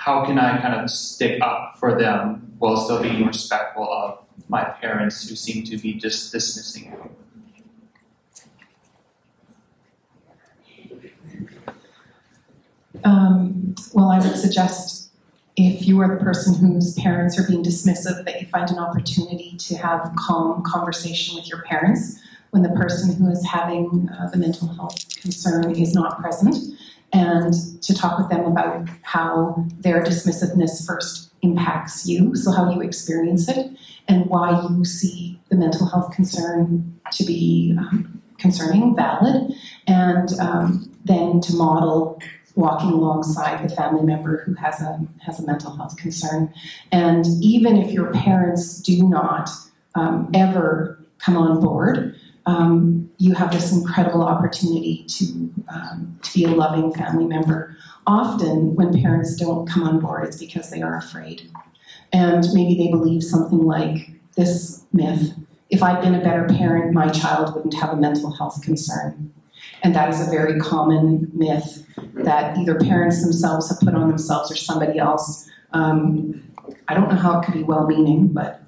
how 0.00 0.24
can 0.24 0.38
I 0.38 0.58
kind 0.62 0.74
of 0.74 0.88
stick 0.88 1.42
up 1.42 1.76
for 1.78 1.98
them 1.98 2.54
while 2.58 2.78
still 2.78 3.02
being 3.02 3.26
respectful 3.26 3.86
of 3.92 4.24
my 4.48 4.64
parents 4.64 5.28
who 5.28 5.36
seem 5.36 5.62
to 5.64 5.76
be 5.76 5.92
just 5.92 6.32
dismissing 6.32 6.94
it? 12.94 13.04
Um, 13.04 13.74
well, 13.92 14.08
I 14.08 14.20
would 14.20 14.36
suggest 14.36 15.10
if 15.56 15.86
you 15.86 16.00
are 16.00 16.08
the 16.08 16.24
person 16.24 16.54
whose 16.54 16.94
parents 16.94 17.38
are 17.38 17.46
being 17.46 17.62
dismissive, 17.62 18.24
that 18.24 18.40
you 18.40 18.46
find 18.46 18.70
an 18.70 18.78
opportunity 18.78 19.54
to 19.58 19.76
have 19.76 20.10
calm 20.18 20.62
conversation 20.62 21.36
with 21.36 21.46
your 21.46 21.60
parents 21.64 22.18
when 22.52 22.62
the 22.62 22.70
person 22.70 23.14
who 23.14 23.30
is 23.30 23.44
having 23.46 24.08
uh, 24.18 24.30
the 24.30 24.38
mental 24.38 24.68
health 24.68 24.96
concern 25.20 25.76
is 25.76 25.92
not 25.92 26.18
present, 26.22 26.56
and 27.12 27.52
to 27.82 27.94
talk 27.94 28.18
with 28.18 28.28
them 28.28 28.44
about 28.44 28.88
how 29.02 29.66
their 29.78 30.02
dismissiveness 30.02 30.86
first 30.86 31.32
impacts 31.42 32.06
you, 32.06 32.34
so 32.36 32.52
how 32.52 32.70
you 32.72 32.80
experience 32.80 33.48
it, 33.48 33.70
and 34.08 34.26
why 34.26 34.66
you 34.70 34.84
see 34.84 35.40
the 35.48 35.56
mental 35.56 35.86
health 35.86 36.12
concern 36.14 37.00
to 37.12 37.24
be 37.24 37.74
um, 37.78 38.22
concerning, 38.38 38.94
valid, 38.94 39.52
and 39.86 40.28
um, 40.40 40.90
then 41.04 41.40
to 41.40 41.54
model 41.54 42.20
walking 42.56 42.90
alongside 42.90 43.62
the 43.62 43.74
family 43.74 44.02
member 44.02 44.42
who 44.44 44.54
has 44.54 44.80
a 44.80 45.00
has 45.20 45.40
a 45.40 45.46
mental 45.46 45.74
health 45.76 45.96
concern. 45.96 46.52
And 46.92 47.24
even 47.40 47.76
if 47.76 47.92
your 47.92 48.12
parents 48.12 48.80
do 48.80 49.08
not 49.08 49.48
um, 49.94 50.30
ever 50.34 50.98
come 51.18 51.36
on 51.36 51.60
board, 51.60 52.16
um, 52.50 53.08
you 53.18 53.34
have 53.34 53.52
this 53.52 53.72
incredible 53.72 54.22
opportunity 54.22 55.04
to 55.08 55.24
um, 55.72 56.18
to 56.22 56.34
be 56.34 56.44
a 56.44 56.48
loving 56.48 56.92
family 56.92 57.26
member. 57.26 57.76
Often, 58.06 58.74
when 58.74 59.00
parents 59.00 59.36
don't 59.36 59.68
come 59.68 59.84
on 59.84 60.00
board, 60.00 60.24
it's 60.24 60.36
because 60.36 60.70
they 60.70 60.82
are 60.82 60.96
afraid, 60.96 61.48
and 62.12 62.44
maybe 62.52 62.74
they 62.74 62.90
believe 62.90 63.22
something 63.22 63.62
like 63.62 64.10
this 64.36 64.84
myth: 64.92 65.32
"If 65.68 65.82
I'd 65.82 66.00
been 66.00 66.16
a 66.16 66.24
better 66.24 66.46
parent, 66.46 66.92
my 66.92 67.08
child 67.10 67.54
wouldn't 67.54 67.74
have 67.74 67.90
a 67.90 67.96
mental 67.96 68.32
health 68.32 68.60
concern." 68.62 69.32
And 69.82 69.94
that 69.94 70.10
is 70.10 70.26
a 70.26 70.30
very 70.30 70.58
common 70.58 71.30
myth 71.32 71.86
that 72.14 72.58
either 72.58 72.78
parents 72.78 73.22
themselves 73.22 73.68
have 73.68 73.78
put 73.78 73.94
on 73.94 74.08
themselves 74.08 74.50
or 74.50 74.56
somebody 74.56 74.98
else. 74.98 75.48
Um, 75.72 76.42
I 76.88 76.94
don't 76.94 77.08
know 77.08 77.16
how 77.16 77.38
it 77.38 77.44
could 77.44 77.54
be 77.54 77.62
well 77.62 77.86
meaning, 77.86 78.28
but 78.28 78.60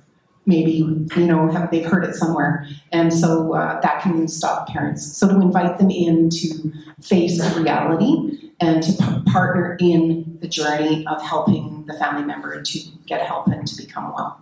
maybe 0.46 0.72
you 1.16 1.26
know 1.26 1.50
have, 1.50 1.70
they've 1.70 1.84
heard 1.84 2.04
it 2.04 2.14
somewhere. 2.14 2.66
And 2.90 3.12
so 3.12 3.54
uh, 3.54 3.80
that 3.80 4.02
can 4.02 4.28
stop 4.28 4.68
parents. 4.68 5.16
So 5.16 5.28
to 5.28 5.40
invite 5.40 5.78
them 5.78 5.90
in 5.90 6.30
to 6.30 6.72
face 7.00 7.40
reality 7.56 8.50
and 8.60 8.82
to 8.82 8.92
p- 8.92 9.32
partner 9.32 9.76
in 9.80 10.38
the 10.40 10.48
journey 10.48 11.06
of 11.06 11.22
helping 11.22 11.84
the 11.86 11.94
family 11.94 12.24
member 12.24 12.62
to 12.62 12.78
get 13.06 13.26
help 13.26 13.48
and 13.48 13.66
to 13.66 13.76
become 13.76 14.12
well. 14.14 14.40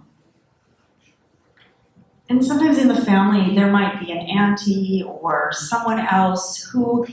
And 2.28 2.44
sometimes 2.44 2.78
in 2.78 2.86
the 2.86 3.00
family, 3.00 3.56
there 3.56 3.72
might 3.72 3.98
be 3.98 4.12
an 4.12 4.18
auntie 4.18 5.02
or 5.04 5.50
someone 5.52 5.98
else 5.98 6.62
who 6.62 7.04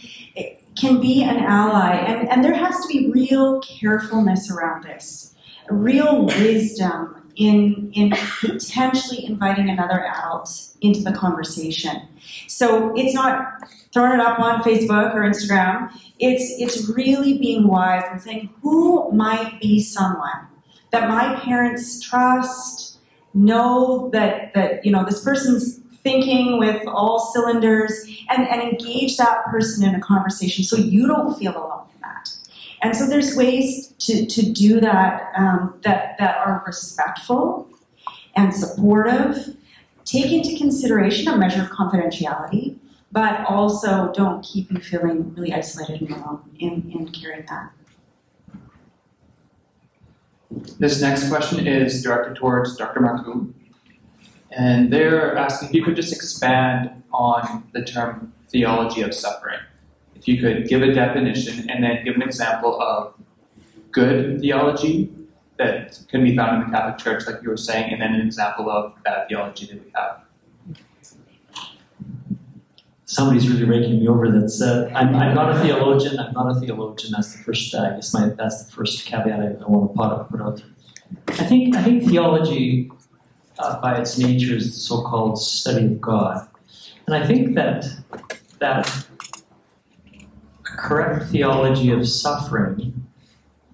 can 0.79 1.01
be 1.01 1.23
an 1.23 1.38
ally. 1.38 1.95
And, 1.95 2.29
and 2.29 2.43
there 2.43 2.53
has 2.53 2.79
to 2.81 2.88
be 2.88 3.09
real 3.09 3.59
carefulness 3.61 4.51
around 4.51 4.83
this, 4.83 5.33
real 5.71 6.25
wisdom 6.25 7.16
in, 7.38 7.91
in 7.93 8.13
potentially 8.39 9.25
inviting 9.25 9.69
another 9.69 10.05
adult 10.05 10.49
into 10.81 11.01
the 11.01 11.11
conversation. 11.11 12.01
So 12.47 12.93
it's 12.95 13.13
not 13.13 13.45
throwing 13.93 14.19
it 14.19 14.19
up 14.19 14.39
on 14.39 14.61
Facebook 14.61 15.13
or 15.13 15.21
Instagram. 15.21 15.91
It's, 16.19 16.43
it's 16.59 16.89
really 16.89 17.38
being 17.38 17.67
wise 17.67 18.03
and 18.11 18.21
saying, 18.21 18.49
who 18.61 19.11
might 19.11 19.59
be 19.61 19.81
someone 19.81 20.47
that 20.91 21.09
my 21.09 21.39
parents 21.41 22.01
trust, 22.01 22.97
know 23.33 24.09
that 24.13 24.53
that 24.53 24.83
you 24.83 24.91
know 24.91 25.05
this 25.05 25.23
person's 25.23 25.79
thinking 26.03 26.57
with 26.57 26.85
all 26.88 27.19
cylinders 27.33 28.05
and, 28.29 28.47
and 28.47 28.61
engage 28.61 29.17
that 29.17 29.43
person 29.45 29.88
in 29.88 29.93
a 29.93 29.99
conversation 29.99 30.63
so 30.63 30.75
you 30.75 31.05
don't 31.07 31.38
feel 31.38 31.51
alone 31.51 31.83
and 32.82 32.95
so 32.95 33.07
there's 33.07 33.36
ways 33.36 33.88
to, 33.99 34.25
to 34.25 34.51
do 34.51 34.80
that 34.80 35.32
um, 35.36 35.80
that 35.84 36.17
that 36.19 36.38
are 36.38 36.63
respectful 36.65 37.69
and 38.36 38.53
supportive 38.53 39.55
take 40.05 40.32
into 40.32 40.57
consideration 40.57 41.28
a 41.28 41.38
measure 41.38 41.61
of 41.61 41.69
confidentiality 41.69 42.78
but 43.11 43.45
also 43.45 44.11
don't 44.13 44.43
keep 44.43 44.71
you 44.71 44.80
feeling 44.80 45.34
really 45.34 45.53
isolated 45.53 46.01
and 46.01 46.11
alone 46.11 46.41
in, 46.59 46.91
in 46.91 47.11
carrying 47.11 47.45
that 47.47 47.71
this 50.80 51.01
next 51.01 51.30
question 51.30 51.67
is 51.67 52.01
directed 52.03 52.36
towards 52.36 52.75
Dr. 52.78 53.01
Marcoux. 53.01 53.53
And 54.51 54.91
they're 54.91 55.36
asking 55.36 55.69
if 55.69 55.75
you 55.75 55.84
could 55.84 55.95
just 55.95 56.13
expand 56.13 57.03
on 57.11 57.67
the 57.73 57.84
term 57.84 58.34
theology 58.49 59.01
of 59.01 59.13
suffering. 59.13 59.59
You 60.28 60.41
could 60.41 60.67
give 60.67 60.82
a 60.82 60.93
definition 60.93 61.69
and 61.69 61.82
then 61.82 62.03
give 62.03 62.15
an 62.15 62.21
example 62.21 62.82
of 62.82 63.13
good 63.91 64.41
theology 64.41 65.09
that 65.57 65.99
can 66.09 66.21
be 66.21 66.36
found 66.36 66.61
in 66.61 66.69
the 66.69 66.78
Catholic 66.78 66.97
Church, 66.97 67.25
like 67.25 67.41
you 67.41 67.49
were 67.49 67.55
saying, 67.55 67.93
and 67.93 68.01
then 68.01 68.13
an 68.13 68.28
example 68.28 68.69
of 68.69 69.01
bad 69.03 69.30
theology 69.30 69.67
that 69.67 69.84
we 69.86 69.91
have. 69.95 70.21
Somebody's 73.05 73.49
really 73.49 73.63
raking 73.63 74.01
me 74.01 74.07
over 74.09 74.30
that's 74.30 74.61
uh, 74.61 74.91
I'm, 74.93 75.15
I'm 75.15 75.34
not 75.34 75.55
a 75.55 75.59
theologian 75.61 76.19
i'm 76.19 76.34
not 76.34 76.55
a 76.55 76.59
theologian. 76.59 77.13
That's 77.13 77.38
the 77.38 77.41
first 77.41 77.73
i 77.73 77.95
guess 77.95 78.13
my 78.13 78.28
that's 78.28 78.65
the 78.65 78.71
first 78.71 79.05
caveat 79.05 79.39
i, 79.39 79.63
I 79.63 79.67
want 79.69 79.95
to 79.95 80.28
put, 80.30 80.41
out 80.41 80.61
I 81.30 81.45
think 81.45 81.73
I 81.73 81.84
think 81.84 82.03
theology, 82.03 82.91
uh, 83.59 83.80
by 83.80 83.97
its 83.97 84.17
nature, 84.17 84.55
is 84.55 84.73
the 84.73 84.80
so-called 84.82 85.39
study 85.39 85.86
of 85.86 86.01
God, 86.01 86.49
and 87.05 87.15
I 87.15 87.25
think 87.25 87.55
that 87.55 87.88
that 88.59 89.07
correct 90.78 91.25
theology 91.32 91.91
of 91.91 92.07
suffering 92.07 93.05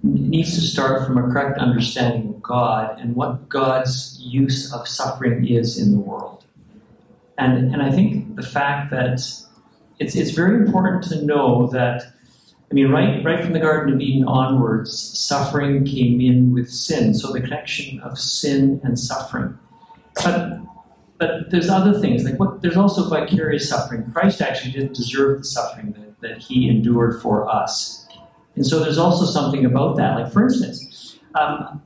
needs 0.01 0.55
to 0.55 0.61
start 0.61 1.05
from 1.05 1.17
a 1.17 1.21
correct 1.21 1.57
understanding 1.59 2.29
of 2.29 2.41
God 2.41 2.99
and 2.99 3.15
what 3.15 3.47
God's 3.47 4.17
use 4.19 4.73
of 4.73 4.87
suffering 4.87 5.47
is 5.47 5.79
in 5.79 5.91
the 5.91 5.99
world. 5.99 6.43
And 7.37 7.73
and 7.73 7.81
I 7.81 7.91
think 7.91 8.35
the 8.35 8.43
fact 8.43 8.91
that 8.91 9.13
it's 9.99 10.15
it's 10.15 10.31
very 10.31 10.55
important 10.55 11.03
to 11.05 11.25
know 11.25 11.67
that 11.67 12.13
I 12.73 12.75
mean, 12.75 12.89
right, 12.89 13.23
right 13.23 13.39
from 13.39 13.53
the 13.53 13.59
Garden 13.59 13.93
of 13.93 14.01
Eden 14.01 14.27
onwards, 14.27 14.97
suffering 14.99 15.85
came 15.85 16.19
in 16.19 16.53
with 16.53 16.71
sin. 16.71 17.13
So 17.13 17.31
the 17.31 17.39
connection 17.39 17.99
of 17.99 18.17
sin 18.17 18.81
and 18.83 18.97
suffering. 18.97 19.55
But, 20.23 20.59
but 21.19 21.51
there's 21.51 21.69
other 21.69 21.99
things 21.99 22.23
like 22.23 22.39
what? 22.39 22.63
There's 22.63 22.75
also 22.75 23.07
vicarious 23.07 23.69
suffering. 23.69 24.11
Christ 24.11 24.41
actually 24.41 24.71
didn't 24.71 24.95
deserve 24.95 25.37
the 25.37 25.43
suffering 25.43 25.91
that, 25.91 26.12
that 26.23 26.39
he 26.39 26.67
endured 26.67 27.21
for 27.21 27.47
us, 27.47 28.07
and 28.55 28.65
so 28.65 28.79
there's 28.79 28.97
also 28.97 29.25
something 29.25 29.65
about 29.65 29.97
that. 29.97 30.19
Like 30.19 30.31
for 30.31 30.43
instance, 30.43 31.19
um, 31.35 31.81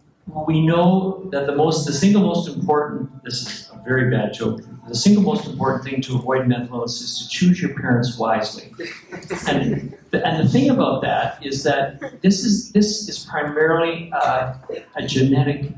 we 0.46 0.66
know 0.66 1.28
that 1.32 1.46
the 1.46 1.56
most, 1.56 1.86
the 1.86 1.94
single 1.94 2.22
most 2.22 2.48
important. 2.48 3.24
This 3.24 3.42
is 3.42 3.72
a 3.74 3.82
very 3.84 4.10
bad 4.10 4.34
joke. 4.34 4.62
The 4.88 4.96
single 4.96 5.24
most 5.24 5.48
important 5.48 5.84
thing 5.84 6.02
to 6.04 6.16
avoid 6.16 6.48
mental 6.48 6.78
illness 6.78 7.02
is 7.02 7.20
to 7.20 7.28
choose 7.28 7.62
your 7.62 7.74
parents 7.74 8.18
wisely. 8.18 8.72
And 9.48 9.94
the, 10.12 10.26
and 10.26 10.46
the 10.46 10.50
thing 10.50 10.70
about 10.70 11.02
that 11.02 11.46
is 11.46 11.64
that 11.64 12.22
this 12.22 12.46
is 12.46 12.72
this 12.72 13.10
is 13.10 13.26
primarily 13.26 14.10
uh, 14.14 14.54
a 14.96 15.06
genetic 15.06 15.74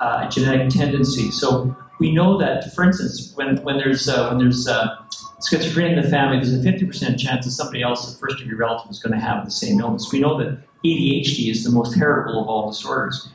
uh, 0.00 0.26
a 0.26 0.30
genetic 0.30 0.70
tendency. 0.70 1.30
So 1.30 1.76
we 1.98 2.12
know 2.12 2.38
that, 2.38 2.72
for 2.74 2.84
instance, 2.84 3.32
when 3.34 3.62
when 3.62 3.76
there's 3.76 4.08
uh, 4.08 4.28
when 4.28 4.38
there's 4.38 4.66
uh, 4.66 4.96
schizophrenia 5.40 5.96
in 5.96 6.02
the 6.02 6.08
family, 6.08 6.36
there's 6.36 6.54
a 6.54 6.58
50% 6.58 7.18
chance 7.18 7.44
that 7.44 7.50
somebody 7.50 7.82
else, 7.82 8.14
a 8.14 8.18
first 8.18 8.38
degree 8.38 8.56
relative, 8.56 8.90
is 8.90 8.98
going 8.98 9.18
to 9.18 9.24
have 9.24 9.44
the 9.44 9.50
same 9.50 9.80
illness. 9.80 10.10
We 10.12 10.20
know 10.20 10.38
that 10.38 10.58
ADHD 10.84 11.50
is 11.50 11.64
the 11.64 11.70
most 11.70 11.94
heritable 11.94 12.42
of 12.42 12.48
all 12.48 12.70
disorders. 12.70 13.30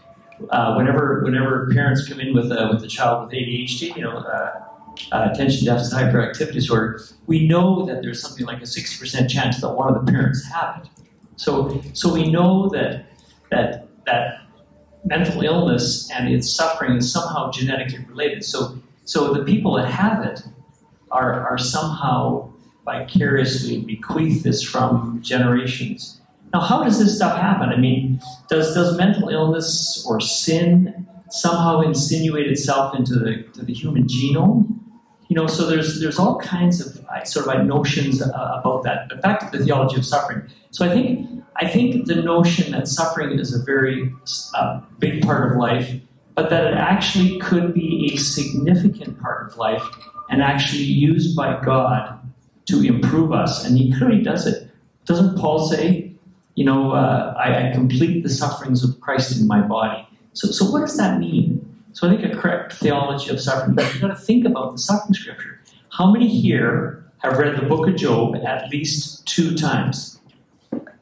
Uh, 0.49 0.75
whenever 0.75 1.23
whenever 1.23 1.69
parents 1.71 2.07
come 2.07 2.19
in 2.19 2.33
with 2.33 2.51
a, 2.51 2.69
with 2.73 2.83
a 2.83 2.87
child 2.87 3.25
with 3.25 3.33
ADHD, 3.33 3.95
you 3.95 4.03
know, 4.03 4.17
uh, 4.17 4.61
uh, 5.11 5.29
attention 5.31 5.65
deficit 5.65 5.93
hyperactivity 5.93 6.53
disorder, 6.53 7.01
we 7.25 7.47
know 7.47 7.85
that 7.85 8.01
there's 8.01 8.21
something 8.21 8.45
like 8.45 8.57
a 8.57 8.65
60% 8.65 9.29
chance 9.29 9.61
that 9.61 9.69
one 9.69 9.95
of 9.95 10.05
the 10.05 10.11
parents 10.11 10.45
have 10.51 10.83
it. 10.83 10.89
So, 11.37 11.81
so 11.93 12.13
we 12.13 12.29
know 12.29 12.69
that 12.69 13.05
that 13.51 13.87
that 14.05 14.41
mental 15.05 15.41
illness 15.41 16.09
and 16.11 16.27
its 16.27 16.49
suffering 16.49 16.97
is 16.97 17.11
somehow 17.11 17.51
genetically 17.51 18.03
related. 18.05 18.43
So, 18.43 18.77
so 19.05 19.33
the 19.33 19.43
people 19.43 19.75
that 19.75 19.89
have 19.89 20.25
it 20.25 20.41
are 21.11 21.47
are 21.47 21.57
somehow 21.57 22.51
vicariously 22.85 23.81
bequeath 23.81 24.43
this 24.43 24.61
from 24.61 25.19
generations. 25.21 26.21
Now, 26.53 26.61
how 26.61 26.83
does 26.83 26.99
this 26.99 27.15
stuff 27.15 27.37
happen? 27.37 27.69
I 27.69 27.77
mean, 27.77 28.21
does 28.49 28.73
does 28.73 28.97
mental 28.97 29.29
illness 29.29 30.05
or 30.07 30.19
sin 30.19 31.07
somehow 31.29 31.81
insinuate 31.81 32.47
itself 32.47 32.95
into 32.95 33.15
the 33.15 33.45
the 33.55 33.73
human 33.73 34.03
genome? 34.05 34.75
you 35.27 35.35
know, 35.35 35.47
so 35.47 35.67
there's 35.67 35.99
there's 35.99 36.19
all 36.19 36.39
kinds 36.39 36.85
of 36.85 37.03
uh, 37.07 37.23
sort 37.23 37.47
of 37.47 37.65
notions 37.65 38.21
uh, 38.21 38.59
about 38.59 38.83
that. 38.83 39.09
But 39.09 39.21
back 39.21 39.39
to 39.39 39.57
the 39.57 39.63
theology 39.63 39.97
of 39.97 40.05
suffering. 40.05 40.43
So 40.71 40.85
I 40.85 40.89
think 40.89 41.27
I 41.55 41.67
think 41.67 42.05
the 42.05 42.15
notion 42.15 42.71
that 42.73 42.87
suffering 42.87 43.39
is 43.39 43.53
a 43.53 43.63
very 43.63 44.13
uh, 44.55 44.81
big 44.99 45.23
part 45.23 45.51
of 45.51 45.57
life, 45.57 45.93
but 46.35 46.49
that 46.49 46.67
it 46.67 46.75
actually 46.75 47.39
could 47.39 47.73
be 47.73 48.11
a 48.13 48.17
significant 48.17 49.19
part 49.19 49.47
of 49.47 49.57
life 49.57 49.83
and 50.29 50.41
actually 50.41 50.83
used 50.83 51.35
by 51.35 51.59
God 51.63 52.19
to 52.65 52.81
improve 52.81 53.31
us, 53.31 53.65
and 53.65 53.77
He 53.77 53.93
clearly 53.93 54.21
does 54.21 54.47
it. 54.47 54.69
Doesn't 55.05 55.37
Paul 55.37 55.67
say, 55.67 56.11
you 56.55 56.65
know, 56.65 56.91
uh, 56.91 57.35
I, 57.37 57.69
I 57.69 57.71
complete 57.73 58.23
the 58.23 58.29
sufferings 58.29 58.83
of 58.83 58.99
Christ 59.01 59.39
in 59.39 59.47
my 59.47 59.61
body? 59.61 60.07
So, 60.33 60.49
so 60.49 60.69
what 60.69 60.81
does 60.81 60.97
that 60.97 61.19
mean? 61.19 61.61
So 61.93 62.07
I 62.07 62.15
think 62.15 62.33
a 62.33 62.35
correct 62.35 62.73
theology 62.73 63.29
of 63.29 63.39
suffering, 63.39 63.77
you've 63.77 64.01
got 64.01 64.07
to 64.07 64.15
think 64.15 64.45
about 64.45 64.73
the 64.73 64.77
suffering 64.79 65.13
scripture. 65.13 65.61
How 65.91 66.11
many 66.11 66.27
here 66.27 67.05
have 67.19 67.37
read 67.37 67.55
the 67.55 67.65
book 67.65 67.87
of 67.87 67.95
Job 67.95 68.35
at 68.35 68.69
least 68.69 69.25
two 69.25 69.55
times? 69.55 70.19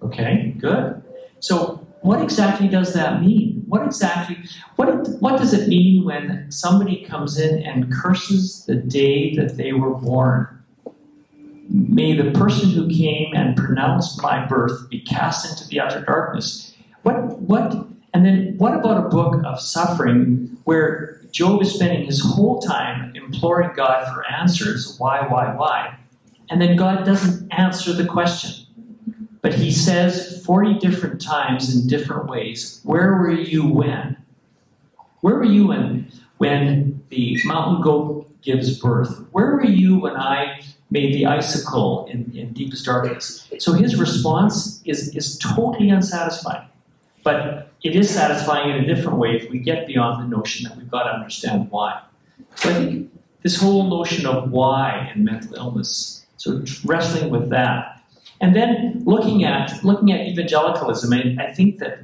Okay, 0.03 0.53
good. 0.59 1.01
So 1.39 1.85
what 2.01 2.21
exactly 2.21 2.67
does 2.67 2.93
that 2.93 3.21
mean? 3.21 3.52
What 3.73 3.87
exactly 3.87 4.37
what 4.75 5.07
what 5.19 5.39
does 5.39 5.51
it 5.51 5.67
mean 5.67 6.05
when 6.05 6.45
somebody 6.51 7.03
comes 7.05 7.39
in 7.39 7.63
and 7.63 7.91
curses 7.91 8.65
the 8.65 8.75
day 8.75 9.35
that 9.35 9.57
they 9.57 9.73
were 9.73 9.95
born? 9.95 10.63
May 11.69 12.15
the 12.15 12.29
person 12.37 12.69
who 12.69 12.87
came 12.87 13.33
and 13.33 13.57
pronounced 13.57 14.21
my 14.21 14.45
birth 14.45 14.87
be 14.91 14.99
cast 14.99 15.49
into 15.49 15.67
the 15.67 15.79
utter 15.79 16.01
darkness. 16.01 16.75
What 17.01 17.39
what 17.39 17.87
and 18.13 18.23
then 18.23 18.53
what 18.59 18.75
about 18.75 19.07
a 19.07 19.09
book 19.09 19.41
of 19.43 19.59
suffering 19.59 20.55
where 20.65 21.19
Job 21.31 21.63
is 21.63 21.73
spending 21.73 22.05
his 22.05 22.21
whole 22.23 22.59
time 22.59 23.11
imploring 23.15 23.71
God 23.75 24.07
for 24.13 24.23
answers? 24.31 24.97
Why, 24.99 25.25
why, 25.27 25.51
why? 25.55 25.97
And 26.51 26.61
then 26.61 26.75
God 26.75 27.07
doesn't 27.07 27.51
answer 27.51 27.91
the 27.91 28.05
question. 28.05 28.62
But 29.43 29.53
he 29.53 29.71
says 29.71 30.41
40 30.45 30.79
different 30.79 31.21
times 31.21 31.75
in 31.75 31.85
different 31.85 32.27
ways, 32.27 32.79
Where 32.83 33.17
were 33.17 33.29
you 33.29 33.67
when? 33.67 34.17
Where 35.19 35.35
were 35.35 35.43
you 35.43 35.67
when, 35.67 36.11
when 36.37 37.03
the 37.09 37.39
mountain 37.43 37.81
goat 37.81 38.41
gives 38.41 38.79
birth? 38.79 39.25
Where 39.31 39.51
were 39.51 39.65
you 39.65 39.99
when 39.99 40.15
I 40.15 40.61
made 40.91 41.13
the 41.13 41.25
icicle 41.25 42.07
in, 42.09 42.31
in 42.33 42.53
deepest 42.53 42.85
darkness? 42.85 43.49
So 43.59 43.73
his 43.73 43.97
response 43.99 44.81
is, 44.85 45.13
is 45.13 45.37
totally 45.37 45.89
unsatisfying. 45.89 46.67
But 47.23 47.69
it 47.83 47.97
is 47.97 48.09
satisfying 48.09 48.69
in 48.69 48.83
a 48.83 48.95
different 48.95 49.17
way 49.17 49.35
if 49.35 49.49
we 49.49 49.59
get 49.59 49.87
beyond 49.87 50.23
the 50.23 50.35
notion 50.35 50.69
that 50.69 50.77
we've 50.77 50.89
got 50.89 51.03
to 51.03 51.09
understand 51.09 51.69
why. 51.69 52.01
So 52.55 52.69
I 52.69 52.73
think 52.75 53.11
this 53.41 53.59
whole 53.59 53.89
notion 53.89 54.25
of 54.25 54.51
why 54.51 55.11
in 55.13 55.25
mental 55.25 55.55
illness, 55.55 56.25
so 56.37 56.63
wrestling 56.85 57.29
with 57.29 57.49
that, 57.49 57.92
and 58.43 58.53
then 58.53 59.01
looking 59.05 59.45
at 59.45 59.81
looking 59.85 60.11
at 60.11 60.27
evangelicalism, 60.27 61.13
I, 61.13 61.37
I 61.39 61.53
think 61.53 61.79
that 61.79 61.99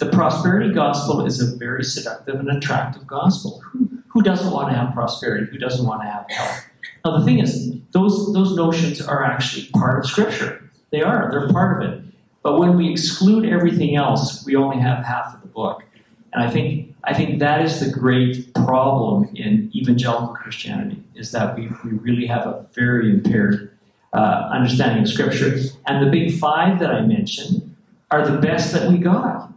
the 0.00 0.06
prosperity 0.06 0.74
gospel 0.74 1.24
is 1.24 1.40
a 1.40 1.56
very 1.56 1.84
seductive 1.84 2.34
and 2.34 2.50
attractive 2.50 3.06
gospel. 3.06 3.60
Who, 3.60 3.88
who 4.08 4.20
doesn't 4.20 4.50
want 4.50 4.70
to 4.70 4.76
have 4.76 4.92
prosperity? 4.92 5.46
Who 5.52 5.58
doesn't 5.58 5.86
want 5.86 6.02
to 6.02 6.08
have 6.08 6.26
health? 6.28 6.66
Now 7.04 7.16
the 7.16 7.24
thing 7.24 7.38
is, 7.38 7.78
those 7.92 8.32
those 8.32 8.56
notions 8.56 9.00
are 9.00 9.22
actually 9.22 9.66
part 9.66 10.00
of 10.00 10.10
Scripture. 10.10 10.68
They 10.90 11.02
are. 11.02 11.30
They're 11.30 11.48
part 11.50 11.80
of 11.80 11.88
it. 11.88 12.02
But 12.42 12.58
when 12.58 12.76
we 12.76 12.90
exclude 12.90 13.44
everything 13.48 13.94
else, 13.94 14.44
we 14.44 14.56
only 14.56 14.78
have 14.78 15.04
half 15.04 15.32
of 15.32 15.42
the 15.42 15.48
book. 15.48 15.84
And 16.32 16.42
I 16.42 16.50
think 16.50 16.92
I 17.04 17.14
think 17.14 17.38
that 17.38 17.62
is 17.62 17.78
the 17.78 17.88
great 17.88 18.52
problem 18.54 19.30
in 19.36 19.70
evangelical 19.72 20.34
Christianity 20.34 21.00
is 21.14 21.30
that 21.30 21.56
we, 21.56 21.68
we 21.84 21.92
really 21.92 22.26
have 22.26 22.46
a 22.46 22.66
very 22.72 23.10
impaired 23.10 23.73
uh, 24.14 24.48
understanding 24.52 25.02
of 25.02 25.08
Scripture. 25.08 25.58
And 25.86 26.06
the 26.06 26.10
big 26.10 26.38
five 26.38 26.78
that 26.78 26.90
I 26.90 27.02
mentioned 27.02 27.76
are 28.10 28.26
the 28.28 28.38
best 28.38 28.72
that 28.72 28.90
we 28.90 28.98
got. 28.98 29.52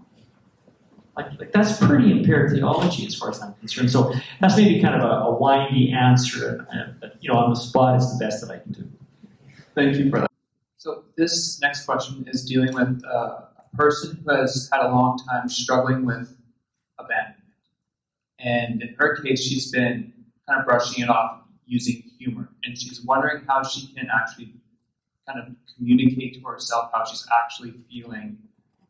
Like, 1.16 1.40
like 1.40 1.52
that's 1.52 1.78
pretty 1.78 2.12
impaired 2.12 2.52
theology 2.52 3.06
as 3.06 3.16
far 3.16 3.30
as 3.30 3.42
I'm 3.42 3.54
concerned. 3.56 3.92
So 3.92 4.14
that's 4.40 4.56
maybe 4.58 4.82
kind 4.82 4.96
of 4.96 5.02
a, 5.02 5.14
a 5.26 5.36
windy 5.40 5.92
answer. 5.92 6.68
But, 7.00 7.18
you 7.22 7.32
know, 7.32 7.40
on 7.40 7.50
the 7.50 7.56
spot, 7.56 7.96
it's 7.96 8.12
the 8.14 8.24
best 8.24 8.42
that 8.42 8.52
I 8.52 8.60
can 8.60 8.72
do. 8.72 8.90
Thank 9.74 9.98
you 9.98 10.10
for 10.10 10.20
that. 10.20 10.32
So 10.78 11.04
this 11.18 11.60
next 11.62 11.86
question 11.86 12.26
is 12.28 12.46
dealing 12.46 12.74
with 12.74 13.02
uh, 13.04 13.40
a 13.74 13.76
person 13.76 14.24
who 14.24 14.36
has 14.36 14.70
had 14.72 14.82
a 14.82 14.90
long 14.90 15.20
time 15.28 15.50
struggling 15.50 16.06
with 16.06 16.38
abandonment. 17.00 17.44
And 18.40 18.82
in 18.84 18.96
her 19.00 19.16
case, 19.22 19.42
she's 19.44 19.72
been 19.72 20.14
kind 20.48 20.60
of 20.60 20.68
brushing 20.68 21.04
it 21.04 21.10
off 21.10 21.42
using 21.66 22.04
humor. 22.28 22.50
And 22.64 22.78
she's 22.78 23.02
wondering 23.04 23.44
how 23.48 23.64
she 23.64 23.88
can 23.88 24.08
actually 24.14 24.54
kind 25.28 25.40
of 25.40 25.56
communicate 25.76 26.36
to 26.36 26.42
herself 26.42 26.92
how 26.94 27.04
she's 27.06 27.26
actually 27.44 27.74
feeling 27.90 28.38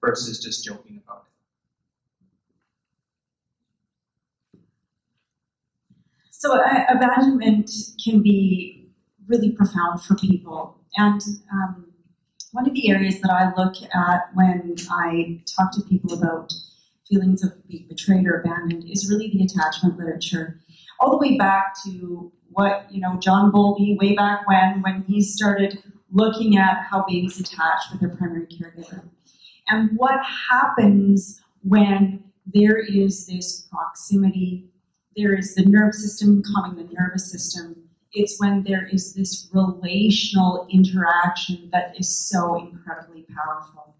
versus 0.01 0.39
just 0.39 0.63
joking 0.63 1.01
about 1.03 1.25
it. 1.25 1.37
So, 6.31 6.55
uh, 6.55 6.85
abandonment 6.89 7.71
can 8.03 8.21
be 8.21 8.89
really 9.27 9.51
profound 9.51 10.01
for 10.03 10.15
people. 10.15 10.79
And 10.95 11.21
um, 11.51 11.87
one 12.51 12.67
of 12.67 12.73
the 12.73 12.89
areas 12.89 13.19
that 13.21 13.31
I 13.31 13.53
look 13.59 13.75
at 13.93 14.29
when 14.35 14.75
I 14.91 15.41
talk 15.55 15.71
to 15.73 15.81
people 15.81 16.13
about 16.13 16.53
feelings 17.09 17.43
of 17.43 17.67
being 17.67 17.87
betrayed 17.87 18.27
or 18.27 18.41
abandoned 18.41 18.89
is 18.89 19.09
really 19.09 19.29
the 19.31 19.43
attachment 19.43 19.97
literature. 19.97 20.59
All 20.99 21.11
the 21.11 21.17
way 21.17 21.37
back 21.37 21.75
to 21.85 22.31
what, 22.49 22.87
you 22.91 23.01
know, 23.01 23.17
John 23.19 23.51
Bowlby, 23.51 23.97
way 23.99 24.15
back 24.15 24.47
when, 24.47 24.81
when 24.81 25.03
he 25.07 25.21
started 25.21 25.83
looking 26.11 26.57
at 26.57 26.85
how 26.89 27.05
babies 27.07 27.39
attach 27.39 27.83
with 27.91 28.01
their 28.01 28.15
primary 28.15 28.47
caregiver. 28.47 29.03
And 29.67 29.91
what 29.95 30.19
happens 30.49 31.41
when 31.63 32.23
there 32.45 32.77
is 32.77 33.27
this 33.27 33.67
proximity, 33.71 34.69
there 35.15 35.33
is 35.33 35.55
the 35.55 35.65
nerve 35.65 35.93
system 35.93 36.41
calming 36.53 36.87
the 36.87 36.93
nervous 36.93 37.31
system. 37.31 37.75
It's 38.13 38.39
when 38.39 38.63
there 38.63 38.87
is 38.87 39.13
this 39.13 39.49
relational 39.53 40.65
interaction 40.71 41.69
that 41.73 41.93
is 41.99 42.17
so 42.17 42.55
incredibly 42.55 43.25
powerful. 43.35 43.95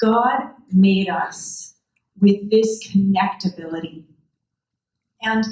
God 0.00 0.50
made 0.70 1.08
us 1.08 1.74
with 2.20 2.50
this 2.50 2.86
connectability. 2.88 4.04
And 5.22 5.44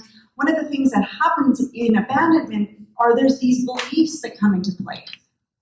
one 0.43 0.57
of 0.57 0.63
the 0.63 0.71
things 0.71 0.91
that 0.93 1.07
happens 1.23 1.63
in 1.75 1.97
abandonment 1.97 2.71
are 2.97 3.15
there's 3.15 3.41
these 3.41 3.67
beliefs 3.67 4.23
that 4.23 4.39
come 4.39 4.55
into 4.55 4.73
play. 4.83 5.05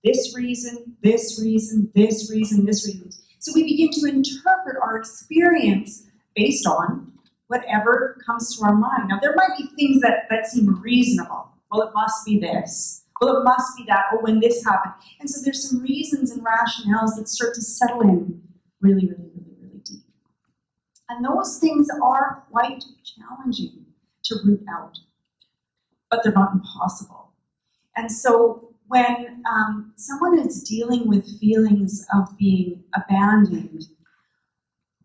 This 0.05 0.33
reason, 0.33 0.95
this 1.03 1.37
reason, 1.43 1.91
this 1.93 2.31
reason, 2.31 2.65
this 2.65 2.87
reason. 2.87 3.11
So 3.39 3.51
we 3.53 3.63
begin 3.63 3.89
to 3.91 4.05
interpret 4.05 4.77
our 4.81 4.97
experience 4.97 6.07
based 6.33 6.65
on 6.65 7.11
whatever 7.47 8.21
comes 8.25 8.55
to 8.55 8.63
our 8.63 8.73
mind. 8.73 9.09
Now, 9.09 9.19
there 9.21 9.35
might 9.35 9.57
be 9.57 9.67
things 9.75 10.01
that, 10.01 10.27
that 10.29 10.45
seem 10.45 10.81
reasonable. 10.81 11.49
Well, 11.69 11.81
it 11.81 11.93
must 11.93 12.25
be 12.25 12.39
this. 12.39 13.03
Well, 13.19 13.35
it 13.35 13.43
must 13.43 13.75
be 13.75 13.83
that. 13.89 14.05
Or 14.13 14.21
when 14.21 14.39
this 14.39 14.63
happened. 14.63 14.93
And 15.19 15.29
so 15.29 15.41
there's 15.43 15.69
some 15.69 15.81
reasons 15.81 16.31
and 16.31 16.41
rationales 16.41 17.17
that 17.17 17.27
start 17.27 17.53
to 17.55 17.61
settle 17.61 17.99
in 18.01 18.41
really, 18.79 19.07
really, 19.07 19.29
really, 19.35 19.55
really 19.61 19.79
deep. 19.83 20.03
And 21.09 21.25
those 21.25 21.57
things 21.59 21.89
are 22.01 22.45
quite 22.49 22.85
challenging 23.03 23.87
to 24.25 24.35
root 24.45 24.63
out, 24.71 24.97
but 26.09 26.23
they're 26.23 26.33
not 26.33 26.53
impossible. 26.53 27.33
And 27.95 28.11
so 28.11 28.73
when 28.87 29.43
um, 29.49 29.93
someone 29.95 30.39
is 30.39 30.63
dealing 30.63 31.07
with 31.07 31.39
feelings 31.39 32.05
of 32.13 32.37
being 32.37 32.83
abandoned, 32.95 33.83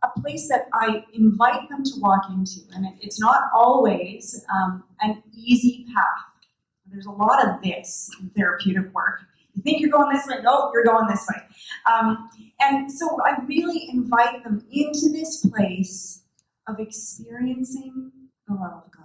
a 0.03 0.21
place 0.21 0.49
that 0.49 0.67
I 0.73 1.05
invite 1.13 1.69
them 1.69 1.83
to 1.85 1.93
walk 1.99 2.23
into, 2.31 2.61
and 2.75 2.87
it, 2.87 2.95
it's 3.01 3.21
not 3.21 3.45
always 3.55 4.45
um, 4.55 4.85
an 5.01 5.23
easy 5.35 5.87
path. 5.95 6.49
There's 6.91 7.07
a 7.07 7.11
lot 7.11 7.47
of 7.47 7.63
this 7.63 8.11
in 8.21 8.31
therapeutic 8.31 8.93
work. 8.95 9.21
You 9.55 9.63
think 9.63 9.81
you're 9.81 9.91
going 9.91 10.15
this 10.15 10.27
way? 10.27 10.37
No, 10.43 10.71
you're 10.73 10.85
going 10.85 11.07
this 11.09 11.27
way. 11.29 11.43
Um, 11.91 12.29
and 12.61 12.91
so 12.91 13.19
I 13.25 13.43
really 13.47 13.89
invite 13.91 14.45
them 14.45 14.65
into 14.71 15.11
this 15.11 15.45
place 15.47 16.23
of 16.69 16.81
experiencing 16.81 18.13
the 18.49 18.55
love 18.55 18.85
of 18.85 18.91
God. 18.91 19.04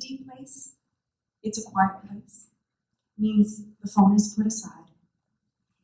Deep 0.00 0.28
place, 0.28 0.74
it's 1.42 1.58
a 1.58 1.70
quiet 1.70 1.92
place. 2.06 2.48
It 3.16 3.22
means 3.22 3.62
the 3.80 3.88
phone 3.88 4.14
is 4.14 4.34
put 4.36 4.46
aside, 4.46 4.90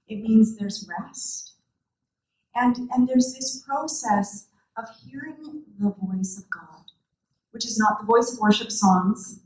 it 0.09 0.21
means 0.21 0.57
there's 0.57 0.89
rest. 0.89 1.55
And, 2.55 2.91
and 2.93 3.09
there's 3.09 3.33
this 3.33 3.63
process 3.65 4.49
of 4.77 4.87
hearing 5.05 5.63
the 5.79 5.95
voice 6.03 6.37
of 6.37 6.51
God, 6.51 6.87
which 7.53 7.65
is 7.65 7.79
not 7.79 8.01
the 8.01 8.07
voice 8.07 8.33
of 8.33 8.41
worship 8.41 8.73
songs. 8.73 9.41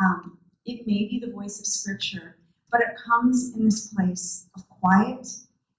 Um, 0.00 0.38
it 0.64 0.86
may 0.86 1.06
be 1.06 1.22
the 1.24 1.32
voice 1.32 1.60
of 1.60 1.66
Scripture, 1.66 2.36
but 2.72 2.80
it 2.80 2.98
comes 3.06 3.54
in 3.54 3.64
this 3.64 3.86
place 3.94 4.48
of 4.56 4.68
quiet 4.68 5.28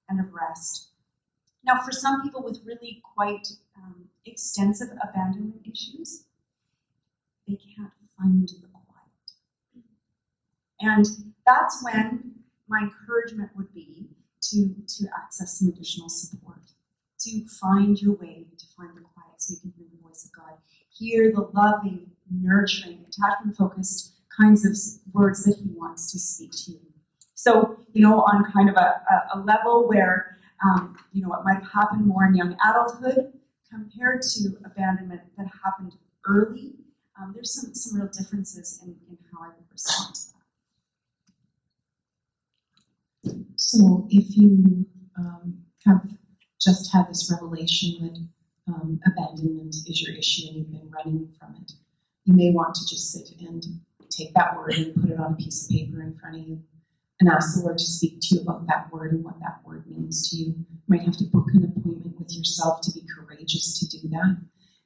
and 0.08 0.20
of 0.20 0.34
rest. 0.34 0.90
Now, 1.64 1.82
for 1.82 1.92
some 1.92 2.22
people 2.22 2.42
with 2.42 2.62
really 2.66 3.02
quite 3.16 3.48
um, 3.78 4.06
extensive 4.26 4.88
abandonment 5.04 5.62
issues, 5.66 6.24
they 7.50 7.58
can't 7.76 7.92
find 8.16 8.48
the 8.48 8.68
quiet. 8.72 9.84
And 10.80 11.06
that's 11.46 11.84
when 11.84 12.36
my 12.68 12.82
encouragement 12.82 13.50
would 13.56 13.74
be 13.74 14.10
to, 14.44 14.76
to 14.88 15.08
access 15.18 15.60
some 15.60 15.70
additional 15.70 16.10
support, 16.10 16.62
to 17.22 17.46
find 17.60 18.00
your 18.00 18.14
way, 18.14 18.46
to 18.58 18.66
find 18.78 18.96
the 18.96 19.02
quiet 19.02 19.38
so 19.38 19.56
you 19.56 19.60
can 19.62 19.74
hear 19.76 19.88
the 19.92 20.08
voice 20.08 20.26
of 20.26 20.32
God, 20.32 20.60
hear 20.96 21.32
the 21.32 21.50
loving, 21.54 22.12
nurturing, 22.30 23.06
attachment 23.08 23.58
focused 23.58 24.14
kinds 24.40 24.64
of 24.66 24.78
words 25.14 25.44
that 25.44 25.58
He 25.58 25.70
wants 25.76 26.12
to 26.12 26.20
speak 26.20 26.52
to 26.52 26.72
you. 26.74 26.80
So, 27.34 27.80
you 27.94 28.04
know, 28.04 28.22
on 28.22 28.52
kind 28.52 28.70
of 28.70 28.76
a, 28.76 29.02
a, 29.10 29.40
a 29.40 29.40
level 29.40 29.88
where, 29.88 30.38
um, 30.64 30.98
you 31.14 31.22
know, 31.22 31.34
it 31.34 31.44
might 31.44 31.64
happen 31.64 32.06
more 32.06 32.26
in 32.26 32.36
young 32.36 32.56
adulthood 32.70 33.34
compared 33.72 34.22
to 34.22 34.58
abandonment 34.66 35.22
that 35.38 35.48
happened 35.64 35.94
early, 36.28 36.76
um, 37.20 37.32
there's 37.34 37.54
some, 37.54 37.74
some 37.74 38.00
real 38.00 38.10
differences 38.10 38.80
in, 38.84 38.96
in 39.10 39.18
how 39.32 39.44
I 39.44 39.48
would 39.50 39.72
respond 39.72 40.16
to 40.16 40.22
that. 43.24 43.46
So 43.56 44.08
if 44.10 44.38
you 44.38 44.86
um, 45.18 45.60
have 45.86 46.08
just 46.62 46.92
had 46.94 47.10
this 47.10 47.30
revelation 47.32 48.30
that 48.68 48.74
um, 48.74 49.00
abandonment 49.06 49.76
is 49.88 50.02
your 50.02 50.16
issue 50.16 50.48
and 50.48 50.58
you've 50.58 50.72
been 50.72 50.92
running 50.92 51.30
from 51.38 51.56
it, 51.62 51.74
you 52.26 52.34
may 52.34 52.52
want 52.52 52.76
to 52.76 52.82
just 52.88 53.12
sit 53.12 53.30
and 53.42 53.64
take 54.10 54.34
that 54.34 54.56
word 54.56 54.74
and 54.74 54.96
put 54.96 55.10
it 55.10 55.20
on 55.20 55.34
a 55.34 55.36
piece 55.36 55.64
of 55.64 55.70
paper 55.70 56.02
in 56.02 56.18
front 56.18 56.36
of 56.36 56.48
you 56.48 56.62
and 57.20 57.30
ask 57.30 57.56
the 57.56 57.64
Lord 57.66 57.78
to 57.78 57.84
speak 57.84 58.20
to 58.22 58.36
you 58.36 58.42
about 58.42 58.66
that 58.68 58.92
word 58.94 59.12
and 59.12 59.24
what 59.24 59.40
that 59.42 59.60
word 59.66 59.86
means 59.88 60.30
to 60.30 60.38
you. 60.38 60.46
You 60.46 60.66
might 60.88 61.02
have 61.02 61.18
to 61.18 61.26
book 61.26 61.48
an 61.54 61.66
appointment 61.66 62.18
with 62.18 62.36
yourself 62.36 62.82
to 62.82 62.92
be 62.94 63.04
courageous 63.14 63.78
to 63.80 63.98
do 63.98 64.08
that. 64.10 64.38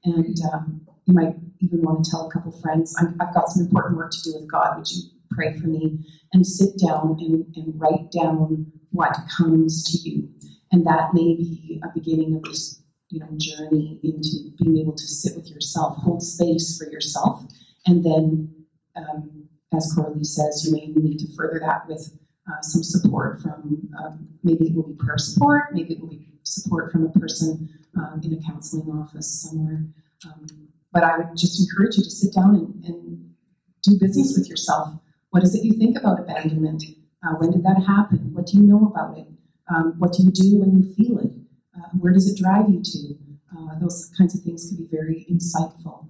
And 0.05 0.37
um, 0.51 0.81
you 1.05 1.13
might 1.13 1.35
even 1.59 1.81
want 1.81 2.03
to 2.03 2.11
tell 2.11 2.27
a 2.27 2.31
couple 2.31 2.51
friends, 2.51 2.95
i 2.99 3.03
have 3.23 3.33
got 3.33 3.49
some 3.49 3.65
important 3.65 3.97
work 3.97 4.11
to 4.11 4.21
do 4.23 4.37
with 4.39 4.49
God. 4.49 4.77
Would 4.77 4.89
you 4.89 5.03
pray 5.31 5.57
for 5.57 5.67
me? 5.67 5.99
And 6.33 6.45
sit 6.45 6.79
down 6.79 7.17
and, 7.19 7.45
and 7.55 7.79
write 7.79 8.11
down 8.11 8.71
what 8.91 9.15
comes 9.35 9.83
to 9.91 10.09
you. 10.09 10.29
And 10.71 10.85
that 10.85 11.13
may 11.13 11.35
be 11.35 11.81
a 11.83 11.87
beginning 11.93 12.35
of 12.35 12.43
this 12.43 12.81
you 13.09 13.19
know, 13.19 13.29
journey 13.37 13.99
into 14.03 14.51
being 14.57 14.79
able 14.79 14.93
to 14.93 15.03
sit 15.03 15.35
with 15.35 15.47
yourself, 15.47 15.97
hold 15.97 16.23
space 16.23 16.77
for 16.77 16.89
yourself, 16.89 17.43
and 17.85 18.03
then, 18.03 18.65
um, 18.95 19.47
as 19.75 19.93
Coralie 19.93 20.23
says, 20.23 20.65
you 20.65 20.71
may 20.71 20.87
need 20.87 21.19
to 21.19 21.27
further 21.35 21.59
that 21.59 21.87
with 21.87 22.17
uh, 22.49 22.61
some 22.61 22.83
support 22.83 23.41
from 23.41 23.87
um, 23.99 24.27
maybe 24.43 24.67
it 24.67 24.75
will 24.75 24.87
be 24.87 24.95
prayer 24.95 25.17
support, 25.17 25.73
maybe 25.73 25.93
it 25.93 26.01
will 26.01 26.09
be 26.09 26.27
support 26.43 26.91
from 26.91 27.05
a 27.05 27.09
person 27.19 27.69
um, 27.97 28.21
in 28.23 28.33
a 28.33 28.41
counseling 28.41 28.89
office 28.89 29.41
somewhere. 29.41 29.85
Um, 30.25 30.45
but 30.93 31.03
I 31.03 31.17
would 31.17 31.35
just 31.35 31.59
encourage 31.59 31.97
you 31.97 32.03
to 32.03 32.09
sit 32.09 32.33
down 32.33 32.55
and, 32.55 32.85
and, 32.85 33.19
do 33.85 33.99
business 33.99 34.33
with 34.37 34.47
yourself. 34.47 34.93
What 35.31 35.43
is 35.43 35.53
it 35.53 35.65
you 35.65 35.73
think 35.73 35.97
about 35.97 36.17
abandonment? 36.17 36.85
Uh, 37.21 37.33
when 37.33 37.51
did 37.51 37.63
that 37.63 37.83
happen? 37.85 38.31
What 38.31 38.45
do 38.45 38.55
you 38.55 38.63
know 38.63 38.87
about 38.87 39.17
it? 39.17 39.27
Um, 39.67 39.95
what 39.97 40.13
do 40.13 40.23
you 40.23 40.31
do 40.31 40.59
when 40.59 40.71
you 40.77 40.93
feel 40.93 41.19
it? 41.19 41.33
Uh, 41.75 41.89
where 41.99 42.13
does 42.13 42.29
it 42.29 42.37
drive 42.41 42.69
you 42.69 42.81
to? 42.81 43.17
Uh, 43.53 43.77
those 43.81 44.09
kinds 44.17 44.35
of 44.35 44.41
things 44.41 44.69
can 44.69 44.77
be 44.77 44.87
very 44.89 45.27
insightful. 45.29 46.07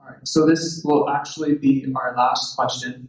All 0.00 0.10
right, 0.10 0.28
so 0.28 0.46
this 0.46 0.80
will 0.84 1.10
actually 1.10 1.56
be 1.56 1.92
our 1.96 2.14
last 2.16 2.54
question. 2.54 3.08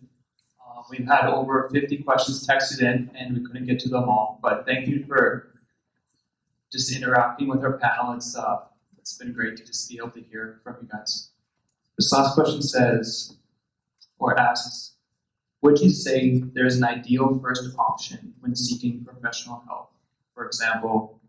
Uh, 0.60 0.82
we've 0.89 1.08
had 1.08 1.28
over 1.28 1.70
50 1.72 1.98
questions 1.98 2.48
texted 2.48 2.82
in, 2.82 3.12
and 3.14 3.38
we 3.38 3.46
couldn't 3.46 3.68
get 3.68 3.80
to 3.82 3.89
them 3.89 4.10
all. 4.10 4.39
But 4.41 4.66
thank 4.66 4.88
you 4.88 5.06
for 5.08 5.52
just 6.72 6.96
interacting 6.96 7.48
with 7.48 7.64
our 7.64 7.78
panel. 7.78 8.14
It's 8.14 8.36
uh, 8.36 8.62
it's 9.06 9.14
been 9.14 9.34
great 9.34 9.56
to 9.56 9.64
just 9.64 9.88
be 9.88 9.97
able 9.99 10.10
to 10.10 10.20
hear 10.20 10.62
from 10.64 10.78
you 10.82 10.88
guys. 10.91 11.30
This 11.95 12.12
last 12.12 12.34
question 12.34 12.60
says, 12.64 13.38
or 14.18 14.39
asks, 14.39 14.95
would 15.62 15.80
you 15.80 15.91
say 15.91 16.39
there 16.56 16.66
is 16.66 16.78
an 16.78 16.86
ideal 16.86 17.39
first 17.39 17.70
option 17.78 18.34
when 18.39 18.56
seeking 18.56 19.06
professional 19.06 19.62
help? 19.68 19.91
For 20.34 20.47
example, 20.47 21.20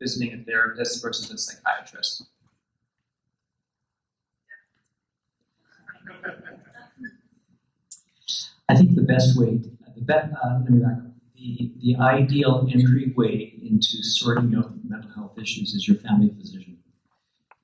visiting 0.00 0.32
a 0.32 0.44
therapist 0.44 1.02
versus 1.02 1.30
a 1.30 1.36
psychiatrist. 1.36 2.24
I 8.66 8.76
think 8.76 8.94
the 8.94 9.02
best 9.02 9.38
way, 9.38 9.60
the 9.94 10.00
be, 10.00 10.30
uh, 10.42 10.60
let 10.62 10.70
me 10.70 10.78
back 10.78 10.92
up. 10.92 11.02
The, 11.36 11.70
the 11.82 11.96
ideal 11.96 12.66
entryway 12.72 13.52
into 13.62 14.02
sorting 14.02 14.54
out 14.56 14.72
mental 14.88 15.10
health 15.10 15.38
issues 15.38 15.74
is 15.74 15.86
your 15.86 15.98
family 15.98 16.30
physician. 16.30 16.65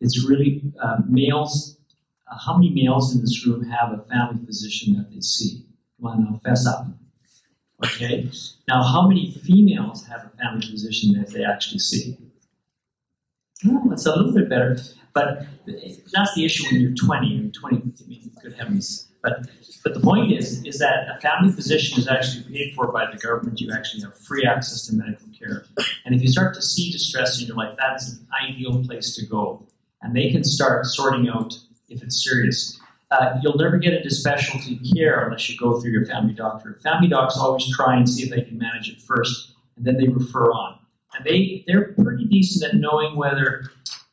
It's 0.03 0.29
really 0.29 0.63
uh, 0.83 0.99
males. 1.09 1.79
Uh, 2.31 2.37
how 2.45 2.57
many 2.57 2.71
males 2.71 3.15
in 3.15 3.21
this 3.21 3.47
room 3.47 3.65
have 3.65 3.93
a 3.93 4.03
family 4.05 4.45
physician 4.45 4.97
that 4.97 5.11
they 5.11 5.21
see? 5.21 5.65
Come 6.01 6.11
on 6.11 6.25
now, 6.25 6.41
fess 6.45 6.67
up. 6.67 6.87
Okay. 7.85 8.29
Now, 8.69 8.83
how 8.83 9.07
many 9.09 9.33
females 9.33 10.05
have 10.07 10.25
a 10.25 10.37
family 10.37 10.67
physician 10.67 11.13
that 11.21 11.33
they 11.33 11.45
actually 11.45 11.79
see? 11.79 12.17
Oh, 13.67 13.93
it's 13.93 14.07
a 14.07 14.15
little 14.15 14.33
bit 14.33 14.49
better, 14.49 14.77
but 15.15 15.47
that's 16.13 16.35
the 16.35 16.45
issue 16.45 16.65
when 16.67 16.81
you're 16.81 16.95
20 16.95 17.47
or 17.47 17.51
20. 17.51 17.77
I 17.77 18.09
mean, 18.09 18.31
good 18.43 18.55
heavens. 18.55 19.09
But 19.23 19.47
but 19.85 19.95
the 19.95 20.01
point 20.01 20.33
is 20.33 20.65
is 20.65 20.79
that 20.79 21.07
a 21.17 21.21
family 21.21 21.53
physician 21.53 21.99
is 21.99 22.09
actually 22.09 22.43
paid 22.53 22.75
for 22.75 22.91
by 22.91 23.09
the 23.09 23.19
government. 23.19 23.61
You 23.61 23.73
actually 23.73 24.03
have 24.03 24.19
free 24.19 24.45
access 24.45 24.87
to 24.87 24.97
medical 24.97 25.29
care. 25.39 25.65
And 26.05 26.15
if 26.15 26.23
you 26.23 26.29
start 26.29 26.55
to 26.55 26.63
see 26.63 26.91
distress 26.91 27.41
in 27.41 27.47
your 27.47 27.57
life, 27.57 27.77
that's 27.79 28.11
an 28.11 28.27
ideal 28.43 28.85
place 28.85 29.15
to 29.15 29.27
go. 29.27 29.65
And 30.03 30.15
they 30.17 30.31
can 30.31 30.45
start 30.45 30.85
sorting 30.87 31.29
out 31.29 31.57
if 31.89 32.03
it's 32.03 32.25
serious. 32.25 32.79
Uh, 33.11 33.39
you'll 33.43 33.57
never 33.57 33.79
get 33.79 33.93
into 33.93 34.11
specialty 34.11 34.79
care 34.95 35.25
unless 35.25 35.49
you 35.49 35.57
go 35.59 35.81
through 35.81 35.91
your 35.93 36.07
family 36.07 36.33
doctor. 36.33 36.79
Family 36.83 37.09
docs 37.09 37.37
always 37.37 37.69
try 37.77 37.95
and 37.97 38.09
see 38.09 38.23
if 38.25 38.31
they 38.31 38.41
can 38.43 38.59
manage 38.59 38.89
it 38.89 39.01
first, 39.03 39.53
and 39.77 39.85
then 39.87 39.97
they 39.99 40.09
refer 40.09 40.51
on. 40.51 40.79
and 41.15 41.25
they 41.25 41.65
they're 41.67 41.93
pretty 41.95 42.25
decent 42.25 42.65
at 42.73 42.79
knowing 42.81 43.17
whether 43.17 43.65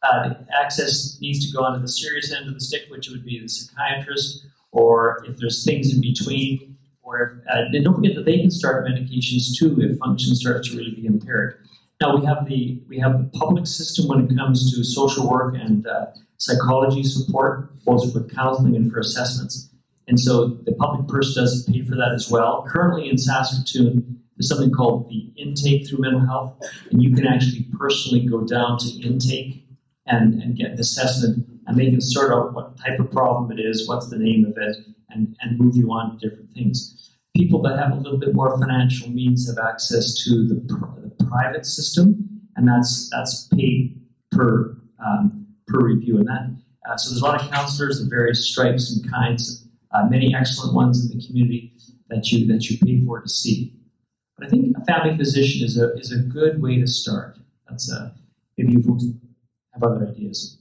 uh, 0.04 0.34
access 0.62 1.18
needs 1.22 1.46
to 1.46 1.56
go 1.56 1.64
onto 1.64 1.82
the 1.82 1.88
serious 1.88 2.32
end 2.34 2.48
of 2.48 2.54
the 2.54 2.60
stick, 2.60 2.84
which 2.90 3.10
would 3.10 3.26
be 3.26 3.40
the 3.40 3.48
psychiatrist, 3.48 4.46
or 4.72 5.24
if 5.28 5.38
there's 5.38 5.64
things 5.66 5.94
in 5.94 6.02
between. 6.02 6.78
Or 7.02 7.42
uh, 7.50 7.62
and 7.74 7.84
don't 7.84 7.96
forget 7.96 8.16
that 8.16 8.26
they 8.26 8.40
can 8.40 8.52
start 8.52 8.86
medications 8.86 9.58
too 9.58 9.80
if 9.82 9.98
function 9.98 10.36
starts 10.36 10.70
to 10.70 10.78
really 10.78 10.92
be 10.92 11.06
impaired. 11.06 11.66
Now 12.02 12.16
we 12.16 12.26
have 12.26 12.46
the 12.48 12.82
we 12.88 12.98
have 13.00 13.18
the 13.18 13.38
public 13.38 13.68
system 13.68 14.08
when 14.08 14.26
it 14.26 14.36
comes 14.36 14.74
to 14.74 14.84
social 14.84 15.30
work 15.30 15.56
and 15.56 15.86
uh, 15.86 16.08
psychology 16.38 17.04
support, 17.04 17.84
both 17.84 18.14
for 18.14 18.24
counseling 18.24 18.76
and 18.76 18.92
for 18.92 19.00
assessments. 19.00 19.70
And 20.08 20.20
so 20.20 20.48
the 20.48 20.72
public 20.72 21.08
purse 21.08 21.36
does 21.36 21.64
pay 21.70 21.84
for 21.84 21.96
that 21.96 22.14
as 22.14 22.32
well. 22.32 22.66
Currently 22.68 23.10
in 23.10 23.18
Saskatoon, 23.18 24.20
there's 24.36 24.48
something 24.48 24.72
called 24.72 25.10
the 25.10 25.32
intake 25.36 25.88
through 25.88 26.00
mental 26.00 26.26
health, 26.26 26.58
and 26.90 27.04
you 27.04 27.14
can 27.14 27.28
actually 27.28 27.68
personally 27.78 28.26
go 28.26 28.46
down 28.46 28.80
to 28.80 28.90
intake 29.02 29.66
and, 30.08 30.42
and 30.42 30.58
get 30.58 30.72
an 30.72 30.80
assessment, 30.80 31.46
and 31.68 31.78
they 31.78 31.90
can 31.92 32.02
sort 32.02 32.32
out 32.32 32.54
what 32.54 32.78
type 32.78 33.00
of 33.00 33.12
problem 33.12 33.52
it 33.52 33.62
is, 33.62 33.88
what's 33.88 34.10
the 34.10 34.18
name 34.18 34.46
of 34.46 34.58
it, 34.58 34.78
and, 35.10 35.36
and 35.42 35.60
move 35.60 35.76
you 35.76 35.92
on 35.92 36.18
to 36.18 36.30
different 36.30 36.52
things. 36.54 37.18
People 37.40 37.62
that 37.62 37.80
have 37.80 37.92
a 37.94 37.96
little 37.96 38.20
bit 38.20 38.36
more 38.36 38.60
financial 38.60 39.10
means 39.10 39.48
have 39.48 39.66
access 39.66 40.22
to 40.26 40.46
the, 40.46 40.56
the 41.18 41.26
private 41.26 41.66
system, 41.66 42.42
and 42.58 42.68
that's 42.68 43.10
that's 43.12 43.48
paid 43.56 44.02
per 44.30 44.78
um, 45.06 45.48
per 45.66 45.80
review. 45.80 46.18
And 46.18 46.28
that 46.28 46.44
uh, 46.86 46.98
so 46.98 47.10
there's 47.10 47.22
a 47.22 47.26
lot 47.26 47.42
of 47.42 47.50
counselors 47.50 48.02
of 48.02 48.10
various 48.10 48.46
stripes 48.46 48.92
and 48.92 49.10
kinds, 49.10 49.66
uh, 49.92 50.06
many 50.10 50.36
excellent 50.36 50.76
ones 50.76 50.96
in 51.02 51.18
the 51.18 51.26
community 51.26 51.72
that 52.10 52.30
you 52.30 52.46
that 52.48 52.70
you 52.70 52.78
pay 52.80 53.06
for 53.06 53.22
to 53.22 53.30
see. 53.30 53.74
But 54.38 54.48
I 54.48 54.50
think 54.50 54.76
a 54.76 54.84
family 54.84 55.18
physician 55.18 55.66
is 55.66 55.80
a 55.80 55.94
is 55.94 56.12
a 56.12 56.20
good 56.20 56.62
way 56.62 56.78
to 56.82 56.88
start. 56.88 57.38
That's 57.70 57.90
a 57.90 57.96
uh, 57.96 58.10
maybe 58.58 58.74
you 58.74 58.84
folks 58.84 59.06
have 59.74 59.84
other 59.84 60.08
ideas. 60.08 60.59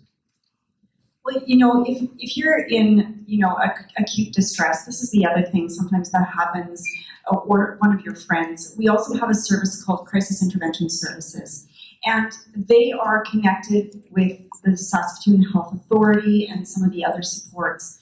You 1.47 1.57
know, 1.57 1.85
if, 1.87 2.03
if 2.19 2.37
you're 2.37 2.59
in, 2.59 3.25
you 3.27 3.39
know, 3.39 3.57
acute 3.97 4.33
distress, 4.33 4.85
this 4.85 5.03
is 5.03 5.11
the 5.11 5.27
other 5.27 5.43
thing 5.43 5.69
sometimes 5.69 6.11
that 6.13 6.29
happens, 6.29 6.85
uh, 7.31 7.37
or 7.37 7.77
one 7.81 7.95
of 7.95 8.03
your 8.03 8.15
friends. 8.15 8.75
We 8.79 8.89
also 8.89 9.15
have 9.19 9.31
a 9.31 9.35
service 9.35 9.83
called 9.83 10.07
Crisis 10.07 10.43
Intervention 10.43 10.89
Services, 10.89 11.67
and 12.05 12.33
they 12.55 12.93
are 12.93 13.25
connected 13.25 14.03
with 14.11 14.41
the 14.65 14.77
Saskatoon 14.77 15.43
Health 15.43 15.73
Authority 15.75 16.47
and 16.47 16.67
some 16.67 16.85
of 16.85 16.93
the 16.93 17.05
other 17.05 17.23
supports. 17.23 18.01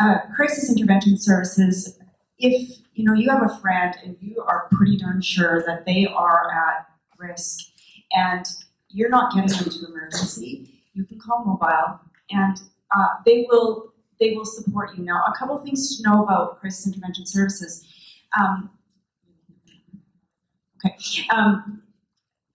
Uh, 0.00 0.18
crisis 0.34 0.70
Intervention 0.70 1.16
Services, 1.16 1.98
if 2.38 2.78
you 2.94 3.04
know 3.04 3.14
you 3.14 3.30
have 3.30 3.42
a 3.42 3.58
friend 3.60 3.96
and 4.04 4.16
you 4.20 4.42
are 4.46 4.68
pretty 4.72 4.96
darn 4.96 5.20
sure 5.20 5.62
that 5.66 5.86
they 5.86 6.06
are 6.06 6.50
at 6.52 6.86
risk, 7.18 7.60
and 8.12 8.44
you're 8.88 9.10
not 9.10 9.32
getting 9.34 9.50
them 9.50 9.70
to 9.70 9.86
emergency, 9.86 10.82
you 10.94 11.04
can 11.04 11.18
call 11.18 11.44
mobile 11.44 12.00
and 12.30 12.56
uh, 12.96 13.08
they 13.24 13.46
will 13.48 13.92
they 14.20 14.34
will 14.34 14.44
support 14.44 14.96
you. 14.96 15.04
Now, 15.04 15.22
a 15.26 15.36
couple 15.36 15.56
things 15.58 15.96
to 15.96 16.08
know 16.08 16.22
about 16.22 16.60
crisis 16.60 16.86
intervention 16.86 17.26
services. 17.26 17.84
Um, 18.38 18.70
okay, 20.84 20.96
um, 21.30 21.82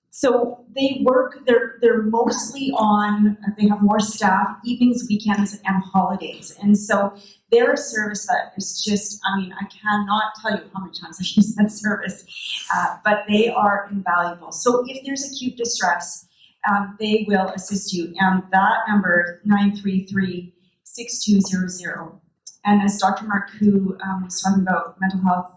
so 0.10 0.66
they 0.76 1.02
work. 1.04 1.46
They're 1.46 1.78
they're 1.82 2.04
mostly 2.04 2.72
on. 2.72 3.38
They 3.58 3.68
have 3.68 3.82
more 3.82 4.00
staff 4.00 4.58
evenings, 4.64 5.06
weekends, 5.10 5.60
and 5.66 5.84
holidays, 5.84 6.58
and 6.62 6.78
so 6.78 7.14
they're 7.52 7.74
a 7.74 7.78
service 7.78 8.26
that 8.28 8.54
is 8.58 8.84
just. 8.84 9.20
I 9.26 9.40
mean, 9.40 9.54
I 9.54 9.66
cannot 9.66 10.34
tell 10.42 10.52
you 10.52 10.70
how 10.74 10.82
many 10.82 10.94
times 11.00 11.18
I've 11.22 11.28
used 11.38 11.58
that 11.58 11.72
service, 11.72 12.26
uh, 12.74 12.98
but 13.04 13.24
they 13.28 13.50
are 13.50 13.88
invaluable. 13.92 14.52
So 14.52 14.84
if 14.88 15.06
there's 15.06 15.32
acute 15.32 15.58
distress 15.58 16.26
um, 16.68 16.98
they 17.00 17.26
will 17.28 17.48
assist 17.50 17.94
you. 17.94 18.14
And 18.20 18.44
that 18.52 18.78
number, 18.88 19.42
933 19.46 20.54
6200. 20.84 22.20
And 22.66 22.82
as 22.82 22.98
Dr. 22.98 23.26
Marcoux 23.26 23.98
um, 24.04 24.24
was 24.24 24.42
talking 24.42 24.64
about 24.64 24.98
mental 25.00 25.22
health 25.22 25.54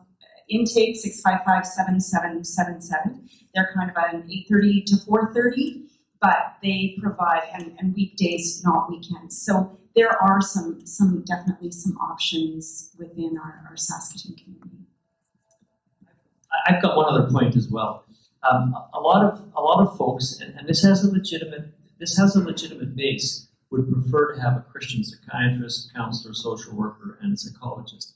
intake, 0.49 0.97
655 0.97 1.67
7777. 1.67 3.29
They're 3.55 3.71
kind 3.75 3.91
of 3.91 3.97
an 3.97 4.23
8.30 4.29 4.85
to 4.87 4.97
4.30, 4.97 5.83
but 6.21 6.57
they 6.63 6.97
provide, 7.01 7.43
and, 7.55 7.75
and 7.79 7.95
weekdays, 7.95 8.63
not 8.65 8.91
weekends. 8.91 9.41
So 9.43 9.79
there 9.95 10.23
are 10.23 10.41
some, 10.41 10.87
some 10.87 11.25
definitely 11.27 11.71
some 11.71 11.97
options 11.99 12.95
within 12.99 13.37
our, 13.39 13.67
our 13.69 13.77
Saskatoon 13.77 14.37
community. 14.37 14.87
I've 16.67 16.83
got 16.83 16.97
one 16.97 17.13
other 17.13 17.31
point 17.31 17.57
as 17.57 17.69
well. 17.69 18.05
Um, 18.51 18.75
a 18.93 19.01
lot 19.01 19.25
of 19.25 19.41
a 19.57 19.61
lot 19.61 19.87
of 19.87 19.97
folks, 19.97 20.41
and, 20.41 20.59
and, 20.59 20.69
this 20.69 20.83
has 20.83 21.05
a 21.05 21.11
legitimate 21.11 21.67
this 22.01 22.17
has 22.17 22.35
a 22.35 22.41
legitimate 22.41 22.97
base, 22.97 23.47
would 23.71 23.91
prefer 23.91 24.35
to 24.35 24.41
have 24.41 24.57
a 24.57 24.61
Christian 24.61 25.05
psychiatrist, 25.05 25.93
counselor, 25.95 26.35
social 26.35 26.75
worker, 26.75 27.19
and 27.23 27.39
psychologist. 27.39 28.15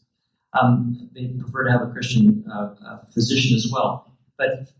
Um, 0.60 1.08
they 1.14 1.28
prefer 1.28 1.64
to 1.64 1.70
have 1.70 1.82
a 1.82 1.92
Christian 1.92 2.44
uh, 2.50 2.74
uh, 2.84 2.98
physician 3.14 3.56
as 3.56 3.70
well. 3.72 4.12
But 4.36 4.72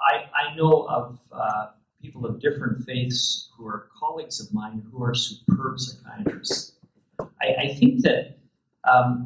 I, 0.00 0.24
I 0.34 0.54
know 0.54 0.86
of 0.88 1.18
uh, 1.32 1.66
people 2.00 2.24
of 2.24 2.40
different 2.40 2.84
faiths 2.84 3.50
who 3.56 3.66
are 3.66 3.88
colleagues 3.98 4.40
of 4.40 4.52
mine 4.52 4.82
who 4.90 5.02
are 5.02 5.14
superb 5.14 5.78
psychiatrists. 5.78 6.72
I, 7.20 7.64
I 7.64 7.74
think 7.74 8.02
that 8.02 8.38
um, 8.90 9.24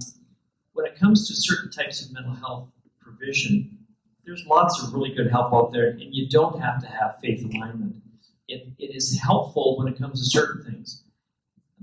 when 0.72 0.87
it 0.87 0.99
comes 0.99 1.27
to 1.29 1.35
certain 1.35 1.70
types 1.70 2.05
of 2.05 2.12
mental 2.12 2.35
health 2.35 2.68
provision, 3.01 3.79
there's 4.27 4.45
lots 4.47 4.83
of 4.83 4.93
really 4.93 5.14
good 5.14 5.31
help 5.31 5.55
out 5.55 5.72
there, 5.72 5.91
and 5.91 6.14
you 6.14 6.29
don't 6.29 6.61
have 6.61 6.81
to 6.83 6.89
have 6.89 7.18
faith 7.22 7.45
alignment. 7.45 7.95
It, 8.49 8.68
it 8.79 8.95
is 8.95 9.18
helpful 9.20 9.79
when 9.79 9.89
it 9.89 9.99
comes 9.99 10.22
to 10.22 10.31
certain 10.31 10.64
things. 10.64 11.05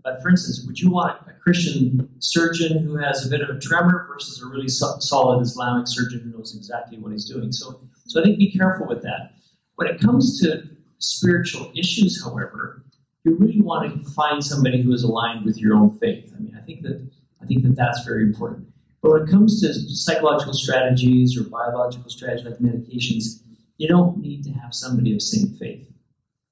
But 0.04 0.22
for 0.22 0.30
instance, 0.30 0.66
would 0.68 0.80
you 0.80 0.91
want 0.91 1.22
a 1.30 1.34
Christian 1.41 2.10
surgeon 2.20 2.84
who 2.84 2.98
has 2.98 3.26
a 3.26 3.30
bit 3.30 3.41
of 3.41 3.56
a 3.56 3.60
tremor 3.60 4.06
versus 4.12 4.41
a 4.41 4.46
really 4.46 4.68
so- 4.68 5.00
solid 5.00 5.41
Islamic 5.41 5.88
surgeon 5.88 6.20
who 6.20 6.38
knows 6.38 6.56
exactly 6.56 6.98
what 7.00 7.14
he's 7.14 7.26
doing? 7.26 7.54
So, 7.54 7.80
so 8.06 8.20
I 8.20 8.24
think 8.24 8.38
be 8.38 8.52
careful 8.52 8.86
with 8.86 9.02
that. 9.04 9.34
When 9.76 9.88
it 9.88 10.02
comes 10.02 10.41
to 10.41 10.64
spiritual 11.00 11.72
issues, 11.76 12.22
however, 12.22 12.84
you 13.24 13.36
really 13.38 13.62
want 13.62 14.04
to 14.04 14.12
find 14.12 14.44
somebody 14.44 14.82
who 14.82 14.91
is 14.91 15.04
aligned 15.04 15.46
with 15.46 15.58
your 15.58 15.76
own 15.76 15.98
faith. 15.98 16.34
I 16.36 16.39
mean, 16.41 16.58
I 16.62 16.66
think 16.66 16.82
that 16.82 17.10
I 17.41 17.46
think 17.46 17.64
that 17.64 17.76
that's 17.76 18.04
very 18.04 18.24
important. 18.24 18.68
But 19.04 19.12
when 19.12 19.24
it 19.24 19.30
comes 19.30 19.60
to 19.62 19.74
psychological 19.74 20.54
strategies 20.54 21.38
or 21.38 21.43
biological 21.43 22.10
strategies 22.10 22.45
like 22.45 22.60
medications, 22.60 23.43
you 23.78 23.89
don't 23.89 24.18
need 24.18 24.45
to 24.45 24.51
have 24.51 24.74
somebody 24.74 25.14
of 25.14 25.22
same 25.22 25.49
faith. 25.49 25.91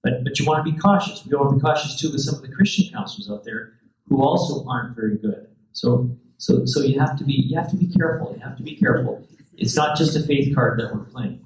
But, 0.04 0.26
but 0.26 0.38
you 0.38 0.46
want 0.46 0.66
to 0.66 0.70
be 0.70 0.78
cautious. 0.78 1.26
We 1.26 1.36
want 1.38 1.52
to 1.52 1.56
be 1.56 1.62
cautious 1.62 1.98
too 1.98 2.12
with 2.12 2.20
some 2.20 2.36
of 2.36 2.42
the 2.42 2.54
Christian 2.54 2.92
counselors 2.92 3.30
out 3.32 3.46
there 3.46 3.74
who 4.10 4.22
also 4.22 4.68
aren't 4.68 4.98
very 4.98 5.18
good. 5.18 5.48
So, 5.72 6.12
so, 6.38 6.66
so 6.66 6.82
you 6.82 7.00
have 7.00 7.18
to 7.20 7.24
be 7.24 7.34
you 7.34 7.58
have 7.58 7.70
to 7.70 7.78
be 7.78 7.88
careful. 7.88 8.34
You 8.36 8.42
have 8.42 8.58
to 8.58 8.64
be 8.64 8.76
careful. 8.76 9.26
It's 9.58 9.78
not 9.78 9.98
just 9.98 10.18
a 10.18 10.22
faith 10.22 10.54
card 10.54 10.80
that 10.80 10.94
we're 10.94 11.06
playing. 11.06 11.46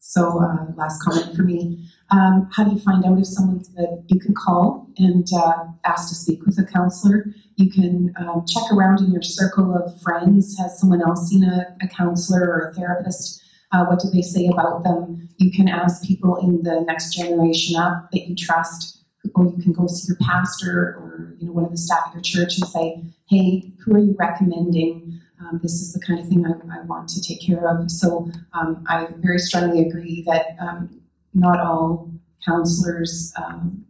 So, 0.00 0.42
uh, 0.42 0.72
last 0.74 1.00
comment 1.02 1.36
for 1.36 1.42
me. 1.42 1.86
Um, 2.12 2.50
how 2.52 2.64
do 2.64 2.72
you 2.72 2.78
find 2.78 3.04
out 3.06 3.18
if 3.18 3.26
someone's 3.26 3.70
that 3.70 4.04
you 4.08 4.20
can 4.20 4.34
call 4.34 4.86
and 4.98 5.26
uh, 5.34 5.64
ask 5.84 6.10
to 6.10 6.14
speak 6.14 6.44
with 6.44 6.58
a 6.58 6.64
counselor? 6.64 7.26
You 7.56 7.70
can 7.70 8.12
um, 8.18 8.44
check 8.46 8.64
around 8.70 9.00
in 9.00 9.12
your 9.12 9.22
circle 9.22 9.74
of 9.74 10.00
friends. 10.02 10.58
Has 10.58 10.78
someone 10.78 11.00
else 11.00 11.28
seen 11.28 11.42
a, 11.42 11.74
a 11.82 11.88
counselor 11.88 12.42
or 12.42 12.68
a 12.68 12.74
therapist? 12.74 13.42
Uh, 13.72 13.86
what 13.86 14.00
do 14.00 14.10
they 14.10 14.20
say 14.20 14.46
about 14.52 14.84
them? 14.84 15.30
You 15.38 15.50
can 15.50 15.68
ask 15.68 16.06
people 16.06 16.36
in 16.36 16.62
the 16.62 16.82
next 16.82 17.14
generation 17.14 17.76
up 17.76 18.10
that 18.12 18.28
you 18.28 18.36
trust, 18.36 19.02
or 19.34 19.46
you 19.46 19.62
can 19.62 19.72
go 19.72 19.86
see 19.86 20.08
your 20.08 20.18
pastor 20.20 20.98
or 20.98 21.34
you 21.38 21.46
know 21.46 21.52
one 21.52 21.64
of 21.64 21.70
the 21.70 21.78
staff 21.78 22.08
at 22.08 22.14
your 22.14 22.22
church 22.22 22.58
and 22.58 22.68
say, 22.68 23.02
"Hey, 23.26 23.72
who 23.82 23.94
are 23.94 23.98
you 23.98 24.14
recommending?" 24.18 25.18
Um, 25.40 25.60
this 25.62 25.80
is 25.80 25.94
the 25.94 26.00
kind 26.00 26.20
of 26.20 26.28
thing 26.28 26.44
I, 26.46 26.50
I, 26.78 26.82
want 26.82 27.08
to 27.08 27.20
take 27.20 27.44
care 27.44 27.66
of. 27.66 27.90
So 27.90 28.30
um, 28.52 28.84
I 28.86 29.08
very 29.16 29.38
strongly 29.38 29.80
agree 29.84 30.22
that 30.24 30.54
um, 30.60 31.01
not 31.34 31.60
all 31.60 32.10
counselors, 32.44 33.32
um, 33.36 33.84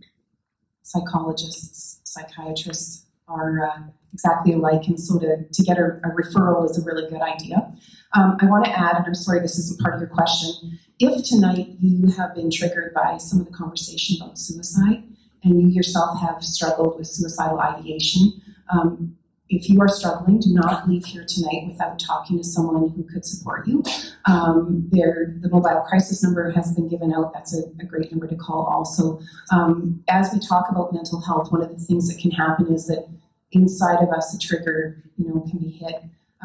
psychologists, 0.82 2.01
psychiatrists 2.05 3.07
are 3.28 3.66
uh, 3.66 3.82
exactly 4.12 4.53
alike, 4.53 4.86
and 4.86 5.01
so 5.01 5.18
to, 5.18 5.45
to 5.51 5.62
get 5.62 5.78
a, 5.78 6.01
a, 6.05 6.11
referral 6.11 6.68
is 6.68 6.78
a 6.78 6.84
really 6.84 7.09
good 7.09 7.22
idea. 7.22 7.72
Um, 8.14 8.36
I 8.40 8.47
want 8.47 8.66
to 8.66 8.70
add, 8.70 8.97
and 8.97 9.07
I'm 9.07 9.14
sorry 9.14 9.40
this 9.40 9.59
isn't 9.59 9.80
part 9.80 9.95
of 9.95 10.01
your 10.01 10.11
question, 10.11 10.78
if 10.99 11.24
tonight 11.24 11.68
you 11.80 12.11
have 12.12 12.34
been 12.34 12.51
triggered 12.51 12.93
by 12.95 13.16
some 13.16 13.40
of 13.40 13.47
the 13.47 13.53
conversation 13.53 14.20
about 14.20 14.38
suicide, 14.38 15.05
and 15.45 15.61
you 15.61 15.68
yourself 15.68 16.20
have 16.20 16.45
struggled 16.45 16.99
with 16.99 17.07
suicidal 17.07 17.59
ideation, 17.59 18.40
um, 18.70 19.16
if 19.53 19.68
you 19.68 19.80
are 19.80 19.88
struggling, 19.88 20.40
do 20.40 20.50
not 20.53 20.88
leave 20.88 21.05
here 21.05 21.24
tonight 21.28 21.62
without 21.68 21.98
talking 21.98 22.38
to 22.38 22.44
someone 22.44 22.88
who 22.94 23.05
could 23.05 23.24
support 23.24 23.68
you. 23.68 23.84
Um, 24.24 24.88
there, 24.90 25.36
the 25.40 25.50
mobile 25.50 25.84
crisis 25.88 26.22
number 26.24 26.50
has 26.53 26.74
been 26.74 26.88
given 26.88 27.12
out. 27.12 27.32
That's 27.34 27.53
a, 27.59 27.62
a 27.80 27.84
great 27.84 28.11
number 28.11 28.26
to 28.26 28.36
call 28.36 28.64
also. 28.64 29.20
Um, 29.53 30.03
as 30.09 30.32
we 30.32 30.40
talk 30.40 30.64
about 30.70 30.92
mental 30.92 31.20
health, 31.20 31.53
one 31.53 31.62
of 31.62 31.70
the 31.70 31.84
things 31.88 32.09
that 32.09 32.20
can 32.20 32.30
happen 32.30 32.72
is 32.72 32.86
that 32.86 33.07
inside 33.53 34.03
of 34.03 34.09
us, 34.09 34.34
a 34.34 34.38
trigger, 34.38 35.03
you 35.18 35.28
know, 35.28 35.44
can 35.48 35.59
be 35.59 35.70
hit. 35.70 35.96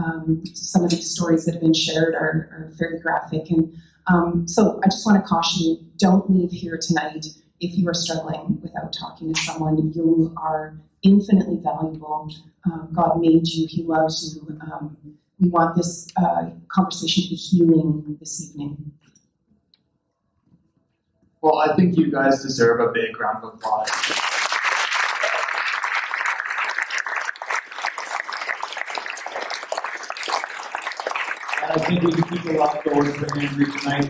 Um, 0.03 0.43
some 0.53 0.83
of 0.83 0.91
these 0.91 1.09
stories 1.09 1.45
that 1.45 1.53
have 1.53 1.61
been 1.61 1.73
shared 1.73 2.13
are, 2.13 2.49
are 2.51 2.71
fairly 2.77 2.99
graphic, 2.99 3.49
and 3.49 3.73
Um, 4.07 4.47
so 4.47 4.79
I 4.83 4.87
just 4.87 5.05
want 5.05 5.21
to 5.21 5.27
caution 5.27 5.65
you: 5.65 5.73
don't 5.97 6.29
leave 6.29 6.51
here 6.51 6.77
tonight 6.81 7.25
if 7.59 7.77
you 7.77 7.87
are 7.89 7.93
struggling 7.93 8.59
without 8.61 8.93
talking 8.93 9.33
to 9.33 9.39
someone. 9.41 9.91
You 9.93 10.33
are 10.37 10.77
infinitely 11.07 11.59
valuable. 11.63 12.29
Um, 12.65 12.89
God 12.93 13.21
made 13.21 13.47
you; 13.47 13.67
He 13.67 13.83
loves 13.83 14.35
you. 14.35 14.59
Um, 14.61 14.97
we 15.39 15.49
want 15.49 15.75
this 15.75 16.07
uh, 16.17 16.49
conversation 16.67 17.23
to 17.23 17.29
be 17.29 17.35
healing 17.35 18.17
this 18.19 18.49
evening. 18.49 18.91
Well, 21.41 21.59
I 21.59 21.75
think 21.75 21.97
you 21.97 22.11
guys 22.11 22.41
deserve 22.41 22.79
a 22.79 22.91
big 22.91 23.19
round 23.19 23.43
of 23.43 23.53
applause. 23.53 23.89
And 31.63 31.71
I 31.71 31.85
think 31.85 32.01
we 32.01 32.11
can 32.11 32.23
keep 32.23 32.45
a 32.45 32.51
lot 32.53 32.83
going 32.83 33.13
for 33.13 33.39
Andrew 33.39 33.65
tonight. 33.65 34.09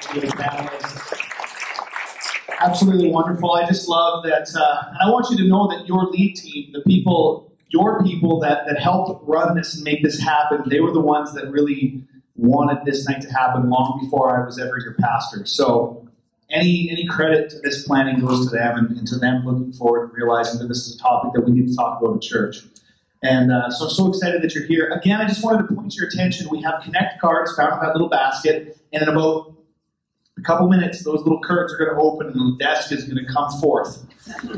Thank 0.00 0.24
you, 0.24 0.30
panelists. 0.30 1.07
Absolutely 2.60 3.10
wonderful. 3.10 3.52
I 3.52 3.66
just 3.66 3.88
love 3.88 4.24
that, 4.24 4.48
uh, 4.54 4.88
and 4.88 4.96
I 5.00 5.10
want 5.10 5.30
you 5.30 5.36
to 5.36 5.48
know 5.48 5.68
that 5.68 5.86
your 5.86 6.06
lead 6.06 6.34
team, 6.34 6.72
the 6.72 6.82
people, 6.82 7.52
your 7.68 8.02
people 8.02 8.40
that, 8.40 8.66
that 8.66 8.80
helped 8.80 9.26
run 9.28 9.56
this 9.56 9.76
and 9.76 9.84
make 9.84 10.02
this 10.02 10.20
happen, 10.20 10.64
they 10.68 10.80
were 10.80 10.92
the 10.92 11.00
ones 11.00 11.34
that 11.34 11.50
really 11.50 12.02
wanted 12.34 12.84
this 12.84 13.08
night 13.08 13.20
to 13.20 13.30
happen 13.30 13.68
long 13.68 14.00
before 14.02 14.40
I 14.40 14.44
was 14.44 14.58
ever 14.58 14.78
your 14.78 14.94
pastor. 14.94 15.44
So 15.44 16.08
any 16.50 16.88
any 16.90 17.06
credit 17.06 17.50
to 17.50 17.60
this 17.60 17.86
planning 17.86 18.20
goes 18.20 18.48
to 18.48 18.56
them 18.56 18.78
and, 18.78 18.96
and 18.96 19.06
to 19.08 19.18
them 19.18 19.44
looking 19.44 19.72
forward 19.72 20.04
and 20.04 20.12
realizing 20.16 20.58
that 20.60 20.68
this 20.68 20.86
is 20.86 20.96
a 20.96 20.98
topic 20.98 21.32
that 21.34 21.42
we 21.42 21.52
need 21.52 21.68
to 21.68 21.76
talk 21.76 22.00
about 22.00 22.14
in 22.14 22.20
church. 22.20 22.58
And 23.22 23.52
uh, 23.52 23.70
so 23.70 23.86
I'm 23.86 23.90
so 23.90 24.08
excited 24.08 24.42
that 24.42 24.54
you're 24.54 24.64
here. 24.64 24.88
Again, 24.90 25.20
I 25.20 25.26
just 25.26 25.44
wanted 25.44 25.66
to 25.66 25.74
point 25.74 25.94
your 25.96 26.06
attention. 26.06 26.48
We 26.50 26.62
have 26.62 26.82
Connect 26.84 27.20
cards 27.20 27.54
found 27.56 27.74
in 27.74 27.80
that 27.80 27.92
little 27.92 28.08
basket, 28.08 28.78
and 28.92 29.02
in 29.02 29.08
about 29.08 29.54
a 30.38 30.42
couple 30.42 30.68
minutes, 30.68 31.02
those 31.04 31.20
little 31.20 31.40
curtains 31.40 31.72
are 31.72 31.78
going 31.78 31.90
to 31.90 32.00
open, 32.00 32.28
and 32.28 32.54
the 32.54 32.56
desk 32.58 32.92
is 32.92 33.04
going 33.04 33.24
to 33.24 33.32
come 33.32 33.50
forth. 33.60 34.04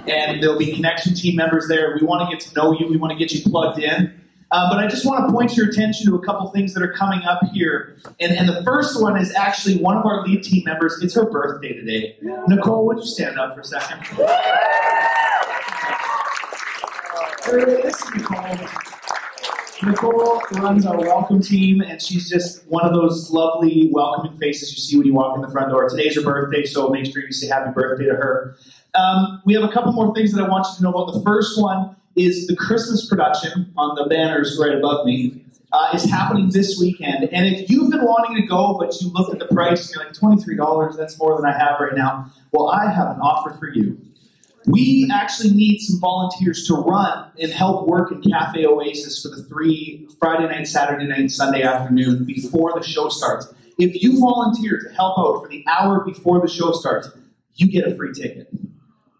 And 0.06 0.42
there'll 0.42 0.58
be 0.58 0.74
connection 0.74 1.14
team 1.14 1.36
members 1.36 1.68
there. 1.68 1.96
We 1.98 2.06
want 2.06 2.28
to 2.28 2.36
get 2.36 2.44
to 2.48 2.54
know 2.54 2.78
you. 2.78 2.86
We 2.86 2.96
want 2.96 3.12
to 3.12 3.18
get 3.18 3.32
you 3.32 3.42
plugged 3.48 3.78
in. 3.78 4.14
Uh, 4.52 4.68
but 4.68 4.80
I 4.80 4.88
just 4.88 5.06
want 5.06 5.24
to 5.26 5.32
point 5.32 5.56
your 5.56 5.68
attention 5.68 6.06
to 6.06 6.16
a 6.16 6.24
couple 6.26 6.50
things 6.50 6.74
that 6.74 6.82
are 6.82 6.92
coming 6.92 7.22
up 7.22 7.40
here. 7.52 7.96
And, 8.18 8.32
and 8.32 8.48
the 8.48 8.64
first 8.64 9.00
one 9.00 9.16
is 9.16 9.32
actually 9.34 9.78
one 9.78 9.96
of 9.96 10.04
our 10.04 10.26
lead 10.26 10.42
team 10.42 10.64
members. 10.64 11.00
It's 11.02 11.14
her 11.14 11.30
birthday 11.30 11.72
today. 11.72 12.16
Nicole, 12.48 12.84
would 12.86 12.98
you 12.98 13.04
stand 13.04 13.38
up 13.38 13.54
for 13.54 13.60
a 13.60 13.64
second? 13.64 14.04
This 17.46 18.02
is 18.02 18.14
Nicole. 18.14 18.99
Nicole 19.82 20.42
runs 20.52 20.84
our 20.84 20.98
welcome 20.98 21.40
team, 21.40 21.80
and 21.80 22.02
she's 22.02 22.28
just 22.28 22.66
one 22.66 22.84
of 22.84 22.92
those 22.92 23.30
lovely, 23.30 23.88
welcoming 23.92 24.36
faces 24.38 24.72
you 24.72 24.78
see 24.78 24.96
when 24.98 25.06
you 25.06 25.14
walk 25.14 25.34
in 25.36 25.42
the 25.42 25.48
front 25.48 25.70
door. 25.70 25.88
Today's 25.88 26.16
her 26.16 26.22
birthday, 26.22 26.64
so 26.64 26.88
make 26.90 27.06
sure 27.06 27.22
you 27.22 27.32
say 27.32 27.46
happy 27.46 27.70
birthday 27.72 28.04
to 28.04 28.14
her. 28.14 28.56
Um, 28.94 29.40
we 29.46 29.54
have 29.54 29.62
a 29.62 29.72
couple 29.72 29.92
more 29.92 30.14
things 30.14 30.32
that 30.32 30.44
I 30.44 30.48
want 30.48 30.66
you 30.70 30.76
to 30.76 30.82
know 30.82 30.90
about. 30.90 31.14
The 31.14 31.22
first 31.22 31.58
one 31.60 31.96
is 32.14 32.46
the 32.46 32.56
Christmas 32.56 33.08
production 33.08 33.72
on 33.78 33.94
the 33.94 34.06
banners 34.08 34.58
right 34.60 34.74
above 34.76 35.06
me. 35.06 35.44
Uh, 35.72 35.88
is 35.94 36.02
happening 36.10 36.50
this 36.50 36.80
weekend, 36.80 37.28
and 37.32 37.46
if 37.46 37.70
you've 37.70 37.92
been 37.92 38.04
wanting 38.04 38.34
to 38.42 38.44
go, 38.44 38.76
but 38.76 38.92
you 39.00 39.08
look 39.12 39.32
at 39.32 39.38
the 39.38 39.46
price 39.54 39.86
and 39.86 39.94
you're 39.94 40.04
like 40.04 40.12
twenty 40.12 40.42
three 40.42 40.56
dollars, 40.56 40.96
that's 40.96 41.16
more 41.16 41.40
than 41.40 41.48
I 41.48 41.56
have 41.56 41.78
right 41.78 41.94
now. 41.94 42.28
Well, 42.50 42.70
I 42.70 42.90
have 42.90 43.06
an 43.14 43.20
offer 43.20 43.56
for 43.56 43.68
you. 43.68 43.96
We 44.66 45.10
actually 45.12 45.52
need 45.52 45.78
some 45.78 45.98
volunteers 46.00 46.66
to 46.66 46.74
run 46.74 47.30
and 47.38 47.50
help 47.50 47.86
work 47.86 48.12
in 48.12 48.20
Cafe 48.22 48.66
Oasis 48.66 49.22
for 49.22 49.28
the 49.28 49.42
three 49.44 50.06
Friday 50.18 50.46
night, 50.46 50.66
Saturday 50.66 51.06
night, 51.06 51.30
Sunday 51.30 51.62
afternoon 51.62 52.24
before 52.24 52.72
the 52.78 52.82
show 52.86 53.08
starts. 53.08 53.52
If 53.78 54.02
you 54.02 54.20
volunteer 54.20 54.78
to 54.78 54.94
help 54.94 55.18
out 55.18 55.40
for 55.42 55.48
the 55.48 55.64
hour 55.66 56.04
before 56.04 56.40
the 56.40 56.48
show 56.48 56.72
starts, 56.72 57.08
you 57.54 57.70
get 57.70 57.86
a 57.86 57.94
free 57.96 58.12
ticket. 58.12 58.48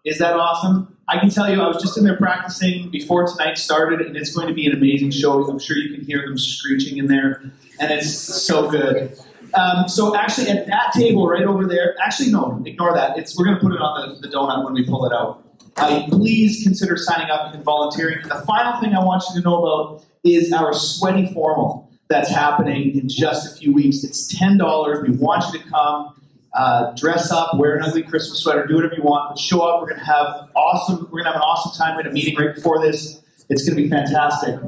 Is 0.05 0.19
that 0.19 0.35
awesome? 0.35 0.95
I 1.07 1.19
can 1.19 1.29
tell 1.29 1.51
you, 1.51 1.61
I 1.61 1.67
was 1.67 1.81
just 1.81 1.97
in 1.97 2.03
there 2.03 2.17
practicing 2.17 2.89
before 2.89 3.27
tonight 3.27 3.57
started, 3.57 4.01
and 4.01 4.15
it's 4.15 4.33
going 4.35 4.47
to 4.47 4.53
be 4.53 4.67
an 4.67 4.73
amazing 4.73 5.11
show. 5.11 5.43
I'm 5.43 5.59
sure 5.59 5.75
you 5.77 5.95
can 5.95 6.05
hear 6.05 6.21
them 6.21 6.37
screeching 6.37 6.97
in 6.97 7.07
there, 7.07 7.41
and 7.79 7.91
it's 7.91 8.11
so 8.11 8.69
good. 8.69 9.17
Um, 9.53 9.87
so 9.87 10.15
actually, 10.15 10.49
at 10.49 10.67
that 10.67 10.91
table 10.93 11.27
right 11.27 11.43
over 11.43 11.65
there, 11.67 11.95
actually 12.01 12.31
no, 12.31 12.61
ignore 12.65 12.93
that. 12.93 13.17
It's 13.17 13.37
we're 13.37 13.45
going 13.45 13.57
to 13.57 13.61
put 13.61 13.73
it 13.73 13.81
on 13.81 14.21
the, 14.21 14.27
the 14.27 14.33
donut 14.33 14.63
when 14.63 14.73
we 14.73 14.85
pull 14.85 15.05
it 15.05 15.13
out. 15.13 15.43
Uh, 15.77 16.05
please 16.09 16.63
consider 16.63 16.97
signing 16.97 17.29
up 17.29 17.53
and 17.53 17.63
volunteering. 17.63 18.19
The 18.27 18.43
final 18.45 18.79
thing 18.81 18.93
I 18.93 19.03
want 19.03 19.23
you 19.29 19.41
to 19.41 19.47
know 19.47 19.63
about 19.63 20.05
is 20.23 20.51
our 20.51 20.73
sweaty 20.73 21.31
formal 21.33 21.89
that's 22.09 22.29
happening 22.29 22.97
in 22.97 23.07
just 23.07 23.51
a 23.51 23.57
few 23.57 23.73
weeks. 23.73 24.03
It's 24.03 24.27
ten 24.27 24.57
dollars. 24.57 25.07
We 25.07 25.15
want 25.15 25.45
you 25.51 25.59
to 25.59 25.69
come. 25.69 26.15
Uh, 26.53 26.93
dress 26.95 27.31
up, 27.31 27.57
wear 27.57 27.77
an 27.77 27.83
ugly 27.83 28.03
Christmas 28.03 28.39
sweater, 28.39 28.65
do 28.67 28.75
whatever 28.75 28.93
you 28.95 29.03
want, 29.03 29.29
but 29.29 29.39
show 29.39 29.61
up. 29.61 29.81
We're 29.81 29.91
gonna 29.91 30.03
have 30.03 30.49
awesome. 30.53 31.07
We're 31.09 31.19
gonna 31.19 31.31
have 31.31 31.37
an 31.37 31.41
awesome 31.43 31.71
time. 31.77 31.95
We 31.95 32.03
had 32.03 32.11
a 32.11 32.13
meeting 32.13 32.35
right 32.35 32.53
before 32.53 32.81
this. 32.81 33.21
It's 33.47 33.67
gonna 33.67 33.81
be 33.81 33.89
fantastic. 33.89 34.59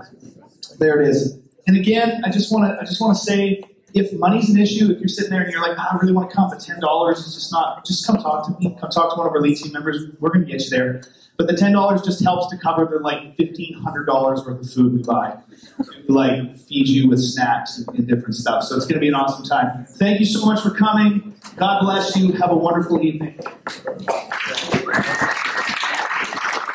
There 0.79 1.01
it 1.01 1.09
is. 1.09 1.37
And 1.67 1.75
again, 1.77 2.21
I 2.25 2.31
just 2.31 2.51
want 2.51 2.65
to. 2.71 2.79
I 2.79 2.85
just 2.85 3.01
want 3.01 3.17
to 3.17 3.23
say, 3.23 3.63
if 3.93 4.11
money's 4.13 4.49
an 4.49 4.59
issue, 4.59 4.91
if 4.91 4.99
you're 4.99 5.07
sitting 5.07 5.31
there 5.31 5.41
and 5.41 5.51
you're 5.51 5.61
like, 5.61 5.77
I 5.77 5.97
really 6.01 6.13
want 6.13 6.29
to 6.29 6.35
come, 6.35 6.49
but 6.49 6.59
ten 6.59 6.79
dollars 6.79 7.19
is 7.19 7.35
just 7.35 7.51
not. 7.51 7.85
Just 7.85 8.05
come 8.05 8.17
talk 8.17 8.45
to 8.47 8.59
me. 8.59 8.75
Come 8.79 8.89
talk 8.89 9.13
to 9.13 9.17
one 9.17 9.27
of 9.27 9.33
our 9.33 9.41
lead 9.41 9.57
team 9.57 9.71
members. 9.71 10.05
We're 10.19 10.31
gonna 10.31 10.45
get 10.45 10.63
you 10.63 10.69
there. 10.69 11.01
But 11.37 11.47
the 11.47 11.57
ten 11.57 11.73
dollars 11.73 12.01
just 12.01 12.23
helps 12.23 12.49
to 12.51 12.57
cover 12.57 12.85
the 12.85 12.99
like 12.99 13.35
fifteen 13.35 13.73
hundred 13.75 14.05
dollars 14.05 14.43
worth 14.45 14.61
of 14.61 14.69
food 14.71 14.93
we 14.93 15.03
buy. 15.03 15.37
We, 15.77 16.13
like 16.13 16.57
feed 16.57 16.87
you 16.87 17.09
with 17.09 17.19
snacks 17.19 17.77
and, 17.77 17.87
and 17.97 18.07
different 18.07 18.35
stuff. 18.35 18.63
So 18.63 18.75
it's 18.75 18.85
going 18.85 18.95
to 18.95 18.99
be 18.99 19.07
an 19.07 19.15
awesome 19.15 19.45
time. 19.45 19.85
Thank 19.85 20.19
you 20.19 20.25
so 20.25 20.45
much 20.45 20.61
for 20.61 20.71
coming. 20.71 21.35
God 21.55 21.81
bless 21.81 22.15
you. 22.15 22.33
Have 22.33 22.51
a 22.51 22.55
wonderful 22.55 23.01
evening. 23.03 23.39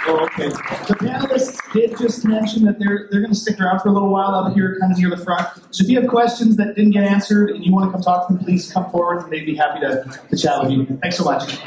Okay. 0.08 0.48
The 0.48 0.96
panelists 0.98 1.72
did 1.72 1.98
just 1.98 2.24
mention 2.24 2.64
that 2.64 2.78
they're 2.78 3.08
they're 3.10 3.20
going 3.20 3.32
to 3.32 3.38
stick 3.38 3.60
around 3.60 3.80
for 3.80 3.88
a 3.88 3.92
little 3.92 4.08
while 4.08 4.34
up 4.34 4.54
here, 4.54 4.78
kind 4.80 4.92
of 4.92 4.98
near 4.98 5.10
the 5.10 5.16
front. 5.16 5.46
So 5.70 5.84
if 5.84 5.90
you 5.90 6.00
have 6.00 6.08
questions 6.08 6.56
that 6.56 6.74
didn't 6.74 6.92
get 6.92 7.04
answered 7.04 7.50
and 7.50 7.64
you 7.64 7.72
want 7.72 7.88
to 7.88 7.92
come 7.92 8.02
talk 8.02 8.28
to 8.28 8.34
them, 8.34 8.44
please 8.44 8.72
come 8.72 8.90
forward. 8.90 9.22
And 9.24 9.32
they'd 9.32 9.44
be 9.44 9.54
happy 9.54 9.80
to, 9.80 10.20
to 10.30 10.36
chat 10.36 10.62
with 10.62 10.72
you. 10.72 10.86
Thanks 11.02 11.16
so 11.18 11.24
much. 11.24 11.58